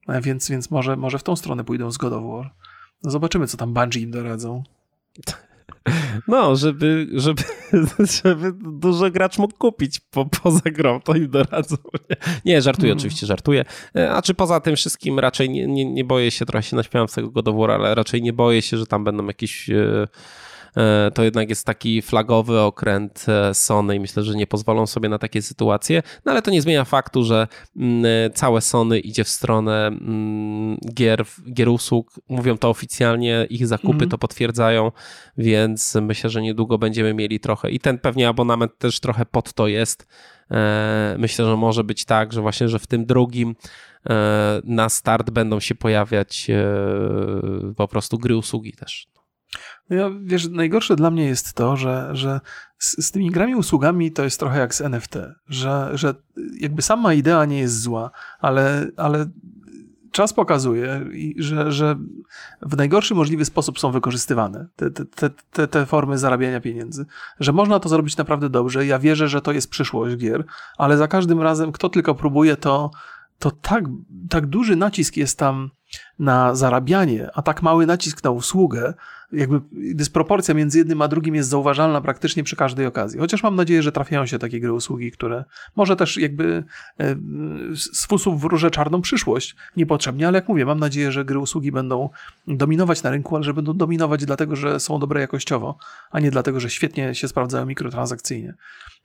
E, 0.08 0.22
więc, 0.22 0.50
więc 0.50 0.72
może, 0.72 0.96
może 0.96 1.20
w 1.20 1.24
tą 1.24 1.36
stronę 1.36 1.64
pójdą 1.64 1.92
z 1.92 1.98
God 1.98 2.14
of 2.14 2.24
War. 2.24 2.54
No 3.04 3.12
zobaczymy, 3.12 3.48
co 3.48 3.58
tam 3.58 3.74
Bungie 3.74 4.02
im 4.02 4.12
doradzą. 4.12 4.64
No, 6.28 6.56
żeby, 6.56 7.08
żeby, 7.14 7.44
żeby 8.22 8.54
dużo 8.80 9.12
gracz 9.12 9.38
mógł 9.38 9.58
kupić 9.58 10.00
po, 10.00 10.26
poza 10.26 10.72
grą, 10.72 11.02
to 11.02 11.16
im 11.16 11.30
doradzą. 11.30 11.76
Nie, 12.46 12.62
żartuję, 12.62 12.88
hmm. 12.88 12.98
oczywiście 12.98 13.28
żartuję. 13.28 13.66
E, 13.96 14.12
a 14.12 14.22
czy 14.22 14.34
poza 14.34 14.60
tym 14.60 14.76
wszystkim 14.76 15.20
raczej 15.20 15.50
nie, 15.50 15.68
nie, 15.68 15.86
nie 15.86 16.06
boję 16.06 16.32
się, 16.32 16.46
trochę 16.46 16.64
się 16.64 16.76
naśmiałem 16.76 17.08
z 17.08 17.14
tego 17.14 17.30
God 17.30 17.48
of 17.48 17.56
War, 17.56 17.72
ale 17.72 17.96
raczej 17.96 18.22
nie 18.22 18.34
boję 18.34 18.62
się, 18.62 18.78
że 18.78 18.86
tam 18.88 19.04
będą 19.04 19.28
jakieś... 19.28 19.70
Yy 19.70 20.08
to 21.14 21.24
jednak 21.24 21.50
jest 21.50 21.66
taki 21.66 22.02
flagowy 22.02 22.60
okręt 22.60 23.26
e, 23.28 23.54
Sony 23.54 23.96
i 23.96 24.00
myślę, 24.00 24.24
że 24.24 24.36
nie 24.36 24.48
pozwolą 24.48 24.88
sobie 24.88 25.10
na 25.10 25.20
takie 25.20 25.42
sytuacje, 25.42 26.04
no 26.26 26.32
ale 26.32 26.42
to 26.42 26.52
nie 26.52 26.62
zmienia 26.62 26.86
faktu, 26.86 27.24
że 27.24 27.48
mm, 27.78 28.06
e, 28.06 28.30
całe 28.30 28.62
Sony 28.62 29.00
idzie 29.00 29.24
w 29.24 29.30
stronę 29.30 29.88
mm, 29.88 30.78
gier, 30.94 31.26
gier 31.54 31.70
usług, 31.70 32.12
mówią 32.30 32.58
to 32.58 32.70
oficjalnie, 32.70 33.48
ich 33.50 33.68
zakupy 33.68 33.96
mm. 33.96 34.10
to 34.10 34.18
potwierdzają, 34.18 34.92
więc 35.38 35.98
myślę, 36.02 36.30
że 36.30 36.42
niedługo 36.42 36.78
będziemy 36.78 37.14
mieli 37.14 37.40
trochę 37.40 37.72
i 37.72 37.80
ten 37.80 37.98
pewnie 37.98 38.30
abonament 38.30 38.78
też 38.78 39.00
trochę 39.00 39.26
pod 39.26 39.54
to 39.54 39.68
jest. 39.68 40.08
Myślę, 41.18 41.46
że 41.46 41.58
może 41.58 41.84
być 41.84 42.06
tak, 42.06 42.34
że 42.34 42.42
właśnie, 42.42 42.70
że 42.70 42.80
w 42.80 42.88
tym 42.88 43.06
drugim 43.06 43.56
na 44.64 44.90
start 44.90 45.30
będą 45.30 45.60
się 45.60 45.76
pojawiać 45.76 46.48
po 47.76 47.88
prostu 47.88 48.18
gry 48.18 48.38
usługi 48.38 48.74
też. 48.74 49.08
No 49.90 49.96
ja, 49.96 50.10
wiesz, 50.24 50.50
najgorsze 50.50 50.96
dla 50.96 51.12
mnie 51.12 51.26
jest 51.26 51.54
to, 51.54 51.78
że, 51.78 52.10
że 52.14 52.42
z, 52.78 53.06
z, 53.06 53.12
tymi 53.12 53.32
grami 53.32 53.56
usługami 53.56 54.12
to 54.12 54.24
jest 54.24 54.40
trochę 54.40 54.60
jak 54.60 54.76
z 54.76 54.82
NFT, 54.82 55.16
że, 55.48 55.92
że 55.94 56.16
jakby 56.60 56.82
sama 56.82 57.14
idea 57.14 57.46
nie 57.46 57.60
jest 57.60 57.82
zła, 57.82 58.12
ale, 58.40 58.88
ale 58.98 59.26
czas 60.12 60.34
pokazuje, 60.34 61.06
że, 61.38 61.72
że 61.72 61.96
w 62.62 62.78
najgorszy 62.78 63.16
możliwy 63.16 63.46
sposób 63.46 63.80
są 63.80 63.92
wykorzystywane 63.92 64.68
te, 64.76 64.92
te, 64.92 65.30
te, 65.30 65.68
te 65.68 65.86
formy 65.86 66.18
zarabiania 66.18 66.62
pieniędzy, 66.62 67.06
że 67.40 67.54
można 67.54 67.80
to 67.80 67.90
zrobić 67.90 68.18
naprawdę 68.18 68.50
dobrze. 68.50 68.86
Ja 68.86 69.00
wierzę, 69.00 69.28
że 69.28 69.42
to 69.42 69.52
jest 69.52 69.70
przyszłość 69.70 70.16
gier, 70.16 70.46
ale 70.78 70.98
za 70.98 71.08
każdym 71.08 71.42
razem, 71.42 71.72
kto 71.72 71.90
tylko 71.90 72.16
próbuje, 72.16 72.58
to 72.58 72.92
to 73.40 73.52
tak, 73.52 73.84
tak 74.30 74.46
duży 74.46 74.76
nacisk 74.76 75.18
jest 75.18 75.40
tam 75.40 75.70
na 76.20 76.56
zarabianie, 76.56 77.30
a 77.34 77.42
tak 77.42 77.62
mały 77.62 77.86
nacisk 77.86 78.24
na 78.24 78.32
usługę, 78.32 78.94
jakby 79.32 79.62
dysproporcja 79.72 80.54
między 80.54 80.78
jednym 80.78 81.02
a 81.02 81.08
drugim 81.08 81.36
jest 81.36 81.50
zauważalna 81.50 82.02
praktycznie 82.02 82.44
przy 82.44 82.56
każdej 82.56 82.86
okazji. 82.86 83.20
Chociaż 83.20 83.44
mam 83.44 83.56
nadzieję, 83.56 83.84
że 83.84 83.92
trafiają 83.92 84.26
się 84.26 84.40
takie 84.40 84.60
gry 84.60 84.74
usługi, 84.74 85.12
które 85.12 85.46
może 85.76 85.96
też 85.96 86.18
jakby 86.18 86.64
e, 87.00 87.16
z 87.76 88.08
fusów 88.08 88.42
wróżę 88.42 88.72
czarną 88.72 89.02
przyszłość 89.02 89.56
niepotrzebnie, 89.78 90.28
ale 90.28 90.38
jak 90.38 90.48
mówię, 90.48 90.66
mam 90.66 90.80
nadzieję, 90.80 91.12
że 91.12 91.26
gry 91.26 91.40
usługi 91.40 91.72
będą 91.72 92.10
dominować 92.48 93.04
na 93.04 93.10
rynku, 93.10 93.36
ale 93.36 93.44
że 93.44 93.54
będą 93.54 93.74
dominować 93.74 94.26
dlatego, 94.26 94.56
że 94.56 94.80
są 94.80 95.00
dobre 95.00 95.22
jakościowo, 95.22 95.78
a 96.12 96.20
nie 96.20 96.32
dlatego, 96.32 96.60
że 96.60 96.70
świetnie 96.70 97.16
się 97.16 97.28
sprawdzają 97.28 97.66
mikrotransakcyjnie. 97.66 98.54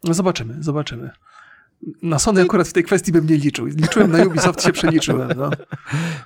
No 0.04 0.14
zobaczymy, 0.14 0.56
zobaczymy. 0.60 1.10
Na 2.02 2.18
Sony 2.18 2.42
akurat 2.42 2.68
w 2.68 2.72
tej 2.72 2.84
kwestii 2.84 3.12
bym 3.12 3.26
nie 3.26 3.36
liczył. 3.36 3.66
Liczyłem 3.66 4.10
na 4.10 4.24
Ubisoft, 4.24 4.62
się 4.62 4.72
przeliczyłem. 4.72 5.28
No. 5.36 5.50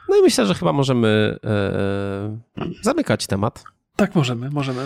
no 0.09 0.17
i 0.17 0.23
myślę, 0.23 0.47
że 0.47 0.55
chyba 0.55 0.73
możemy 0.73 1.39
e, 1.45 2.39
zamykać 2.83 3.27
temat. 3.27 3.65
Tak, 3.97 4.15
możemy, 4.15 4.51
możemy, 4.51 4.83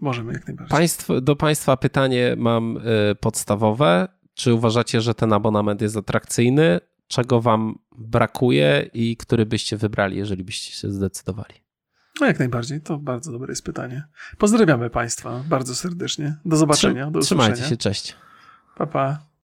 możemy 0.00 0.32
jak 0.32 0.46
najbardziej. 0.46 0.70
Państw, 0.70 1.08
do 1.22 1.36
Państwa 1.36 1.76
pytanie 1.76 2.34
mam 2.38 2.78
e, 2.78 3.14
podstawowe. 3.14 4.08
Czy 4.34 4.54
uważacie, 4.54 5.00
że 5.00 5.14
ten 5.14 5.32
abonament 5.32 5.80
jest 5.80 5.96
atrakcyjny? 5.96 6.80
Czego 7.08 7.40
Wam 7.40 7.78
brakuje 7.98 8.90
i 8.94 9.16
który 9.16 9.46
byście 9.46 9.76
wybrali, 9.76 10.16
jeżeli 10.16 10.44
byście 10.44 10.72
się 10.72 10.90
zdecydowali? 10.90 11.54
No 12.20 12.26
jak 12.26 12.38
najbardziej, 12.38 12.80
to 12.80 12.98
bardzo 12.98 13.32
dobre 13.32 13.52
jest 13.52 13.64
pytanie. 13.64 14.04
Pozdrawiamy 14.38 14.90
Państwa 14.90 15.44
bardzo 15.48 15.74
serdecznie. 15.74 16.36
Do 16.44 16.56
zobaczenia. 16.56 17.10
Do 17.10 17.20
Trzymajcie 17.20 17.62
się, 17.62 17.76
cześć. 17.76 18.16
Pa, 18.76 18.86
pa. 18.86 19.27